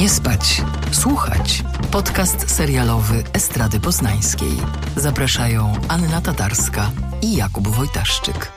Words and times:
Nie 0.00 0.08
spać, 0.08 0.62
słuchać. 0.92 1.62
Podcast 1.92 2.50
serialowy 2.50 3.14
Estrady 3.32 3.80
Poznańskiej. 3.80 4.52
Zapraszają 4.96 5.72
Anna 5.88 6.20
Tatarska 6.20 6.90
i 7.22 7.36
Jakub 7.36 7.68
Wojtaszczyk. 7.68 8.52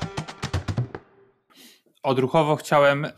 Odruchowo 2.04 2.56
chciałem 2.56 3.06
y, 3.06 3.12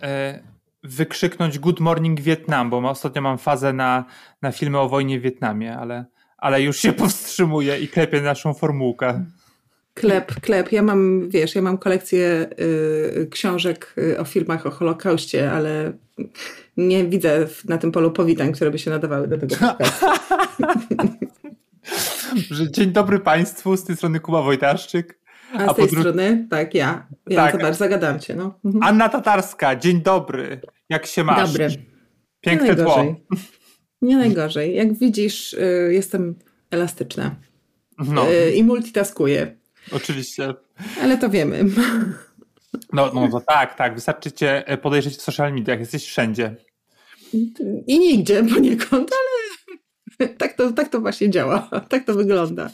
wykrzyknąć 0.83 1.59
Good 1.59 1.79
Morning 1.79 2.21
Vietnam, 2.21 2.69
bo 2.69 2.89
ostatnio 2.89 3.21
mam 3.21 3.37
fazę 3.37 3.73
na, 3.73 4.05
na 4.41 4.51
filmy 4.51 4.79
o 4.79 4.89
wojnie 4.89 5.19
w 5.19 5.21
Wietnamie, 5.23 5.77
ale, 5.77 6.05
ale 6.37 6.61
już 6.61 6.77
się 6.77 6.93
powstrzymuję 7.03 7.79
i 7.79 7.87
klepię 7.87 8.21
naszą 8.21 8.53
formułkę. 8.53 9.25
Klep, 9.93 10.41
klep. 10.41 10.71
Ja 10.71 10.81
mam, 10.81 11.29
wiesz, 11.29 11.55
ja 11.55 11.61
mam 11.61 11.77
kolekcję 11.77 12.49
y, 12.59 13.27
książek 13.31 13.93
y, 13.97 14.19
o 14.19 14.23
filmach 14.23 14.65
o 14.65 14.71
Holokauście, 14.71 15.51
ale 15.51 15.93
nie 16.87 17.05
widzę 17.05 17.47
na 17.65 17.77
tym 17.77 17.91
polu 17.91 18.11
powitań, 18.11 18.51
które 18.51 18.71
by 18.71 18.79
się 18.79 18.91
nadawały 18.91 19.27
do 19.27 19.37
tego 19.37 19.55
podcastu. 19.55 20.05
Dzień 22.71 22.91
dobry 22.91 23.19
Państwu, 23.19 23.77
z 23.77 23.83
tej 23.83 23.95
strony 23.95 24.19
Kuba 24.19 24.41
Wojtaszczyk. 24.41 25.19
A, 25.53 25.57
a 25.57 25.73
z 25.73 25.75
tej 25.75 25.87
dru... 25.87 26.01
strony, 26.01 26.47
tak, 26.49 26.73
ja. 26.73 27.07
Ja 27.27 27.51
tak. 27.51 27.75
zagadam 27.75 28.19
Cię. 28.19 28.35
No. 28.35 28.59
Mhm. 28.65 28.83
Anna 28.83 29.09
Tatarska, 29.09 29.75
dzień 29.75 30.01
dobry. 30.01 30.61
Jak 30.89 31.05
się 31.05 31.23
masz? 31.23 31.51
Dobry. 31.51 31.69
Piękne 32.41 32.67
nie 32.67 32.75
tło. 32.75 33.15
Nie 34.01 34.17
najgorzej. 34.17 34.75
Jak 34.75 34.93
widzisz, 34.93 35.53
y, 35.53 35.89
jestem 35.91 36.35
elastyczna. 36.71 37.35
No. 37.97 38.25
I 38.55 38.63
multitaskuję. 38.63 39.57
Oczywiście. 39.91 40.53
Ale 41.01 41.17
to 41.17 41.29
wiemy. 41.29 41.65
No, 42.93 43.11
no 43.13 43.27
to 43.27 43.41
tak, 43.41 43.75
tak. 43.75 43.95
Wystarczy 43.95 44.31
cię 44.31 44.67
e, 44.67 44.77
podejrzeć 44.77 45.17
w 45.17 45.21
social 45.21 45.53
mediach, 45.53 45.79
jesteś 45.79 46.05
wszędzie. 46.05 46.55
I 47.87 47.99
nigdzie 47.99 48.43
poniekąd, 48.43 49.11
ale 49.11 49.39
tak 50.37 50.53
to, 50.53 50.71
tak 50.71 50.89
to 50.89 50.99
właśnie 50.99 51.29
działa. 51.29 51.69
Tak 51.89 52.05
to 52.05 52.13
wygląda. 52.13 52.69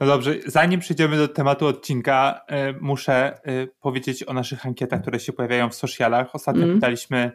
No 0.00 0.06
dobrze, 0.06 0.34
zanim 0.46 0.80
przejdziemy 0.80 1.16
do 1.16 1.28
tematu 1.28 1.66
odcinka, 1.66 2.40
y, 2.70 2.78
muszę 2.80 3.38
y, 3.48 3.68
powiedzieć 3.80 4.22
o 4.22 4.32
naszych 4.32 4.66
ankietach, 4.66 5.02
które 5.02 5.20
się 5.20 5.32
pojawiają 5.32 5.70
w 5.70 5.74
socialach. 5.74 6.34
Ostatnio 6.34 6.62
mm. 6.62 6.76
pytaliśmy 6.76 7.32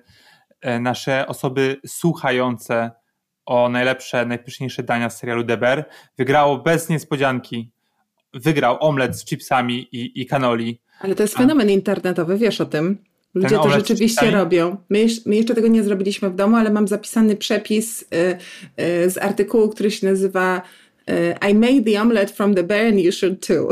y, 0.65 0.79
nasze 0.79 1.27
osoby 1.27 1.77
słuchające 1.87 2.91
o 3.45 3.69
najlepsze, 3.69 4.25
najpyszniejsze 4.25 4.83
dania 4.83 5.09
z 5.09 5.17
serialu 5.17 5.43
Deber. 5.43 5.85
Wygrało 6.17 6.57
bez 6.57 6.89
niespodzianki. 6.89 7.71
Wygrał 8.33 8.77
omlet 8.79 9.19
z 9.19 9.25
chipsami 9.25 9.87
i, 9.91 10.21
i 10.21 10.25
kanoli. 10.25 10.81
Ale 10.99 11.15
to 11.15 11.23
jest 11.23 11.37
fenomen 11.37 11.69
internetowy, 11.69 12.37
wiesz 12.37 12.61
o 12.61 12.65
tym. 12.65 13.03
Ludzie 13.35 13.55
to 13.55 13.69
rzeczywiście 13.69 14.31
robią. 14.31 14.77
My, 14.89 15.05
my, 15.25 15.35
jeszcze 15.35 15.55
tego 15.55 15.67
nie 15.67 15.83
zrobiliśmy 15.83 16.29
w 16.29 16.35
domu, 16.35 16.55
ale 16.55 16.71
mam 16.71 16.87
zapisany 16.87 17.35
przepis 17.35 18.01
y, 18.01 18.05
y, 18.81 19.09
z 19.09 19.17
artykułu, 19.17 19.69
który 19.69 19.91
się 19.91 20.07
nazywa 20.07 20.61
y, 21.09 21.35
I 21.51 21.55
made 21.55 21.91
the 21.91 22.01
omelette 22.01 22.33
from 22.33 22.55
the 22.55 22.63
bear 22.63 22.87
and 22.87 22.99
you 22.99 23.11
should 23.11 23.47
too. 23.47 23.69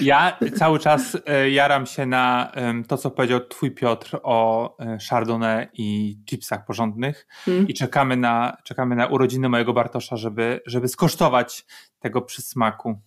Ja 0.00 0.38
cały 0.56 0.78
czas 0.78 1.16
jaram 1.50 1.86
się 1.86 2.06
na 2.06 2.52
to, 2.88 2.96
co 2.96 3.10
powiedział 3.10 3.40
twój 3.40 3.70
Piotr 3.70 4.18
o 4.22 4.76
Chardonnay 5.10 5.68
i 5.72 6.18
chipsach 6.26 6.66
porządnych 6.66 7.26
hmm. 7.30 7.68
i 7.68 7.74
czekamy 7.74 8.16
na, 8.16 8.56
czekamy 8.64 8.96
na 8.96 9.06
urodziny 9.06 9.48
mojego 9.48 9.72
Bartosza, 9.72 10.16
żeby, 10.16 10.60
żeby 10.66 10.88
skosztować 10.88 11.66
tego 11.98 12.22
przysmaku. 12.22 13.00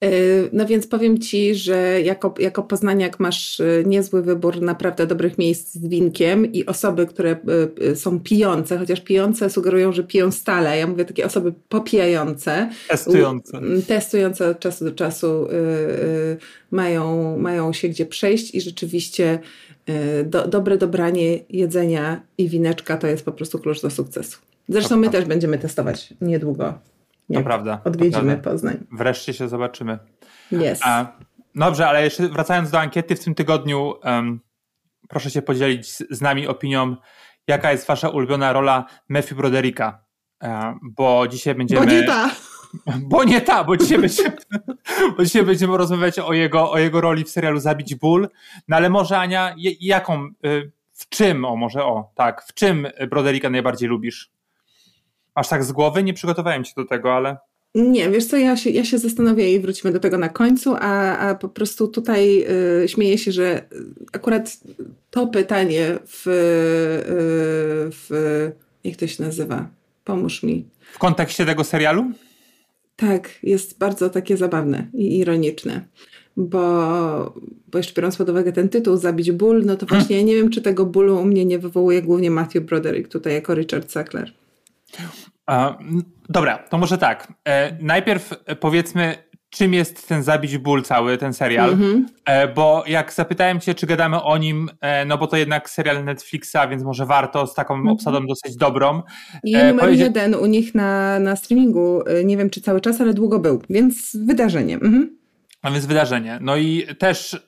E, 0.00 0.08
no 0.52 0.66
więc 0.66 0.86
powiem 0.86 1.18
Ci, 1.18 1.54
że 1.54 2.02
jako, 2.02 2.34
jako 2.38 2.62
poznaniak 2.62 3.20
masz 3.20 3.60
e, 3.60 3.82
niezły 3.86 4.22
wybór 4.22 4.62
naprawdę 4.62 5.06
dobrych 5.06 5.38
miejsc 5.38 5.74
z 5.74 5.88
winkiem 5.88 6.52
i 6.52 6.66
osoby, 6.66 7.06
które 7.06 7.36
e, 7.80 7.96
są 7.96 8.20
pijące, 8.20 8.78
chociaż 8.78 9.00
pijące 9.00 9.50
sugerują, 9.50 9.92
że 9.92 10.04
piją 10.04 10.32
stale. 10.32 10.78
Ja 10.78 10.86
mówię 10.86 11.04
takie 11.04 11.26
osoby 11.26 11.52
popijające. 11.68 12.70
Testujące. 12.88 13.60
Testujące 13.86 14.48
od 14.48 14.60
czasu 14.60 14.84
do 14.84 14.92
czasu 14.92 15.46
mają, 16.70 17.36
mają 17.38 17.72
się 17.72 17.88
gdzie 17.88 18.06
przejść 18.06 18.54
i 18.54 18.60
rzeczywiście 18.60 19.38
do, 20.24 20.48
dobre 20.48 20.78
dobranie 20.78 21.38
jedzenia 21.48 22.22
i 22.38 22.48
wineczka 22.48 22.96
to 22.96 23.06
jest 23.06 23.24
po 23.24 23.32
prostu 23.32 23.58
klucz 23.58 23.82
do 23.82 23.90
sukcesu. 23.90 24.38
Zresztą 24.68 24.96
my 24.96 25.10
też 25.10 25.24
będziemy 25.24 25.58
testować 25.58 26.14
niedługo 26.20 26.78
to 27.34 27.42
prawda. 27.42 27.80
Odwiedzimy 27.84 28.36
to 28.36 28.50
Poznań. 28.50 28.86
Wreszcie 28.92 29.34
się 29.34 29.48
zobaczymy. 29.48 29.98
Yes. 30.52 30.80
A, 30.82 31.06
dobrze, 31.54 31.88
ale 31.88 32.04
jeszcze 32.04 32.28
wracając 32.28 32.70
do 32.70 32.80
ankiety 32.80 33.16
w 33.16 33.24
tym 33.24 33.34
tygodniu, 33.34 33.94
um, 34.04 34.40
proszę 35.08 35.30
się 35.30 35.42
podzielić 35.42 35.92
z, 35.92 36.02
z, 36.10 36.20
nami 36.20 36.46
opinią, 36.46 36.96
jaka 37.46 37.72
jest 37.72 37.86
wasza 37.86 38.08
ulubiona 38.08 38.52
rola 38.52 38.86
Matthew 39.08 39.34
Brodericka, 39.34 40.04
um, 40.42 40.78
bo 40.82 41.28
dzisiaj 41.28 41.54
będziemy... 41.54 41.86
Bo 41.86 41.92
nie 41.92 42.02
ta! 42.02 42.30
Bo 43.02 43.24
nie 43.24 43.40
ta, 43.40 43.64
bo 43.64 43.76
dzisiaj 43.76 43.98
będziemy, 43.98 44.36
bo 45.16 45.24
dzisiaj 45.24 45.42
będziemy 45.42 45.76
rozmawiać 45.76 46.18
o 46.18 46.32
jego, 46.32 46.70
o 46.70 46.78
jego 46.78 47.00
roli 47.00 47.24
w 47.24 47.30
serialu 47.30 47.60
Zabić 47.60 47.94
Ból, 47.94 48.28
no 48.68 48.76
ale 48.76 48.90
może 48.90 49.18
Ania, 49.18 49.54
jaką, 49.80 50.28
y, 50.46 50.72
w 50.92 51.08
czym, 51.08 51.44
o 51.44 51.56
może 51.56 51.84
o, 51.84 52.10
tak, 52.14 52.42
w 52.42 52.54
czym 52.54 52.86
Brodericka 53.10 53.50
najbardziej 53.50 53.88
lubisz? 53.88 54.35
Aż 55.36 55.48
tak 55.48 55.64
z 55.64 55.72
głowy 55.72 56.02
nie 56.02 56.14
przygotowałem 56.14 56.64
się 56.64 56.72
do 56.76 56.84
tego, 56.84 57.12
ale. 57.12 57.36
Nie, 57.74 58.10
wiesz 58.10 58.26
co, 58.26 58.36
ja 58.36 58.56
się, 58.56 58.70
ja 58.70 58.84
się 58.84 58.98
zastanowię 58.98 59.54
i 59.54 59.60
wrócimy 59.60 59.92
do 59.92 60.00
tego 60.00 60.18
na 60.18 60.28
końcu, 60.28 60.74
a, 60.80 61.18
a 61.18 61.34
po 61.34 61.48
prostu 61.48 61.88
tutaj 61.88 62.46
y, 62.84 62.88
śmieję 62.88 63.18
się, 63.18 63.32
że 63.32 63.62
akurat 64.12 64.56
to 65.10 65.26
pytanie 65.26 65.98
w, 66.06 66.26
y, 66.26 66.32
w. 67.92 68.10
Jak 68.84 68.96
to 68.96 69.06
się 69.06 69.22
nazywa? 69.22 69.68
Pomóż 70.04 70.42
mi. 70.42 70.64
W 70.92 70.98
kontekście 70.98 71.46
tego 71.46 71.64
serialu? 71.64 72.04
Tak, 72.96 73.30
jest 73.42 73.78
bardzo 73.78 74.10
takie 74.10 74.36
zabawne 74.36 74.86
i 74.94 75.18
ironiczne. 75.18 75.84
Bo, 76.36 76.60
bo 77.68 77.78
jeszcze 77.78 77.94
biorąc 77.94 78.16
pod 78.16 78.28
uwagę 78.28 78.52
ten 78.52 78.68
tytuł, 78.68 78.96
Zabić 78.96 79.32
ból, 79.32 79.62
no 79.64 79.76
to 79.76 79.86
właśnie 79.86 80.16
hmm. 80.16 80.26
ja 80.26 80.34
nie 80.34 80.42
wiem, 80.42 80.50
czy 80.50 80.62
tego 80.62 80.86
bólu 80.86 81.18
u 81.18 81.24
mnie 81.24 81.44
nie 81.44 81.58
wywołuje 81.58 82.02
głównie 82.02 82.30
Matthew 82.30 82.64
Broderick 82.64 83.08
tutaj 83.08 83.32
jako 83.32 83.54
Richard 83.54 83.90
Sackler. 83.90 84.32
Dobra, 86.28 86.58
to 86.58 86.78
może 86.78 86.98
tak. 86.98 87.32
E, 87.48 87.76
najpierw 87.80 88.34
powiedzmy, 88.60 89.14
czym 89.50 89.74
jest 89.74 90.08
ten 90.08 90.22
Zabić 90.22 90.58
Ból 90.58 90.82
cały, 90.82 91.18
ten 91.18 91.32
serial, 91.32 91.72
mm 91.72 92.06
-hmm. 92.26 92.54
bo 92.54 92.84
jak 92.86 93.12
zapytałem 93.12 93.60
cię, 93.60 93.74
czy 93.74 93.86
gadamy 93.86 94.22
o 94.22 94.38
nim, 94.38 94.70
e, 94.80 95.04
no 95.04 95.18
bo 95.18 95.26
to 95.26 95.36
jednak 95.36 95.70
serial 95.70 96.04
Netflixa, 96.04 96.56
więc 96.70 96.82
może 96.82 97.06
warto 97.06 97.46
z 97.46 97.54
taką 97.54 97.74
mm 97.74 97.86
-hmm. 97.86 97.92
obsadą 97.92 98.26
dosyć 98.26 98.56
dobrą. 98.56 99.02
I 99.44 99.52
numer 99.52 99.78
powiedzieć... 99.78 100.00
jeden 100.00 100.34
u 100.34 100.46
nich 100.46 100.74
na, 100.74 101.18
na 101.18 101.36
streamingu, 101.36 102.02
nie 102.24 102.36
wiem 102.36 102.50
czy 102.50 102.60
cały 102.60 102.80
czas, 102.80 103.00
ale 103.00 103.14
długo 103.14 103.38
był, 103.38 103.62
więc 103.70 104.16
wydarzenie. 104.26 104.74
Mm 104.74 104.92
-hmm. 104.92 105.06
A 105.62 105.70
więc 105.70 105.86
wydarzenie. 105.86 106.38
No 106.42 106.56
i 106.56 106.86
też 106.98 107.46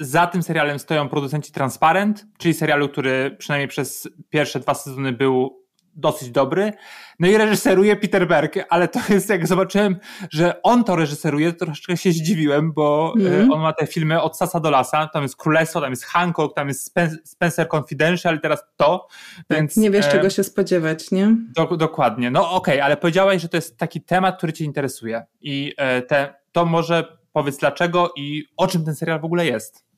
za 0.00 0.26
tym 0.26 0.42
serialem 0.42 0.78
stoją 0.78 1.08
producenci 1.08 1.52
Transparent, 1.52 2.26
czyli 2.38 2.54
serialu, 2.54 2.88
który 2.88 3.36
przynajmniej 3.38 3.68
przez 3.68 4.08
pierwsze 4.30 4.60
dwa 4.60 4.74
sezony 4.74 5.12
był 5.12 5.61
dosyć 5.94 6.30
dobry. 6.30 6.72
No 7.20 7.28
i 7.28 7.36
reżyseruje 7.36 7.96
Peter 7.96 8.28
Berg, 8.28 8.54
ale 8.68 8.88
to 8.88 9.00
jest, 9.08 9.28
jak 9.28 9.46
zobaczyłem, 9.46 9.96
że 10.30 10.62
on 10.62 10.84
to 10.84 10.96
reżyseruje, 10.96 11.52
to 11.52 11.64
troszeczkę 11.66 11.96
się 11.96 12.12
zdziwiłem, 12.12 12.72
bo 12.72 13.14
mm. 13.20 13.52
on 13.52 13.60
ma 13.60 13.72
te 13.72 13.86
filmy 13.86 14.22
od 14.22 14.38
sasa 14.38 14.60
do 14.60 14.70
lasa, 14.70 15.06
tam 15.06 15.22
jest 15.22 15.36
Królestwo, 15.36 15.80
tam 15.80 15.90
jest 15.90 16.04
Hancock, 16.04 16.54
tam 16.54 16.68
jest 16.68 16.94
Spencer 17.24 17.68
Confidential, 17.74 18.40
teraz 18.40 18.64
to, 18.76 19.06
tak, 19.48 19.58
więc... 19.58 19.76
Nie 19.76 19.90
wiesz, 19.90 20.06
e, 20.06 20.10
czego 20.10 20.30
się 20.30 20.44
spodziewać, 20.44 21.10
nie? 21.10 21.36
Do, 21.56 21.76
dokładnie. 21.76 22.30
No 22.30 22.50
okej, 22.50 22.74
okay, 22.74 22.84
ale 22.84 22.96
powiedziałaś, 22.96 23.42
że 23.42 23.48
to 23.48 23.56
jest 23.56 23.78
taki 23.78 24.00
temat, 24.00 24.36
który 24.36 24.52
cię 24.52 24.64
interesuje 24.64 25.22
i 25.40 25.74
e, 25.76 26.02
te, 26.02 26.34
to 26.52 26.64
może 26.64 27.18
powiedz 27.32 27.56
dlaczego 27.56 28.12
i 28.16 28.44
o 28.56 28.66
czym 28.66 28.84
ten 28.84 28.94
serial 28.94 29.20
w 29.20 29.24
ogóle 29.24 29.46
jest. 29.46 29.91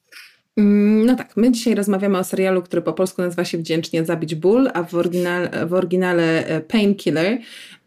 Mm, 0.56 1.06
no 1.06 1.16
tak, 1.16 1.36
my 1.36 1.52
dzisiaj 1.52 1.74
rozmawiamy 1.74 2.18
o 2.18 2.24
serialu, 2.24 2.62
który 2.62 2.82
po 2.82 2.92
polsku 2.92 3.22
nazywa 3.22 3.44
się 3.44 3.58
Wdzięcznie 3.58 4.04
Zabić 4.04 4.34
Ból, 4.34 4.70
a 4.74 4.82
w, 4.82 4.94
oryginale, 4.94 5.66
w 5.66 5.74
oryginale 5.74 6.46
e, 6.46 6.60
Painkiller, 6.60 7.38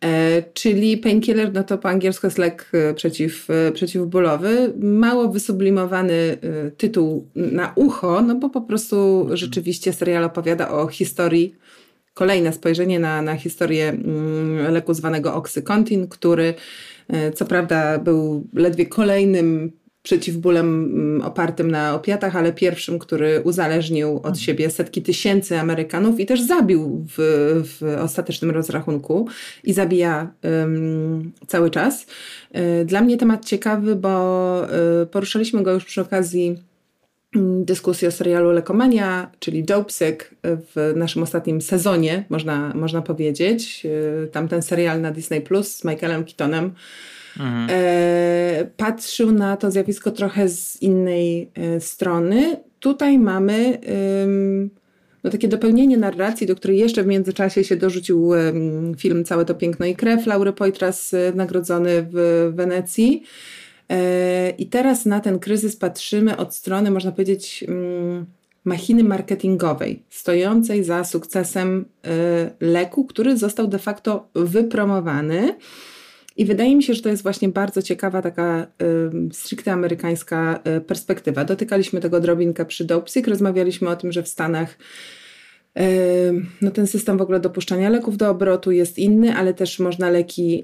e, 0.01 0.43
czyli 0.53 0.97
painkiller, 0.97 1.53
no 1.53 1.63
to 1.63 1.77
po 1.77 1.89
angielsku 1.89 2.27
jest 2.27 2.37
lek 2.37 2.71
e, 2.73 2.93
przeciw, 2.93 3.47
przeciwbólowy. 3.73 4.73
Mało 4.79 5.29
wysublimowany 5.29 6.37
tytuł 6.77 7.27
na 7.35 7.71
ucho, 7.75 8.21
no 8.21 8.35
bo 8.35 8.49
po 8.49 8.61
prostu 8.61 9.27
rzeczywiście 9.33 9.93
serial 9.93 10.23
opowiada 10.23 10.69
o 10.69 10.87
historii 10.87 11.55
kolejne 12.13 12.53
spojrzenie 12.53 12.99
na, 12.99 13.21
na 13.21 13.35
historię 13.35 13.89
mm, 13.89 14.73
leku 14.73 14.93
zwanego 14.93 15.33
Oxycontin, 15.35 16.07
który 16.07 16.53
co 17.35 17.45
prawda 17.45 17.97
był 17.97 18.47
ledwie 18.53 18.85
kolejnym 18.85 19.71
przeciwbólem 20.07 20.67
mm, 20.67 21.21
opartym 21.21 21.71
na 21.71 21.95
opiatach, 21.95 22.35
ale 22.35 22.53
pierwszym, 22.53 22.99
który 22.99 23.41
uzależnił 23.43 24.09
od 24.09 24.17
mhm. 24.17 24.35
siebie 24.35 24.69
setki 24.69 25.01
tysięcy 25.01 25.59
Amerykanów 25.59 26.19
i 26.19 26.25
też 26.25 26.41
zabił 26.41 27.05
w, 27.09 27.15
w 27.65 27.97
ostatecznym 28.01 28.51
rozrachunku 28.51 29.27
i 29.63 29.73
zabija 29.73 30.31
um, 30.43 31.31
cały 31.47 31.69
czas. 31.69 32.05
Y, 32.81 32.85
dla 32.85 33.01
mnie 33.01 33.17
temat 33.17 33.45
ciekawy, 33.45 33.95
bo 33.95 34.65
y, 35.03 35.05
poruszaliśmy 35.05 35.63
go 35.63 35.71
już 35.73 35.85
przy 35.85 36.01
okazji 36.01 36.63
mm, 37.35 37.65
dyskusji 37.65 38.07
o 38.07 38.11
serialu 38.11 38.51
Lekomania, 38.51 39.31
czyli 39.39 39.63
Dopesick 39.63 40.35
w 40.43 40.93
naszym 40.95 41.23
ostatnim 41.23 41.61
sezonie, 41.61 42.25
można, 42.29 42.73
można 42.75 43.01
powiedzieć. 43.01 43.85
Y, 43.85 44.27
tamten 44.31 44.61
serial 44.61 45.01
na 45.01 45.11
Disney 45.11 45.41
Plus 45.41 45.75
z 45.75 45.83
Michaelem 45.83 46.25
Keatonem 46.25 46.71
mhm. 47.39 47.67
e, 47.69 48.65
patrzył 48.77 49.31
na 49.31 49.57
to 49.57 49.71
zjawisko 49.71 50.11
trochę 50.11 50.49
z 50.49 50.81
innej 50.81 51.51
e, 51.55 51.79
strony. 51.79 52.57
Tutaj 52.79 53.19
mamy 53.19 53.79
no, 55.23 55.31
takie 55.31 55.47
dopełnienie 55.47 55.97
narracji, 55.97 56.47
do 56.47 56.55
której 56.55 56.77
jeszcze 56.77 57.03
w 57.03 57.07
międzyczasie 57.07 57.63
się 57.63 57.75
dorzucił 57.75 58.31
film 58.97 59.23
Całe 59.23 59.45
to 59.45 59.55
piękno 59.55 59.85
i 59.85 59.95
krew 59.95 60.27
Laury 60.27 60.53
Poitras 60.53 61.13
e, 61.13 61.33
nagrodzony 61.35 62.07
w 62.11 62.51
Wenecji. 62.55 63.23
I 64.57 64.67
teraz 64.67 65.05
na 65.05 65.19
ten 65.19 65.39
kryzys 65.39 65.75
patrzymy 65.75 66.37
od 66.37 66.55
strony, 66.55 66.91
można 66.91 67.11
powiedzieć, 67.11 67.65
mm, 67.67 68.25
machiny 68.63 69.03
marketingowej, 69.03 70.03
stojącej 70.09 70.83
za 70.83 71.03
sukcesem 71.03 71.85
leku, 72.59 73.05
który 73.05 73.37
został 73.37 73.67
de 73.67 73.79
facto 73.79 74.29
wypromowany. 74.35 75.55
I 76.37 76.45
wydaje 76.45 76.75
mi 76.75 76.83
się, 76.83 76.93
że 76.93 77.01
to 77.01 77.09
jest 77.09 77.23
właśnie 77.23 77.49
bardzo 77.49 77.81
ciekawa 77.81 78.21
taka 78.21 78.67
stricte 79.31 79.71
amerykańska 79.71 80.59
perspektywa. 80.87 81.45
Dotykaliśmy 81.45 81.99
tego 81.99 82.19
drobinkę 82.19 82.65
przy 82.65 82.85
Dopesick, 82.85 83.27
rozmawialiśmy 83.27 83.89
o 83.89 83.95
tym, 83.95 84.11
że 84.11 84.23
w 84.23 84.27
Stanach 84.27 84.77
no 86.61 86.71
ten 86.71 86.87
system 86.87 87.17
w 87.17 87.21
ogóle 87.21 87.39
dopuszczania 87.39 87.89
leków 87.89 88.17
do 88.17 88.29
obrotu 88.29 88.71
jest 88.71 88.99
inny, 88.99 89.35
ale 89.35 89.53
też 89.53 89.79
można 89.79 90.09
leki 90.09 90.63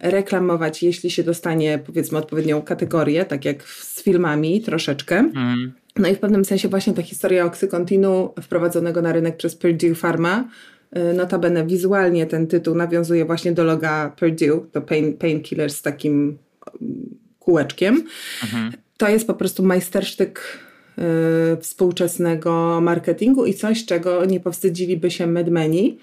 reklamować, 0.00 0.82
jeśli 0.82 1.10
się 1.10 1.22
dostanie 1.22 1.78
powiedzmy 1.86 2.18
odpowiednią 2.18 2.62
kategorię, 2.62 3.24
tak 3.24 3.44
jak 3.44 3.62
z 3.62 4.02
filmami 4.02 4.60
troszeczkę. 4.60 5.18
Mm. 5.18 5.72
No 5.96 6.08
i 6.08 6.14
w 6.14 6.18
pewnym 6.18 6.44
sensie 6.44 6.68
właśnie 6.68 6.92
ta 6.92 7.02
historia 7.02 7.44
Oxycontinu 7.44 8.34
wprowadzonego 8.42 9.02
na 9.02 9.12
rynek 9.12 9.36
przez 9.36 9.56
Purdue 9.56 9.94
Pharma, 9.94 10.48
notabene 11.14 11.66
wizualnie 11.66 12.26
ten 12.26 12.46
tytuł 12.46 12.74
nawiązuje 12.74 13.24
właśnie 13.24 13.52
do 13.52 13.64
loga 13.64 14.12
Purdue, 14.18 14.66
do 14.72 14.80
pain, 14.80 15.16
Painkiller 15.16 15.70
z 15.70 15.82
takim 15.82 16.38
kółeczkiem. 17.38 18.04
Mhm. 18.42 18.72
To 18.96 19.08
jest 19.08 19.26
po 19.26 19.34
prostu 19.34 19.62
majstersztyk 19.62 20.40
Y, 20.98 21.56
współczesnego 21.60 22.80
marketingu 22.80 23.46
i 23.46 23.54
coś, 23.54 23.84
czego 23.84 24.24
nie 24.24 24.40
powstydziliby 24.40 25.10
się 25.10 25.26
medmeni. 25.26 25.98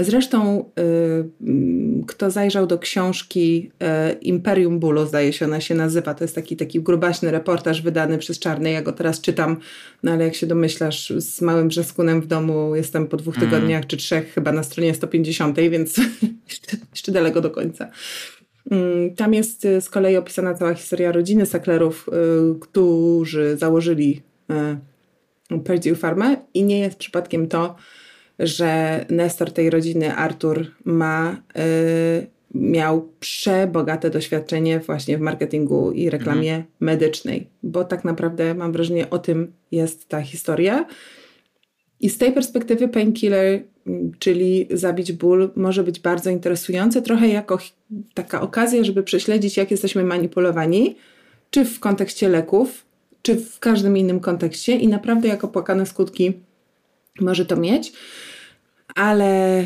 Zresztą, 0.00 0.64
y, 0.78 2.04
kto 2.06 2.30
zajrzał 2.30 2.66
do 2.66 2.78
książki 2.78 3.70
y, 4.10 4.12
Imperium 4.12 4.78
Bólu, 4.78 5.06
zdaje 5.06 5.32
się 5.32 5.44
ona 5.44 5.60
się 5.60 5.74
nazywa, 5.74 6.14
to 6.14 6.24
jest 6.24 6.34
taki, 6.34 6.56
taki 6.56 6.80
grubaśny 6.80 7.30
reportaż 7.30 7.82
wydany 7.82 8.18
przez 8.18 8.38
Czarny, 8.38 8.70
ja 8.70 8.82
go 8.82 8.92
teraz 8.92 9.20
czytam, 9.20 9.56
no 10.02 10.12
ale 10.12 10.24
jak 10.24 10.34
się 10.34 10.46
domyślasz, 10.46 11.12
z 11.16 11.40
małym 11.40 11.68
brzeskunem 11.68 12.20
w 12.20 12.26
domu 12.26 12.76
jestem 12.76 13.06
po 13.06 13.16
dwóch 13.16 13.36
mm. 13.36 13.50
tygodniach 13.50 13.86
czy 13.86 13.96
trzech, 13.96 14.32
chyba 14.32 14.52
na 14.52 14.62
stronie 14.62 14.94
150, 14.94 15.60
więc 15.60 15.96
jeszcze, 16.48 16.76
jeszcze 16.90 17.12
daleko 17.12 17.40
do 17.40 17.50
końca. 17.50 17.90
Mm, 18.70 19.14
tam 19.14 19.34
jest 19.34 19.66
z 19.80 19.90
kolei 19.90 20.16
opisana 20.16 20.54
cała 20.54 20.74
historia 20.74 21.12
rodziny 21.12 21.46
Sacklerów, 21.46 22.06
którzy 22.60 23.56
założyli 23.56 24.22
Purdue 25.64 25.94
Pharma 25.94 26.36
i 26.54 26.64
nie 26.64 26.78
jest 26.78 26.98
przypadkiem 26.98 27.48
to, 27.48 27.76
że 28.38 29.04
Nestor 29.10 29.52
tej 29.52 29.70
rodziny, 29.70 30.14
Artur, 30.14 30.66
ma, 30.84 31.42
y, 31.58 32.26
miał 32.54 33.08
przebogate 33.20 34.10
doświadczenie 34.10 34.80
właśnie 34.80 35.18
w 35.18 35.20
marketingu 35.20 35.92
i 35.92 36.10
reklamie 36.10 36.54
mhm. 36.54 36.64
medycznej, 36.80 37.46
bo 37.62 37.84
tak 37.84 38.04
naprawdę 38.04 38.54
mam 38.54 38.72
wrażenie 38.72 39.10
o 39.10 39.18
tym 39.18 39.52
jest 39.72 40.08
ta 40.08 40.20
historia. 40.20 40.86
I 42.00 42.10
z 42.10 42.18
tej 42.18 42.32
perspektywy 42.32 42.88
Painkiller, 42.88 43.62
czyli 44.18 44.68
zabić 44.70 45.12
ból, 45.12 45.50
może 45.56 45.84
być 45.84 46.00
bardzo 46.00 46.30
interesujące, 46.30 47.02
trochę 47.02 47.28
jako 47.28 47.58
taka 48.14 48.40
okazja, 48.40 48.84
żeby 48.84 49.02
prześledzić, 49.02 49.56
jak 49.56 49.70
jesteśmy 49.70 50.04
manipulowani, 50.04 50.96
czy 51.50 51.64
w 51.64 51.80
kontekście 51.80 52.28
leków, 52.28 52.84
czy 53.22 53.36
w 53.36 53.58
każdym 53.58 53.96
innym 53.96 54.20
kontekście 54.20 54.76
i 54.76 54.88
naprawdę 54.88 55.28
jako 55.28 55.48
płakane 55.48 55.86
skutki 55.86 56.32
może 57.20 57.46
to 57.46 57.56
mieć. 57.56 57.92
Ale 58.98 59.64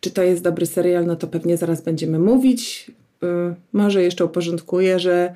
czy 0.00 0.10
to 0.10 0.22
jest 0.22 0.42
dobry 0.42 0.66
serial, 0.66 1.06
no 1.06 1.16
to 1.16 1.26
pewnie 1.26 1.56
zaraz 1.56 1.82
będziemy 1.82 2.18
mówić. 2.18 2.90
Y, 3.22 3.26
może 3.72 4.02
jeszcze 4.02 4.24
uporządkuję, 4.24 4.98
że 4.98 5.34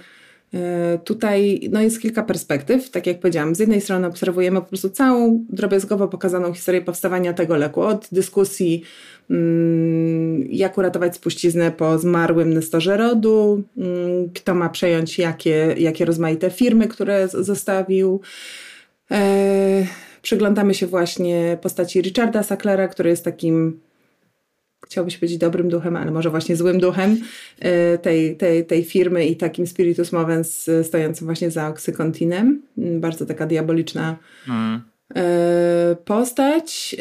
y, 0.54 0.58
Tutaj 1.04 1.60
no 1.72 1.80
jest 1.82 2.00
kilka 2.00 2.22
perspektyw. 2.22 2.90
Tak 2.90 3.06
jak 3.06 3.20
powiedziałam, 3.20 3.54
z 3.54 3.58
jednej 3.58 3.80
strony 3.80 4.06
obserwujemy 4.06 4.60
po 4.60 4.66
prostu 4.66 4.90
całą 4.90 5.44
drobiazgowo 5.48 6.08
pokazaną 6.08 6.54
historię 6.54 6.82
powstawania 6.82 7.32
tego 7.32 7.56
leku, 7.56 7.82
od 7.82 8.08
dyskusji 8.12 8.82
Mm, 9.30 10.46
jak 10.50 10.78
uratować 10.78 11.14
spuściznę 11.14 11.72
po 11.72 11.98
zmarłym 11.98 12.54
nestorze 12.54 12.96
rodu, 12.96 13.62
mm, 13.76 14.30
kto 14.34 14.54
ma 14.54 14.68
przejąć 14.68 15.18
jakie, 15.18 15.74
jakie 15.78 16.04
rozmaite 16.04 16.50
firmy, 16.50 16.88
które 16.88 17.28
zostawił. 17.28 18.20
E, 20.26 20.28
przyglądamy 20.28 20.74
się 20.74 20.86
właśnie 20.86 21.58
postaci 21.62 22.02
Richarda 22.02 22.42
Sacklera, 22.42 22.88
który 22.88 23.10
jest 23.10 23.24
takim 23.24 23.80
chciałbyś 24.86 25.16
powiedzieć 25.16 25.38
dobrym 25.38 25.68
duchem, 25.68 25.96
ale 25.96 26.10
może 26.10 26.30
właśnie 26.30 26.56
złym 26.56 26.80
duchem 26.80 27.20
e, 27.58 27.98
tej, 27.98 28.36
tej, 28.36 28.66
tej 28.66 28.84
firmy 28.84 29.26
i 29.26 29.36
takim 29.36 29.66
spiritus 29.66 30.12
movens 30.12 30.70
stojącym 30.82 31.26
właśnie 31.26 31.50
za 31.50 31.68
Oxycontinem. 31.68 32.62
Bardzo 32.76 33.26
taka 33.26 33.46
diaboliczna 33.46 34.16
mm. 34.48 34.80
E, 35.16 35.96
postać, 36.04 36.96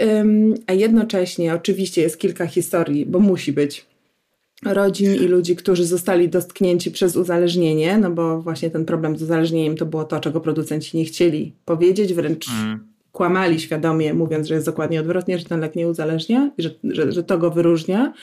a 0.68 0.74
jednocześnie 0.74 1.54
oczywiście 1.54 2.02
jest 2.02 2.20
kilka 2.20 2.48
historii, 2.48 3.06
bo 3.06 3.20
musi 3.20 3.54
być 3.54 3.86
rodzin 4.66 5.16
i 5.16 5.28
ludzi, 5.28 5.56
którzy 5.56 5.86
zostali 5.86 6.30
dotknięci 6.30 6.92
przez 6.92 7.16
uzależnienie, 7.16 7.98
no 7.98 8.12
bo 8.12 8.42
właśnie 8.42 8.70
ten 8.70 8.86
problem 8.86 9.18
z 9.18 9.24
uzależnieniem 9.24 9.78
to 9.78 9.86
było 9.86 10.04
to, 10.04 10.20
czego 10.20 10.42
producenci 10.42 10.98
nie 10.98 11.06
chcieli 11.06 11.54
powiedzieć, 11.66 12.14
wręcz 12.14 12.50
mm. 12.50 12.95
Kłamali 13.16 13.60
świadomie, 13.60 14.14
mówiąc, 14.14 14.48
że 14.48 14.54
jest 14.54 14.66
dokładnie 14.66 15.00
odwrotnie, 15.00 15.40
że 15.40 15.46
ten 15.46 15.60
lek 15.60 15.76
nie 15.76 15.88
uzależnia, 15.88 16.52
że, 16.58 16.70
że, 16.84 17.12
że 17.12 17.24
to 17.24 17.38
go 17.38 17.52
wyróżnia. 17.52 18.14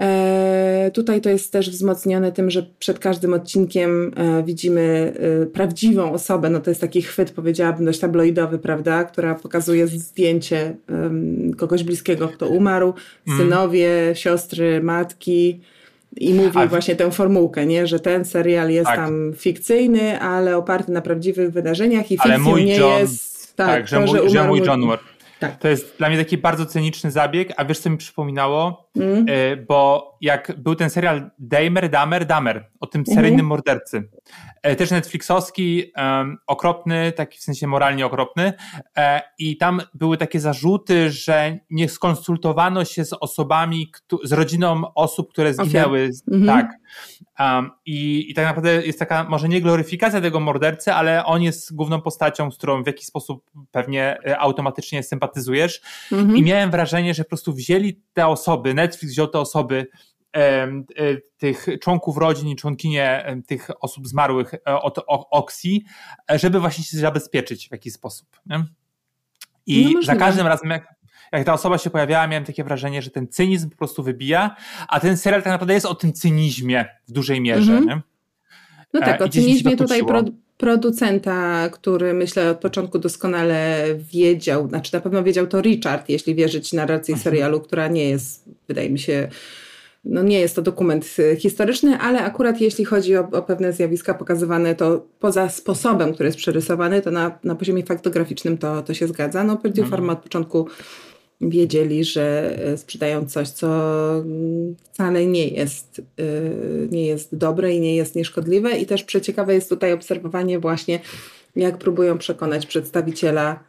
E, 0.00 0.90
tutaj 0.94 1.20
to 1.20 1.30
jest 1.30 1.52
też 1.52 1.70
wzmocnione 1.70 2.32
tym, 2.32 2.50
że 2.50 2.66
przed 2.78 2.98
każdym 2.98 3.34
odcinkiem 3.34 4.12
e, 4.16 4.42
widzimy 4.42 5.12
e, 5.42 5.46
prawdziwą 5.46 6.12
osobę. 6.12 6.50
No 6.50 6.60
to 6.60 6.70
jest 6.70 6.80
taki 6.80 7.02
chwyt, 7.02 7.30
powiedziałabym, 7.30 7.84
dość 7.84 7.98
tabloidowy, 7.98 8.58
prawda, 8.58 9.04
która 9.04 9.34
pokazuje 9.34 9.86
zdjęcie 9.86 10.76
kogoś 11.56 11.84
bliskiego, 11.84 12.28
kto 12.28 12.46
umarł, 12.48 12.94
mm. 13.26 13.38
synowie, 13.38 13.90
siostry, 14.14 14.82
matki. 14.82 15.60
I 16.16 16.34
mówi 16.34 16.58
A, 16.58 16.66
właśnie 16.66 16.96
tę 16.96 17.10
formułkę, 17.10 17.66
nie? 17.66 17.86
że 17.86 18.00
ten 18.00 18.24
serial 18.24 18.70
jest 18.70 18.86
tak. 18.86 18.96
tam 18.96 19.32
fikcyjny, 19.36 20.20
ale 20.20 20.56
oparty 20.56 20.92
na 20.92 21.00
prawdziwych 21.00 21.50
wydarzeniach 21.50 22.12
i 22.12 22.18
fikcją 22.18 22.56
nie 22.56 22.76
John, 22.76 23.00
jest. 23.00 23.33
Tak, 23.56 23.68
tak 23.68 23.88
że, 23.88 23.96
to, 23.96 24.06
mój, 24.06 24.18
że, 24.18 24.28
że 24.30 24.48
mój 24.48 24.60
John 24.60 24.82
tak. 25.40 25.58
To 25.58 25.68
jest 25.68 25.98
dla 25.98 26.08
mnie 26.08 26.18
taki 26.18 26.38
bardzo 26.38 26.66
cyniczny 26.66 27.10
zabieg, 27.10 27.52
a 27.56 27.64
wiesz 27.64 27.78
co 27.78 27.90
mi 27.90 27.96
przypominało? 27.96 28.83
Mm. 28.96 29.28
Y, 29.28 29.64
bo 29.68 30.14
jak 30.20 30.52
był 30.58 30.74
ten 30.74 30.90
serial 30.90 31.30
Damer, 31.38 31.90
Damer, 31.90 32.26
Damer 32.26 32.70
o 32.80 32.86
tym 32.86 33.06
seryjnym 33.06 33.40
mm. 33.40 33.46
mordercy. 33.46 34.08
E, 34.62 34.76
też 34.76 34.90
Netflixowski, 34.90 35.92
um, 35.96 36.38
okropny, 36.46 37.12
taki 37.12 37.38
w 37.38 37.42
sensie 37.42 37.66
moralnie 37.66 38.06
okropny. 38.06 38.52
E, 38.96 39.22
I 39.38 39.56
tam 39.56 39.82
były 39.94 40.16
takie 40.16 40.40
zarzuty, 40.40 41.10
że 41.10 41.58
nie 41.70 41.88
skonsultowano 41.88 42.84
się 42.84 43.04
z 43.04 43.12
osobami, 43.12 43.92
z 44.24 44.32
rodziną 44.32 44.94
osób, 44.94 45.32
które 45.32 45.54
zginęły. 45.54 46.10
Okay. 46.28 46.38
Mm 46.38 46.42
-hmm. 46.42 46.46
Tak. 46.46 46.72
Um, 47.38 47.70
i, 47.86 48.30
I 48.30 48.34
tak 48.34 48.44
naprawdę 48.44 48.86
jest 48.86 48.98
taka, 48.98 49.24
może 49.24 49.48
nie 49.48 49.60
gloryfikacja 49.60 50.20
tego 50.20 50.40
mordercy, 50.40 50.92
ale 50.92 51.24
on 51.24 51.42
jest 51.42 51.74
główną 51.74 52.00
postacią, 52.00 52.50
z 52.50 52.56
którą 52.56 52.82
w 52.82 52.86
jakiś 52.86 53.06
sposób 53.06 53.50
pewnie 53.70 54.18
e, 54.26 54.38
automatycznie 54.38 55.02
sympatyzujesz. 55.02 55.80
Mm 56.12 56.28
-hmm. 56.28 56.36
I 56.36 56.42
miałem 56.42 56.70
wrażenie, 56.70 57.14
że 57.14 57.24
po 57.24 57.28
prostu 57.28 57.52
wzięli 57.52 58.00
te 58.12 58.26
osoby, 58.26 58.74
Netflix 58.84 59.14
wziął 59.14 59.28
te 59.28 59.38
osoby, 59.38 59.86
e, 60.36 60.68
tych 61.36 61.66
członków 61.80 62.16
rodzin 62.16 62.48
i 62.48 62.56
członkinie 62.56 63.34
tych 63.46 63.70
osób 63.80 64.08
zmarłych 64.08 64.54
e, 64.54 64.80
od 64.82 64.98
Oksi, 65.30 65.84
żeby 66.34 66.60
właśnie 66.60 66.84
się 66.84 66.98
zabezpieczyć 66.98 67.68
w 67.68 67.72
jakiś 67.72 67.92
sposób. 67.92 68.28
Nie? 68.46 68.64
I 69.66 69.94
no 69.94 70.02
za 70.02 70.16
każdym 70.16 70.46
razem, 70.46 70.70
jak, 70.70 70.94
jak 71.32 71.46
ta 71.46 71.52
osoba 71.52 71.78
się 71.78 71.90
pojawiała, 71.90 72.26
miałem 72.26 72.44
takie 72.44 72.64
wrażenie, 72.64 73.02
że 73.02 73.10
ten 73.10 73.28
cynizm 73.28 73.70
po 73.70 73.76
prostu 73.76 74.02
wybija, 74.02 74.56
a 74.88 75.00
ten 75.00 75.16
serial 75.16 75.42
tak 75.42 75.52
naprawdę 75.52 75.74
jest 75.74 75.86
o 75.86 75.94
tym 75.94 76.12
cynizmie 76.12 76.84
w 77.08 77.12
dużej 77.12 77.40
mierze. 77.40 77.72
Mm 77.72 77.88
-hmm. 77.88 78.00
No 78.92 79.00
tak, 79.00 79.20
e, 79.20 79.24
o 79.24 79.28
cynizmie 79.28 79.76
tutaj 79.76 80.04
pro, 80.04 80.22
producenta, 80.64 81.68
który 81.68 82.14
myślę 82.14 82.50
od 82.50 82.58
początku 82.58 82.98
doskonale 82.98 83.86
wiedział, 84.12 84.68
znaczy 84.68 84.94
na 84.94 85.00
pewno 85.00 85.22
wiedział 85.22 85.46
to 85.46 85.60
Richard, 85.60 86.08
jeśli 86.08 86.34
wierzyć 86.34 86.72
narracji 86.72 87.12
mhm. 87.12 87.24
serialu, 87.24 87.60
która 87.60 87.88
nie 87.88 88.08
jest, 88.08 88.44
wydaje 88.68 88.90
mi 88.90 88.98
się, 88.98 89.28
no 90.04 90.22
nie 90.22 90.40
jest 90.40 90.56
to 90.56 90.62
dokument 90.62 91.16
y, 91.18 91.36
historyczny, 91.36 91.98
ale 91.98 92.24
akurat 92.24 92.60
jeśli 92.60 92.84
chodzi 92.84 93.16
o, 93.16 93.28
o, 93.32 93.42
pewne 93.42 93.72
zjawiska 93.72 94.14
pokazywane, 94.14 94.74
to 94.74 95.06
poza 95.18 95.48
sposobem, 95.48 96.14
który 96.14 96.26
jest 96.26 96.38
przerysowany, 96.38 97.02
to 97.02 97.10
na, 97.10 97.38
na 97.44 97.54
poziomie 97.54 97.82
faktograficznym 97.82 98.58
to, 98.58 98.82
to 98.82 98.94
się 98.94 99.08
zgadza. 99.08 99.44
No 99.44 99.56
Purdue 99.56 99.84
Pharma 99.84 100.12
od 100.12 100.18
początku 100.18 100.68
wiedzieli, 101.50 102.04
że 102.04 102.56
y, 102.72 102.76
sprzedają 102.76 103.26
coś, 103.26 103.48
co 103.48 103.68
wcale 104.92 105.26
nie 105.26 105.48
jest, 105.48 105.98
y, 105.98 106.88
nie 106.90 107.06
jest 107.06 107.36
dobre 107.36 107.74
i 107.74 107.80
nie 107.80 107.96
jest 107.96 108.14
nieszkodliwe. 108.14 108.78
I 108.78 108.86
też 108.86 109.04
przeciekawe 109.04 109.54
jest 109.54 109.68
tutaj 109.68 109.92
obserwowanie 109.92 110.58
właśnie, 110.58 111.00
jak 111.56 111.78
próbują 111.78 112.18
przekonać 112.18 112.66
przedstawiciela 112.66 113.64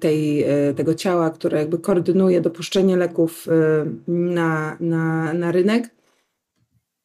tej, 0.00 0.42
e, 0.42 0.74
tego 0.74 0.94
ciała, 0.94 1.30
które 1.30 1.58
jakby 1.58 1.78
koordynuje 1.78 2.40
dopuszczenie 2.40 2.96
leków 2.96 3.48
e, 3.48 3.86
na, 4.08 4.76
na, 4.80 5.32
na 5.32 5.52
rynek. 5.52 5.90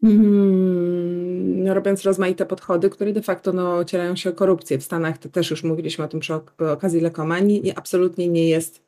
Mm, 0.04 1.64
no, 1.64 1.74
robiąc 1.74 2.04
rozmaite 2.04 2.46
podchody, 2.46 2.90
które 2.90 3.14
de 3.14 3.22
facto 3.22 3.54
no, 3.54 3.76
ocierają 3.76 4.16
się 4.16 4.30
o 4.30 4.34
korupcję. 4.34 4.78
W 4.78 4.84
Stanach 4.84 5.18
to 5.18 5.30
też 5.30 5.52
już 5.52 5.64
mówiliśmy 5.64 6.06
o 6.06 6.08
tym 6.08 6.20
przy 6.20 6.34
okazji 6.58 7.02
lekomanii 7.02 7.68
i 7.68 7.72
absolutnie 7.72 8.28
nie 8.28 8.50
jest 8.50 8.78
e, 8.78 8.82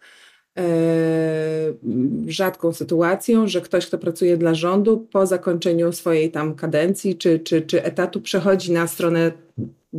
rzadką 2.27 2.73
sytuacją, 2.73 3.47
że 3.47 3.61
ktoś, 3.61 3.87
kto 3.87 3.97
pracuje 3.97 4.37
dla 4.37 4.53
rządu 4.53 5.07
po 5.11 5.25
zakończeniu 5.25 5.91
swojej 5.91 6.31
tam 6.31 6.55
kadencji 6.55 7.15
czy, 7.15 7.39
czy, 7.39 7.61
czy 7.61 7.83
etatu 7.83 8.21
przechodzi 8.21 8.71
na 8.71 8.87
stronę 8.87 9.31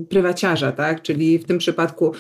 prywaciarza, 0.09 0.73
tak? 0.73 1.03
Czyli 1.03 1.39
w 1.39 1.45
tym 1.45 1.59
przypadku 1.59 2.13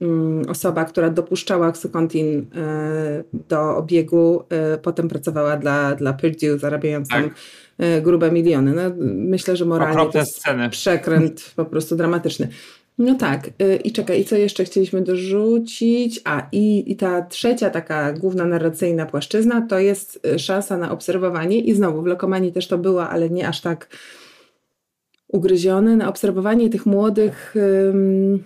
Mm, 0.00 0.42
osoba, 0.48 0.84
która 0.84 1.10
dopuszczała 1.10 1.68
Oxycontin 1.68 2.46
e, 2.54 3.24
do 3.48 3.76
obiegu, 3.76 4.44
e, 4.48 4.78
potem 4.78 5.08
pracowała 5.08 5.56
dla, 5.56 5.94
dla 5.94 6.12
Purdue, 6.12 6.58
zarabiając 6.58 7.08
tak. 7.08 7.22
tam 7.22 7.30
e, 7.78 8.02
grube 8.02 8.30
miliony. 8.32 8.72
No, 8.74 8.82
myślę, 9.04 9.56
że 9.56 9.64
moralnie 9.64 10.12
to 10.12 10.18
jest 10.18 10.36
sceny. 10.36 10.70
przekręt 10.70 11.52
po 11.56 11.64
prostu 11.64 11.96
dramatyczny. 11.96 12.48
No 12.98 13.14
tak, 13.14 13.50
i 13.84 13.92
czekaj, 13.92 14.20
i 14.20 14.24
co 14.24 14.36
jeszcze 14.36 14.64
chcieliśmy 14.64 15.02
dorzucić? 15.02 16.20
A, 16.24 16.48
i, 16.52 16.92
i 16.92 16.96
ta 16.96 17.22
trzecia 17.22 17.70
taka 17.70 18.12
główna 18.12 18.44
narracyjna 18.44 19.06
płaszczyzna 19.06 19.66
to 19.66 19.78
jest 19.78 20.26
szansa 20.38 20.76
na 20.76 20.92
obserwowanie 20.92 21.58
i 21.60 21.74
znowu 21.74 22.02
w 22.02 22.06
Lokomanii 22.06 22.52
też 22.52 22.68
to 22.68 22.78
była, 22.78 23.10
ale 23.10 23.30
nie 23.30 23.48
aż 23.48 23.60
tak 23.60 23.88
ugryzione, 25.28 25.96
na 25.96 26.08
obserwowanie 26.08 26.70
tych 26.70 26.86
młodych... 26.86 27.54
Um, 27.86 28.44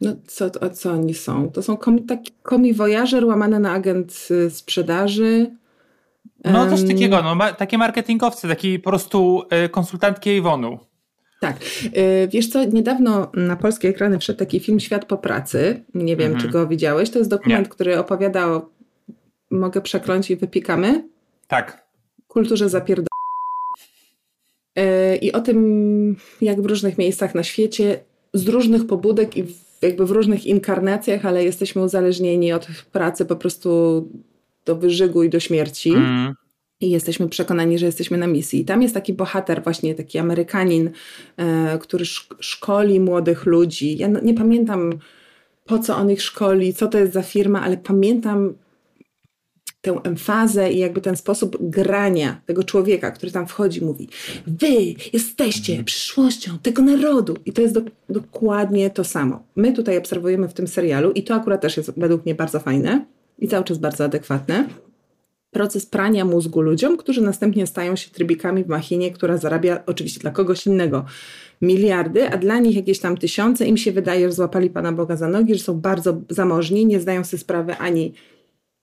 no 0.00 0.12
co, 0.26 0.50
a 0.60 0.68
co 0.68 0.90
oni 0.92 1.14
są? 1.14 1.50
To 1.50 1.62
są 1.62 1.76
komi, 1.76 2.02
taki 2.02 2.32
komiwojażer 2.42 3.24
łamane 3.24 3.60
na 3.60 3.72
agent 3.72 4.28
y, 4.30 4.50
sprzedaży. 4.50 5.56
No 6.44 6.70
coś 6.70 6.88
takiego, 6.88 7.22
no, 7.22 7.34
ma, 7.34 7.52
takie 7.52 7.78
marketingowcy, 7.78 8.48
taki 8.48 8.78
po 8.78 8.90
prostu 8.90 9.42
y, 9.64 9.68
konsultantki 9.68 10.30
Iwonu. 10.30 10.78
Tak. 11.44 11.56
Y, 11.96 12.28
wiesz 12.32 12.48
co, 12.48 12.64
niedawno 12.64 13.30
na 13.34 13.56
polskie 13.56 13.88
ekrany 13.88 14.18
wszedł 14.18 14.38
taki 14.38 14.60
film 14.60 14.80
Świat 14.80 15.04
po 15.04 15.18
pracy. 15.18 15.84
Nie 15.94 16.16
wiem, 16.16 16.32
mhm. 16.32 16.42
czy 16.42 16.52
go 16.52 16.66
widziałeś. 16.66 17.10
To 17.10 17.18
jest 17.18 17.30
dokument, 17.30 17.66
Nie. 17.66 17.70
który 17.70 17.98
opowiada 17.98 18.46
o... 18.46 18.70
Mogę 19.50 19.80
przekląć 19.80 20.30
i 20.30 20.36
wypikamy? 20.36 21.08
Tak. 21.48 21.84
Kulturze 22.28 22.68
zapierd... 22.68 23.06
I 25.20 25.32
o 25.32 25.40
tym, 25.40 26.16
jak 26.40 26.62
w 26.62 26.66
różnych 26.66 26.98
miejscach 26.98 27.34
na 27.34 27.42
świecie 27.42 28.00
z 28.34 28.48
różnych 28.48 28.86
pobudek 28.86 29.36
i 29.36 29.44
jakby 29.82 30.06
w 30.06 30.10
różnych 30.10 30.46
inkarnacjach, 30.46 31.26
ale 31.26 31.44
jesteśmy 31.44 31.82
uzależnieni 31.82 32.52
od 32.52 32.66
pracy 32.92 33.24
po 33.24 33.36
prostu 33.36 33.68
do 34.64 34.76
wyżygu 34.76 35.22
i 35.22 35.30
do 35.30 35.40
śmierci. 35.40 35.90
Mm. 35.90 36.34
I 36.84 36.90
jesteśmy 36.90 37.28
przekonani, 37.28 37.78
że 37.78 37.86
jesteśmy 37.86 38.18
na 38.18 38.26
misji. 38.26 38.60
I 38.60 38.64
tam 38.64 38.82
jest 38.82 38.94
taki 38.94 39.12
bohater, 39.12 39.62
właśnie 39.62 39.94
taki 39.94 40.18
Amerykanin, 40.18 40.90
e, 41.36 41.78
który 41.78 42.04
szk 42.04 42.34
szkoli 42.40 43.00
młodych 43.00 43.46
ludzi. 43.46 43.98
Ja 43.98 44.08
nie 44.08 44.34
pamiętam, 44.34 44.98
po 45.64 45.78
co 45.78 45.96
on 45.96 46.10
ich 46.10 46.22
szkoli, 46.22 46.74
co 46.74 46.86
to 46.86 46.98
jest 46.98 47.12
za 47.12 47.22
firma, 47.22 47.62
ale 47.62 47.76
pamiętam 47.76 48.54
tę 49.84 50.00
emfazę 50.04 50.72
i 50.72 50.78
jakby 50.78 51.00
ten 51.00 51.16
sposób 51.16 51.56
grania 51.60 52.40
tego 52.46 52.64
człowieka, 52.64 53.10
który 53.10 53.32
tam 53.32 53.46
wchodzi, 53.46 53.84
mówi: 53.84 54.08
Wy 54.46 54.94
jesteście 55.12 55.84
przyszłością 55.84 56.58
tego 56.58 56.82
narodu. 56.82 57.36
I 57.46 57.52
to 57.52 57.62
jest 57.62 57.74
do, 57.74 57.80
dokładnie 58.08 58.90
to 58.90 59.04
samo. 59.04 59.42
My 59.56 59.72
tutaj 59.72 59.98
obserwujemy 59.98 60.48
w 60.48 60.54
tym 60.54 60.68
serialu, 60.68 61.12
i 61.12 61.22
to 61.22 61.34
akurat 61.34 61.60
też 61.60 61.76
jest 61.76 61.92
według 61.96 62.24
mnie 62.24 62.34
bardzo 62.34 62.60
fajne 62.60 63.06
i 63.38 63.48
cały 63.48 63.64
czas 63.64 63.78
bardzo 63.78 64.04
adekwatne. 64.04 64.68
Proces 65.54 65.86
prania 65.86 66.24
mózgu 66.24 66.60
ludziom, 66.60 66.96
którzy 66.96 67.22
następnie 67.22 67.66
stają 67.66 67.96
się 67.96 68.10
trybikami 68.10 68.64
w 68.64 68.68
machinie, 68.68 69.10
która 69.10 69.36
zarabia 69.36 69.82
oczywiście 69.86 70.20
dla 70.20 70.30
kogoś 70.30 70.66
innego 70.66 71.04
miliardy, 71.62 72.28
a 72.28 72.36
dla 72.36 72.58
nich 72.58 72.76
jakieś 72.76 72.98
tam 72.98 73.16
tysiące. 73.16 73.66
Im 73.66 73.76
się 73.76 73.92
wydaje, 73.92 74.28
że 74.28 74.32
złapali 74.32 74.70
Pana 74.70 74.92
Boga 74.92 75.16
za 75.16 75.28
nogi, 75.28 75.54
że 75.54 75.60
są 75.60 75.80
bardzo 75.80 76.20
zamożni, 76.28 76.86
nie 76.86 77.00
zdają 77.00 77.24
sobie 77.24 77.40
sprawy 77.40 77.76
ani 77.76 78.14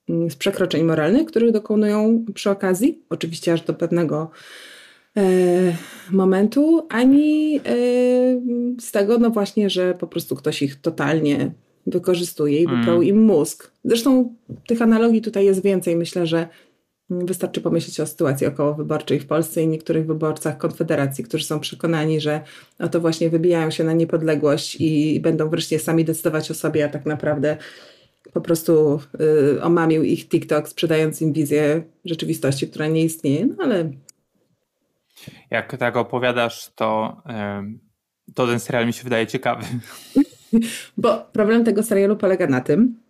Mm, 0.08 0.30
z 0.30 0.36
przekroczeń 0.36 0.84
moralnych, 0.84 1.26
których 1.26 1.52
dokonują 1.52 2.24
przy 2.34 2.50
okazji, 2.50 3.02
oczywiście 3.10 3.52
aż 3.52 3.62
do 3.62 3.74
pewnego 3.74 4.30
e, 5.16 5.22
momentu, 6.10 6.86
ani 6.90 7.56
e, 7.56 7.60
z 8.80 8.90
tego, 8.92 9.18
no 9.18 9.30
właśnie, 9.30 9.70
że 9.70 9.94
po 9.94 10.06
prostu 10.06 10.36
ktoś 10.36 10.62
ich 10.62 10.80
totalnie 10.80 11.52
wykorzystuje 11.86 12.58
i 12.58 12.66
wyprał 12.66 12.96
mm. 12.96 13.04
im 13.04 13.22
mózg. 13.22 13.72
Zresztą 13.84 14.34
tych 14.66 14.82
analogii 14.82 15.22
tutaj 15.22 15.44
jest 15.44 15.62
więcej. 15.62 15.96
Myślę, 15.96 16.26
że 16.26 16.48
wystarczy 17.10 17.60
pomyśleć 17.60 18.00
o 18.00 18.06
sytuacji 18.06 18.46
okołowyborczej 18.46 19.20
w 19.20 19.26
Polsce 19.26 19.62
i 19.62 19.68
niektórych 19.68 20.06
wyborcach 20.06 20.58
Konfederacji, 20.58 21.24
którzy 21.24 21.44
są 21.44 21.60
przekonani, 21.60 22.20
że 22.20 22.40
oto 22.78 23.00
właśnie 23.00 23.30
wybijają 23.30 23.70
się 23.70 23.84
na 23.84 23.92
niepodległość 23.92 24.76
i 24.80 25.20
będą 25.20 25.48
wreszcie 25.48 25.78
sami 25.78 26.04
decydować 26.04 26.50
o 26.50 26.54
sobie, 26.54 26.84
a 26.84 26.88
tak 26.88 27.06
naprawdę 27.06 27.56
po 28.32 28.40
prostu 28.40 29.00
y, 29.56 29.62
omamił 29.62 30.02
ich 30.02 30.28
TikTok, 30.28 30.68
sprzedając 30.68 31.22
im 31.22 31.32
wizję 31.32 31.82
rzeczywistości, 32.04 32.68
która 32.68 32.86
nie 32.86 33.04
istnieje, 33.04 33.46
no 33.46 33.54
ale... 33.64 33.90
Jak 35.50 35.76
tak 35.76 35.96
opowiadasz, 35.96 36.70
to, 36.74 37.16
y, 38.26 38.34
to 38.34 38.46
ten 38.46 38.60
serial 38.60 38.86
mi 38.86 38.92
się 38.92 39.04
wydaje 39.04 39.26
ciekawy. 39.26 39.64
Bo 40.96 41.26
problem 41.32 41.64
tego 41.64 41.82
serialu 41.82 42.16
polega 42.16 42.46
na 42.46 42.60
tym, 42.60 43.02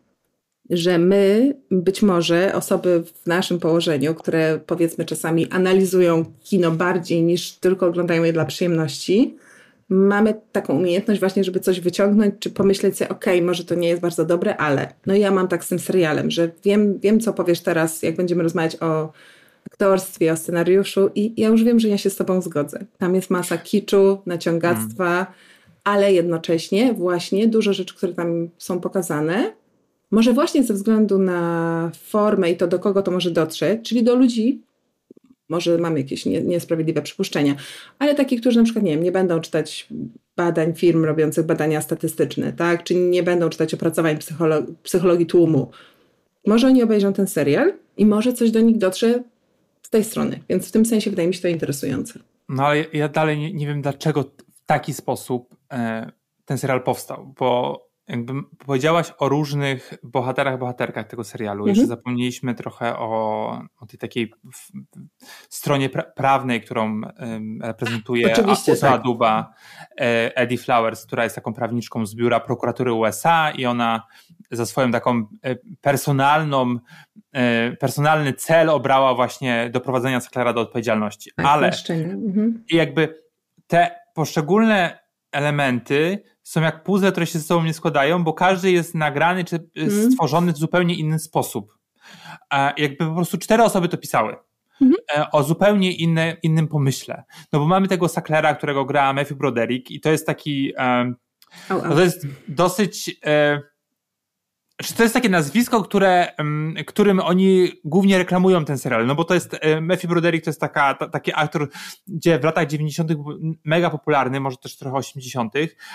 że 0.71 0.99
my, 0.99 1.55
być 1.71 2.03
może 2.03 2.55
osoby 2.55 3.03
w 3.23 3.27
naszym 3.27 3.59
położeniu, 3.59 4.15
które 4.15 4.61
powiedzmy 4.67 5.05
czasami 5.05 5.49
analizują 5.51 6.25
kino 6.43 6.71
bardziej 6.71 7.23
niż 7.23 7.53
tylko 7.53 7.87
oglądają 7.87 8.25
je 8.25 8.33
dla 8.33 8.45
przyjemności, 8.45 9.37
mamy 9.89 10.35
taką 10.53 10.77
umiejętność 10.77 11.21
właśnie, 11.21 11.45
żeby 11.45 11.61
coś 11.61 11.81
wyciągnąć, 11.81 12.35
czy 12.39 12.51
pomyśleć 12.51 12.97
sobie, 12.97 13.09
okej, 13.09 13.35
okay, 13.35 13.47
może 13.47 13.65
to 13.65 13.75
nie 13.75 13.89
jest 13.89 14.03
bardzo 14.03 14.25
dobre, 14.25 14.57
ale 14.57 14.93
no 15.07 15.15
ja 15.15 15.31
mam 15.31 15.49
tak 15.49 15.65
z 15.65 15.69
tym 15.69 15.79
serialem, 15.79 16.31
że 16.31 16.51
wiem, 16.65 16.99
wiem 16.99 17.21
co 17.21 17.33
powiesz 17.33 17.61
teraz, 17.61 18.03
jak 18.03 18.17
będziemy 18.17 18.43
rozmawiać 18.43 18.77
o 18.83 19.13
aktorstwie, 19.67 20.33
o 20.33 20.37
scenariuszu 20.37 21.11
i 21.15 21.41
ja 21.41 21.49
już 21.49 21.65
wiem, 21.65 21.81
że 21.81 21.89
ja 21.89 21.99
się 21.99 22.11
z 22.11 22.17
tobą 22.17 22.43
zgodzę. 22.43 22.85
Tam 22.99 23.15
jest 23.15 23.31
masa 23.31 23.59
kiczu, 23.59 24.19
naciągactwa, 24.27 25.13
mm. 25.13 25.27
Ale 25.85 26.13
jednocześnie 26.13 26.95
właśnie 26.95 27.49
dużo 27.49 27.73
rzeczy, 27.73 27.95
które 27.95 28.13
tam 28.13 28.49
są 28.59 28.81
pokazane, 28.81 29.53
może 30.11 30.33
właśnie 30.33 30.63
ze 30.63 30.75
względu 30.75 31.19
na 31.19 31.91
formę 31.95 32.51
i 32.51 32.57
to, 32.57 32.67
do 32.69 32.79
kogo 32.79 33.03
to 33.03 33.11
może 33.11 33.31
dotrzeć, 33.31 33.89
czyli 33.89 34.03
do 34.03 34.15
ludzi, 34.15 34.63
może 35.49 35.79
mam 35.79 35.97
jakieś 35.99 36.27
nie, 36.27 36.41
niesprawiedliwe 36.41 37.03
przypuszczenia, 37.03 37.55
ale 37.99 38.15
takich, 38.15 38.41
którzy 38.41 38.59
na 38.59 38.65
przykład 38.65 38.85
nie, 38.85 38.91
wiem, 38.91 39.03
nie 39.03 39.13
będą 39.13 39.41
czytać 39.41 39.89
badań 40.37 40.75
firm 40.75 41.05
robiących 41.05 41.47
badania 41.47 41.81
statystyczne, 41.81 42.53
tak? 42.53 42.85
czy 42.85 42.95
nie 42.95 43.23
będą 43.23 43.49
czytać 43.49 43.75
opracowań 43.75 44.19
psycholo 44.19 44.63
psychologii 44.83 45.27
tłumu. 45.27 45.71
Może 46.47 46.67
oni 46.67 46.83
obejrzą 46.83 47.13
ten 47.13 47.27
serial 47.27 47.73
i 47.97 48.07
może 48.07 48.33
coś 48.33 48.51
do 48.51 48.61
nich 48.61 48.79
dotrze 48.79 49.23
z 49.83 49.91
tej 49.91 50.05
strony. 50.05 50.41
Więc 50.49 50.69
w 50.69 50.73
tym 50.73 50.87
sensie 50.87 51.11
wydaje 51.11 51.29
mi 51.29 51.35
się 51.35 51.43
to 51.43 51.49
interesujące. 51.49 52.21
No 52.49 52.67
ale 52.67 52.85
ja 52.93 53.09
dalej 53.09 53.39
nie, 53.39 53.53
nie 53.53 53.67
wiem, 53.67 53.83
dlaczego 53.83 54.25
taki 54.67 54.95
sposób 54.95 55.57
e, 55.73 56.13
ten 56.45 56.59
serial 56.59 56.83
powstał, 56.83 57.35
bo 57.39 57.93
jakby 58.09 58.33
powiedziałaś 58.67 59.13
o 59.19 59.29
różnych 59.29 59.95
bohaterach, 60.03 60.59
bohaterkach 60.59 61.07
tego 61.07 61.25
serialu. 61.25 61.65
Mhm. 61.65 61.69
Jeszcze 61.69 61.87
zapomnieliśmy 61.87 62.55
trochę 62.55 62.99
o, 62.99 63.63
o 63.81 63.87
tej 63.87 63.99
takiej 63.99 64.33
stronie 65.49 65.89
pra 65.89 66.03
prawnej, 66.03 66.61
którą 66.61 66.85
um, 66.85 67.63
reprezentuje 67.63 68.33
Oczywiście, 68.33 68.77
tak. 68.77 69.03
Duba, 69.03 69.55
e, 70.01 70.37
Eddie 70.37 70.59
Flowers, 70.59 71.07
która 71.07 71.25
jest 71.25 71.35
taką 71.35 71.55
prawniczką 71.55 72.07
z 72.07 72.15
biura 72.15 72.41
prokuratury 72.41 72.93
USA 72.93 73.51
i 73.51 73.67
ona 73.67 74.07
za 74.51 74.67
swoją 74.67 74.91
taką 74.91 75.27
e, 75.43 75.57
personalną, 75.81 76.79
e, 77.33 77.77
personalny 77.77 78.33
cel 78.33 78.71
obrała 78.71 79.15
właśnie 79.15 79.71
doprowadzenia 79.73 80.21
Sacklera 80.21 80.53
do 80.53 80.61
odpowiedzialności. 80.61 81.31
Tak, 81.37 81.47
Ale 81.47 81.71
mhm. 81.91 82.65
jakby 82.71 83.23
te 83.67 84.02
poszczególne 84.15 84.99
elementy 85.33 86.23
są 86.43 86.61
jak 86.61 86.83
puzzle, 86.83 87.11
które 87.11 87.27
się 87.27 87.39
ze 87.39 87.45
sobą 87.45 87.65
nie 87.65 87.75
składają, 87.75 88.25
bo 88.25 88.33
każdy 88.33 88.71
jest 88.71 88.95
nagrany 88.95 89.45
czy 89.45 89.69
mm. 89.77 90.13
stworzony 90.13 90.53
w 90.53 90.57
zupełnie 90.57 90.95
inny 90.95 91.19
sposób. 91.19 91.79
A 92.51 92.73
jakby 92.77 93.07
po 93.07 93.15
prostu 93.15 93.39
cztery 93.39 93.63
osoby 93.63 93.89
to 93.89 93.99
pisały. 93.99 94.37
mhm. 94.81 95.29
o 95.33 95.43
zupełnie 95.43 95.93
inne, 95.93 96.37
innym 96.43 96.69
pomyśle. 96.69 97.25
No 97.53 97.59
bo 97.59 97.67
mamy 97.67 97.89
tego 97.89 98.09
Sacklera, 98.09 98.55
którego 98.55 98.85
gra 98.85 99.13
Matthew 99.13 99.39
Broderick 99.39 99.91
i 99.91 100.01
to 100.01 100.11
jest 100.11 100.27
taki... 100.27 100.73
Um, 100.79 101.17
no 101.69 101.81
to 101.81 102.01
jest 102.01 102.27
dosyć... 102.49 103.17
E, 103.27 103.63
czy 104.83 104.95
to 104.95 105.03
jest 105.03 105.15
takie 105.15 105.29
nazwisko, 105.29 105.83
które, 105.83 106.33
którym 106.87 107.21
oni 107.21 107.73
głównie 107.85 108.19
reklamują 108.19 108.65
ten 108.65 108.79
serial? 108.79 109.07
No 109.07 109.15
bo 109.15 109.25
to 109.25 109.35
jest, 109.35 109.57
e, 109.61 109.81
Matthew 109.81 110.07
Broderick 110.11 110.45
to 110.45 110.51
jest 110.51 110.61
taka, 110.61 110.95
ta, 110.95 111.09
taki 111.09 111.33
aktor, 111.35 111.69
gdzie 112.07 112.39
w 112.39 112.45
latach 112.45 112.67
90. 112.67 113.13
mega 113.65 113.91
popularny, 113.91 114.41
może 114.41 114.57
też 114.57 114.77
trochę 114.77 114.97
80., 114.97 115.55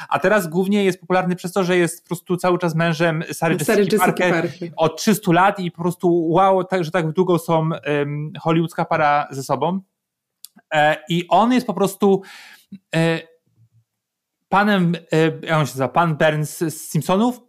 a 0.10 0.20
teraz 0.20 0.48
głównie 0.48 0.84
jest 0.84 1.00
popularny 1.00 1.36
przez 1.36 1.54
to, 1.54 1.64
że 1.64 1.78
jest 1.78 2.04
po 2.04 2.08
prostu 2.08 2.38
cały 2.38 2.58
czas 2.58 2.76
mężem 2.76 3.24
Sary 3.32 3.54
Jessica 3.54 3.98
Parker, 3.98 4.42
Parker 4.42 4.70
od 4.76 4.98
300 4.98 5.32
lat 5.32 5.60
i 5.60 5.72
po 5.72 5.82
prostu 5.82 6.30
wow, 6.30 6.64
tak, 6.64 6.84
że 6.84 6.92
tak 6.92 7.12
długo 7.12 7.40
są 7.40 7.70
um, 7.88 8.32
hollywoodzka 8.40 8.86
para 8.86 9.28
ze 9.32 9.44
sobą. 9.44 9.82
E, 10.74 10.98
I 11.10 11.28
on 11.28 11.54
jest 11.54 11.68
po 11.68 11.74
prostu 11.74 12.22
e, 12.96 13.20
panem, 14.50 14.96
e, 15.12 15.26
jak 15.26 15.60
on 15.60 15.66
się 15.66 15.72
nazywa, 15.72 15.88
pan 15.88 16.18
Burns 16.18 16.58
z 16.58 16.92
Simpsonów, 16.92 17.47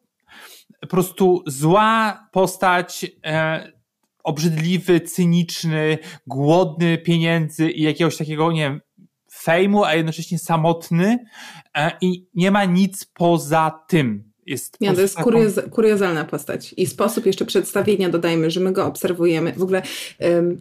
po 0.80 0.86
prostu 0.86 1.42
zła 1.46 2.28
postać, 2.32 3.06
e, 3.26 3.72
obrzydliwy, 4.24 5.00
cyniczny, 5.00 5.98
głodny 6.26 6.98
pieniędzy 6.98 7.70
i 7.70 7.82
jakiegoś 7.82 8.16
takiego, 8.16 8.52
nie 8.52 8.60
wiem, 8.60 8.80
fejmu, 9.32 9.84
a 9.84 9.94
jednocześnie 9.94 10.38
samotny 10.38 11.18
e, 11.74 11.90
i 12.00 12.26
nie 12.34 12.50
ma 12.50 12.64
nic 12.64 13.04
poza 13.04 13.84
tym. 13.88 14.28
Jest 14.46 14.80
nie, 14.80 14.92
to 14.92 15.00
jest 15.00 15.16
taką... 15.16 15.30
kurioz, 15.30 15.60
kuriozalna 15.70 16.24
postać. 16.24 16.74
I 16.76 16.86
sposób 16.86 17.26
jeszcze 17.26 17.44
przedstawienia, 17.44 18.08
dodajmy, 18.08 18.50
że 18.50 18.60
my 18.60 18.72
go 18.72 18.86
obserwujemy. 18.86 19.52
W 19.52 19.62
ogóle 19.62 19.82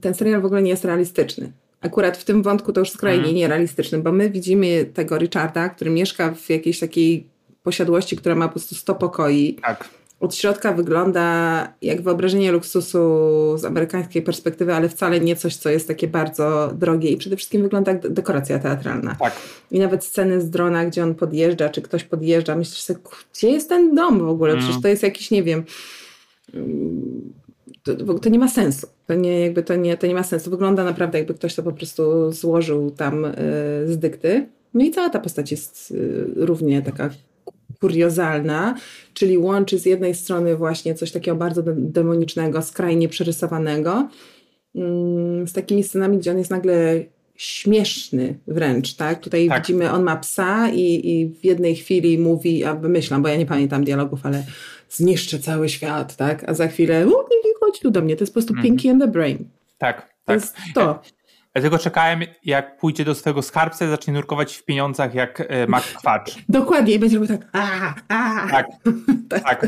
ten 0.02 0.14
serial 0.14 0.42
w 0.42 0.46
ogóle 0.46 0.62
nie 0.62 0.70
jest 0.70 0.86
realistyczny. 0.86 1.52
Akurat 1.82 2.18
w 2.18 2.26
tym 2.26 2.44
wątku 2.44 2.74
to 2.74 2.80
już 2.80 2.92
skrajnie 2.92 3.22
hmm. 3.22 3.36
nierealistyczny, 3.36 4.00
bo 4.00 4.12
my 4.12 4.30
widzimy 4.30 4.86
tego 4.86 5.18
Richarda, 5.18 5.70
który 5.70 5.92
mieszka 5.92 6.34
w 6.34 6.50
jakiejś 6.50 6.80
takiej 6.80 7.28
posiadłości, 7.64 8.18
która 8.18 8.36
ma 8.36 8.48
po 8.48 8.54
prostu 8.54 8.76
100 8.76 8.96
pokoi. 8.96 9.54
Tak 9.62 9.90
od 10.20 10.36
środka 10.36 10.74
wygląda 10.74 11.68
jak 11.82 12.02
wyobrażenie 12.02 12.52
luksusu 12.52 13.00
z 13.58 13.66
amerykańskiej 13.66 14.22
perspektywy, 14.22 14.74
ale 14.74 14.90
wcale 14.90 15.20
nie 15.20 15.36
coś, 15.36 15.56
co 15.56 15.70
jest 15.70 15.88
takie 15.88 16.08
bardzo 16.08 16.72
drogie 16.76 17.10
i 17.10 17.18
przede 17.18 17.36
wszystkim 17.36 17.62
wygląda 17.62 17.92
jak 17.92 18.10
dekoracja 18.14 18.60
teatralna. 18.60 19.16
Tak. 19.20 19.34
I 19.72 19.80
nawet 19.80 20.06
sceny 20.06 20.42
z 20.42 20.50
drona, 20.50 20.86
gdzie 20.86 21.04
on 21.04 21.16
podjeżdża, 21.16 21.70
czy 21.70 21.82
ktoś 21.82 22.04
podjeżdża, 22.04 22.56
myślisz 22.56 22.82
sobie, 22.82 23.00
gdzie 23.34 23.50
jest 23.50 23.70
ten 23.70 23.96
dom 23.96 24.20
w 24.20 24.30
ogóle? 24.30 24.54
Przecież 24.54 24.72
mm. 24.72 24.82
to 24.82 24.88
jest 24.88 25.04
jakiś, 25.04 25.32
nie 25.32 25.44
wiem, 25.44 25.64
to, 27.84 28.20
to, 28.20 28.30
nie 28.30 28.40
ma 28.40 28.48
sensu. 28.48 28.88
To 29.08 29.14
nie, 29.14 29.42
jakby 29.42 29.64
to, 29.64 29.76
nie, 29.76 29.98
to 29.98 30.08
nie 30.08 30.14
ma 30.14 30.24
sensu. 30.24 30.50
Wygląda 30.50 30.84
naprawdę, 30.84 31.18
jakby 31.18 31.34
ktoś 31.34 31.56
to 31.56 31.64
po 31.64 31.72
prostu 31.72 32.32
złożył 32.32 32.92
tam 32.92 33.26
y, 33.26 33.34
z 33.86 33.98
dykty. 33.98 34.48
No 34.74 34.84
i 34.84 34.92
cała 34.92 35.10
ta 35.10 35.20
postać 35.20 35.52
jest 35.52 35.92
y, 35.92 36.26
równie 36.36 36.82
taka 36.82 37.10
kuriozalna, 37.80 38.76
czyli 39.14 39.38
łączy 39.38 39.80
z 39.80 39.86
jednej 39.86 40.16
strony 40.16 40.56
właśnie 40.56 40.96
coś 40.96 41.12
takiego 41.12 41.38
bardzo 41.38 41.64
demonicznego, 41.76 42.62
skrajnie 42.62 43.10
przerysowanego, 43.10 44.10
mm, 44.76 45.48
z 45.48 45.54
takimi 45.54 45.84
scenami, 45.84 46.18
gdzie 46.18 46.32
on 46.32 46.38
jest 46.38 46.52
nagle 46.52 47.04
śmieszny 47.36 48.40
wręcz, 48.48 48.94
tak? 48.96 49.20
Tutaj 49.20 49.48
tak. 49.48 49.62
widzimy, 49.62 49.92
on 49.92 50.04
ma 50.04 50.16
psa 50.16 50.70
i, 50.70 51.10
i 51.10 51.28
w 51.28 51.46
jednej 51.46 51.76
chwili 51.76 52.18
mówi, 52.18 52.64
a 52.64 52.76
wymyślam, 52.76 53.22
bo 53.22 53.28
ja 53.28 53.36
nie 53.36 53.46
pamiętam 53.46 53.84
dialogów, 53.84 54.26
ale 54.26 54.44
zniszczę 54.90 55.40
cały 55.40 55.70
świat, 55.70 56.16
tak? 56.16 56.50
A 56.50 56.54
za 56.54 56.68
chwilę, 56.68 57.06
chodź 57.60 57.80
tu 57.80 57.92
do 57.92 58.02
mnie, 58.02 58.16
to 58.16 58.24
jest 58.24 58.34
po 58.34 58.40
prostu 58.40 58.54
mm. 58.54 58.64
Pinky 58.64 58.90
and 58.90 59.02
the 59.02 59.08
Brain. 59.08 59.38
Tak, 59.78 59.98
tak. 59.98 60.12
To 60.26 60.34
jest 60.34 60.56
to. 60.74 61.02
Dlatego 61.62 61.80
czekałem, 61.84 62.22
jak 62.44 62.78
pójdzie 62.78 63.06
do 63.06 63.16
swojego 63.16 63.42
skarbca 63.42 63.86
i 63.86 63.90
zacznie 63.90 64.14
nurkować 64.14 64.56
w 64.56 64.66
pieniądzach 64.66 65.14
jak 65.14 65.42
e, 65.42 65.68
Mac 65.68 65.84
Kwacz. 66.00 66.36
Dokładnie, 66.50 66.94
i 66.94 67.00
będzie 67.00 67.20
robił 67.20 67.38
tak. 67.38 67.50
A, 67.54 67.94
a. 68.08 68.48
Tak, 68.50 68.66
tak. 69.30 69.68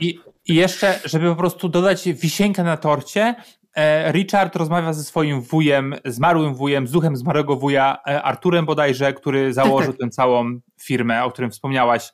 I, 0.00 0.18
I 0.46 0.54
jeszcze, 0.54 1.00
żeby 1.04 1.28
po 1.28 1.36
prostu 1.36 1.68
dodać 1.68 2.08
wisienkę 2.08 2.64
na 2.64 2.76
torcie, 2.76 3.34
e, 3.74 4.12
Richard 4.12 4.56
rozmawia 4.56 4.92
ze 4.92 5.04
swoim 5.04 5.40
wujem, 5.40 5.94
zmarłym 6.04 6.54
wujem, 6.54 6.86
z 6.86 6.90
duchem 6.90 7.16
zmarłego 7.16 7.56
wuja, 7.56 7.98
e, 8.08 8.22
Arturem 8.22 8.66
bodajże, 8.66 9.12
który 9.12 9.52
założył 9.52 9.92
tak, 9.92 10.00
tak. 10.00 10.10
tę 10.10 10.14
całą 10.14 10.60
firmę, 10.82 11.24
o 11.24 11.30
którym 11.30 11.50
wspomniałaś, 11.50 12.12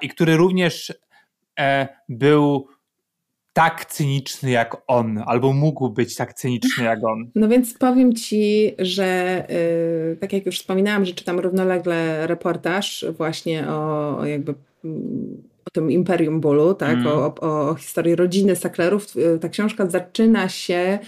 i 0.00 0.08
który 0.08 0.36
również 0.36 0.92
był 2.08 2.68
tak 3.52 3.86
cyniczny 3.86 4.50
jak 4.50 4.76
on, 4.86 5.22
albo 5.26 5.52
mógł 5.52 5.90
być 5.90 6.16
tak 6.16 6.34
cyniczny 6.34 6.84
jak 6.84 7.04
on. 7.04 7.30
No 7.34 7.48
więc 7.48 7.74
powiem 7.74 8.14
ci, 8.14 8.74
że 8.78 9.42
yy, 10.10 10.16
tak 10.16 10.32
jak 10.32 10.46
już 10.46 10.58
wspominałam, 10.58 11.04
że 11.04 11.12
czytam 11.12 11.40
równolegle 11.40 12.26
reportaż 12.26 13.04
właśnie 13.16 13.68
o, 13.68 14.18
o 14.18 14.26
jakby 14.26 14.54
mm, 14.84 15.42
o 15.64 15.70
tym 15.72 15.90
Imperium 15.90 16.40
Bólu, 16.40 16.74
tak, 16.74 16.94
mm. 16.94 17.06
o, 17.06 17.34
o, 17.40 17.68
o, 17.70 17.74
historii 17.74 18.16
rodziny 18.16 18.56
Sacklerów. 18.56 19.16
Y, 19.16 19.38
ta 19.38 19.48
książka 19.48 19.86
zaczyna 19.86 20.48
się 20.48 20.98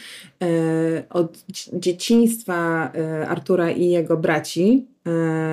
y, 0.43 1.09
od 1.11 1.45
dzieciństwa 1.73 2.93
y, 3.23 3.29
Artura 3.29 3.71
i 3.71 3.91
jego 3.91 4.17
braci, 4.17 4.87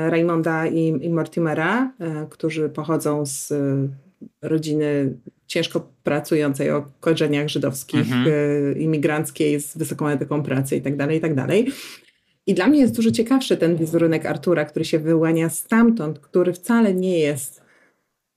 Raymonda 0.09 0.67
i, 0.67 0.87
i 1.01 1.09
Mortimera, 1.09 1.91
którzy 2.29 2.69
pochodzą 2.69 3.25
z 3.25 3.53
rodziny 4.41 5.13
ciężko 5.47 5.91
pracującej 6.03 6.71
o 6.71 6.85
korzeniach 6.99 7.49
żydowskich, 7.49 7.99
mhm. 7.99 8.27
Y, 8.27 8.75
imigranckiej 8.79 9.61
z 9.61 9.77
wysoką 9.77 10.07
etyką 10.07 10.43
pracy 10.43 10.75
itd., 10.75 10.97
tak 10.97 11.11
itd. 11.11 11.45
Tak 11.47 11.75
I 12.47 12.53
dla 12.53 12.67
mnie 12.67 12.79
jest 12.79 12.95
dużo 12.95 13.11
ciekawszy 13.11 13.57
ten 13.57 13.75
wizerunek 13.75 14.25
Artura, 14.25 14.65
który 14.65 14.85
się 14.85 14.99
wyłania 14.99 15.49
stamtąd, 15.49 16.19
który 16.19 16.53
wcale 16.53 16.93
nie 16.93 17.19
jest 17.19 17.61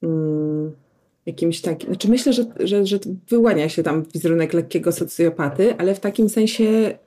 um, 0.03 0.73
jakimś 1.27 1.61
takim. 1.61 1.89
Znaczy, 1.89 2.09
myślę, 2.09 2.33
że, 2.33 2.45
że, 2.61 2.87
że 2.87 2.99
wyłania 3.29 3.69
się 3.69 3.83
tam 3.83 4.05
wizerunek 4.15 4.53
lekkiego 4.53 4.93
socjopaty, 4.93 5.77
ale 5.79 5.95
w 5.95 6.01
takim 6.01 6.29
sensie. 6.29 6.99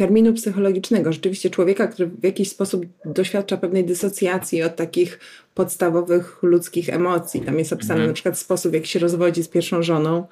Terminu 0.00 0.32
psychologicznego, 0.32 1.12
rzeczywiście 1.12 1.50
człowieka, 1.50 1.86
który 1.86 2.06
w 2.08 2.24
jakiś 2.24 2.48
sposób 2.48 2.86
doświadcza 3.04 3.56
pewnej 3.56 3.84
dysocjacji 3.84 4.62
od 4.62 4.76
takich 4.76 5.18
podstawowych 5.54 6.42
ludzkich 6.42 6.88
emocji. 6.88 7.40
Tam 7.40 7.58
jest 7.58 7.72
opisany 7.72 8.00
mhm. 8.00 8.08
na 8.08 8.14
przykład 8.14 8.38
sposób, 8.38 8.74
jak 8.74 8.86
się 8.86 8.98
rozwodzi 8.98 9.42
z 9.42 9.48
pierwszą 9.48 9.82
żoną. 9.82 10.26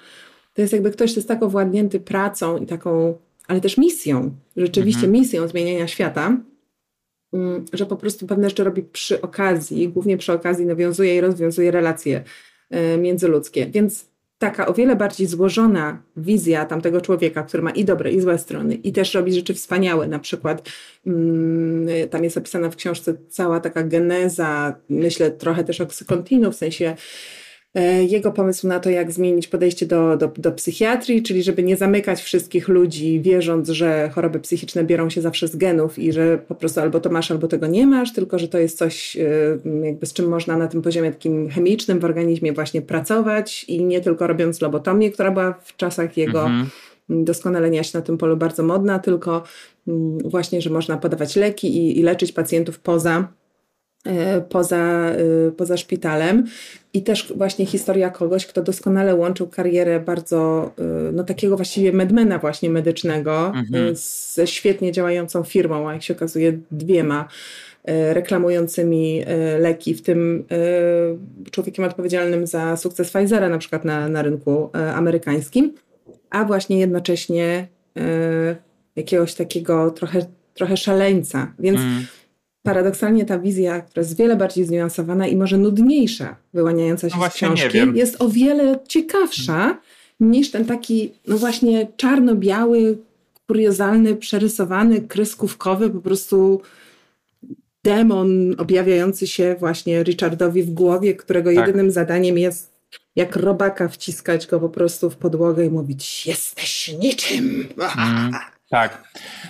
To 0.54 0.62
jest 0.62 0.72
jakby 0.72 0.90
ktoś, 0.90 1.10
kto 1.10 1.18
jest 1.18 1.28
tak 1.28 1.42
owładnięty 1.42 2.00
pracą 2.00 2.58
i 2.58 2.66
taką, 2.66 3.18
ale 3.48 3.60
też 3.60 3.78
misją, 3.78 4.30
rzeczywiście 4.56 5.06
mhm. 5.06 5.12
misją 5.12 5.48
zmieniania 5.48 5.88
świata, 5.88 6.36
mm, 7.32 7.64
że 7.72 7.86
po 7.86 7.96
prostu 7.96 8.26
pewne 8.26 8.48
rzeczy 8.48 8.64
robi 8.64 8.82
przy 8.82 9.20
okazji, 9.20 9.88
głównie 9.88 10.16
przy 10.16 10.32
okazji 10.32 10.66
nawiązuje 10.66 11.16
i 11.16 11.20
rozwiązuje 11.20 11.70
relacje 11.70 12.24
e, 12.70 12.98
międzyludzkie. 12.98 13.66
Więc 13.66 14.07
taka 14.38 14.66
o 14.66 14.74
wiele 14.74 14.96
bardziej 14.96 15.26
złożona 15.26 16.02
wizja 16.16 16.64
tamtego 16.64 17.00
człowieka, 17.00 17.42
który 17.42 17.62
ma 17.62 17.70
i 17.70 17.84
dobre, 17.84 18.12
i 18.12 18.20
złe 18.20 18.38
strony, 18.38 18.74
i 18.74 18.92
też 18.92 19.14
robi 19.14 19.32
rzeczy 19.32 19.54
wspaniałe. 19.54 20.08
Na 20.08 20.18
przykład 20.18 20.68
mm, 21.06 22.08
tam 22.10 22.24
jest 22.24 22.36
opisana 22.36 22.70
w 22.70 22.76
książce 22.76 23.14
cała 23.28 23.60
taka 23.60 23.82
geneza, 23.82 24.74
myślę 24.88 25.30
trochę 25.30 25.64
też 25.64 25.80
oksykontinu, 25.80 26.52
w 26.52 26.56
sensie 26.56 26.96
jego 28.08 28.32
pomysł 28.32 28.66
na 28.66 28.80
to, 28.80 28.90
jak 28.90 29.12
zmienić 29.12 29.48
podejście 29.48 29.86
do, 29.86 30.16
do, 30.16 30.32
do 30.36 30.52
psychiatrii, 30.52 31.22
czyli 31.22 31.42
żeby 31.42 31.62
nie 31.62 31.76
zamykać 31.76 32.22
wszystkich 32.22 32.68
ludzi, 32.68 33.20
wierząc, 33.20 33.68
że 33.68 34.10
choroby 34.14 34.40
psychiczne 34.40 34.84
biorą 34.84 35.10
się 35.10 35.20
zawsze 35.20 35.48
z 35.48 35.56
genów 35.56 35.98
i 35.98 36.12
że 36.12 36.38
po 36.38 36.54
prostu 36.54 36.80
albo 36.80 37.00
to 37.00 37.10
masz, 37.10 37.30
albo 37.30 37.48
tego 37.48 37.66
nie 37.66 37.86
masz, 37.86 38.12
tylko 38.12 38.38
że 38.38 38.48
to 38.48 38.58
jest 38.58 38.78
coś, 38.78 39.16
e, 39.16 39.58
jakby 39.86 40.06
z 40.06 40.12
czym 40.12 40.28
można 40.28 40.56
na 40.56 40.68
tym 40.68 40.82
poziomie 40.82 41.12
takim 41.12 41.48
chemicznym 41.50 41.98
w 41.98 42.04
organizmie 42.04 42.52
właśnie 42.52 42.82
pracować 42.82 43.64
i 43.64 43.84
nie 43.84 44.00
tylko 44.00 44.26
robiąc 44.26 44.60
lobotomię, 44.60 45.10
która 45.10 45.30
była 45.30 45.52
w 45.62 45.76
czasach 45.76 46.16
jego. 46.16 46.42
Mhm 46.42 46.66
doskonalenia 47.10 47.82
się 47.82 47.98
na 47.98 48.04
tym 48.04 48.18
polu 48.18 48.36
bardzo 48.36 48.62
modna, 48.62 48.98
tylko 48.98 49.42
mm, 49.88 50.18
właśnie, 50.18 50.62
że 50.62 50.70
można 50.70 50.96
podawać 50.96 51.36
leki 51.36 51.76
i, 51.76 51.98
i 51.98 52.02
leczyć 52.02 52.32
pacjentów 52.32 52.78
poza 52.78 53.28
E, 53.28 53.37
poza, 54.48 55.10
e, 55.10 55.50
poza 55.50 55.76
szpitalem. 55.76 56.46
I 56.92 57.02
też 57.02 57.32
właśnie 57.36 57.66
historia 57.66 58.10
kogoś, 58.10 58.46
kto 58.46 58.62
doskonale 58.62 59.14
łączył 59.14 59.46
karierę 59.46 60.00
bardzo, 60.00 60.70
e, 60.78 61.12
no 61.12 61.24
takiego 61.24 61.56
właściwie 61.56 61.92
medmena 61.92 62.38
właśnie 62.38 62.70
medycznego 62.70 63.46
mhm. 63.46 63.94
ze 64.34 64.46
świetnie 64.46 64.92
działającą 64.92 65.42
firmą, 65.42 65.88
a 65.88 65.92
jak 65.92 66.02
się 66.02 66.14
okazuje 66.14 66.58
dwiema 66.70 67.28
reklamującymi 68.12 69.24
leki, 69.58 69.94
w 69.94 70.02
tym 70.02 70.44
człowiekiem 71.50 71.84
odpowiedzialnym 71.84 72.46
za 72.46 72.76
sukces 72.76 73.10
Pfizera 73.10 73.48
na 73.48 73.58
przykład 73.58 73.84
na, 73.84 74.08
na 74.08 74.22
rynku 74.22 74.70
amerykańskim, 74.94 75.74
a 76.30 76.44
właśnie 76.44 76.78
jednocześnie 76.78 77.68
jakiegoś 78.96 79.34
takiego 79.34 79.90
trochę, 79.90 80.26
trochę 80.54 80.76
szaleńca. 80.76 81.52
Więc 81.58 81.78
mm 81.80 82.06
paradoksalnie 82.62 83.24
ta 83.24 83.38
wizja, 83.38 83.80
która 83.80 84.02
jest 84.02 84.16
wiele 84.16 84.36
bardziej 84.36 84.64
zniuansowana 84.64 85.26
i 85.26 85.36
może 85.36 85.58
nudniejsza, 85.58 86.36
wyłaniająca 86.54 87.10
się 87.10 87.18
no 87.18 87.30
z 87.30 87.34
książki, 87.34 87.78
jest 87.94 88.22
o 88.22 88.28
wiele 88.28 88.78
ciekawsza 88.88 89.78
niż 90.20 90.50
ten 90.50 90.64
taki, 90.64 91.12
no 91.28 91.38
właśnie 91.38 91.86
czarno-biały, 91.96 92.98
kuriozalny, 93.46 94.16
przerysowany, 94.16 95.00
kreskówkowy, 95.00 95.90
po 95.90 96.00
prostu 96.00 96.60
demon 97.84 98.54
objawiający 98.58 99.26
się 99.26 99.56
właśnie 99.58 100.02
Richardowi 100.02 100.62
w 100.62 100.70
głowie, 100.70 101.14
którego 101.14 101.54
tak. 101.54 101.66
jedynym 101.66 101.90
zadaniem 101.90 102.38
jest 102.38 102.78
jak 103.16 103.36
robaka 103.36 103.88
wciskać 103.88 104.46
go 104.46 104.60
po 104.60 104.68
prostu 104.68 105.10
w 105.10 105.16
podłogę 105.16 105.66
i 105.66 105.70
mówić 105.70 106.26
jesteś 106.26 106.94
niczym. 106.98 107.68
Mm. 107.98 108.32
Tak. 108.70 109.02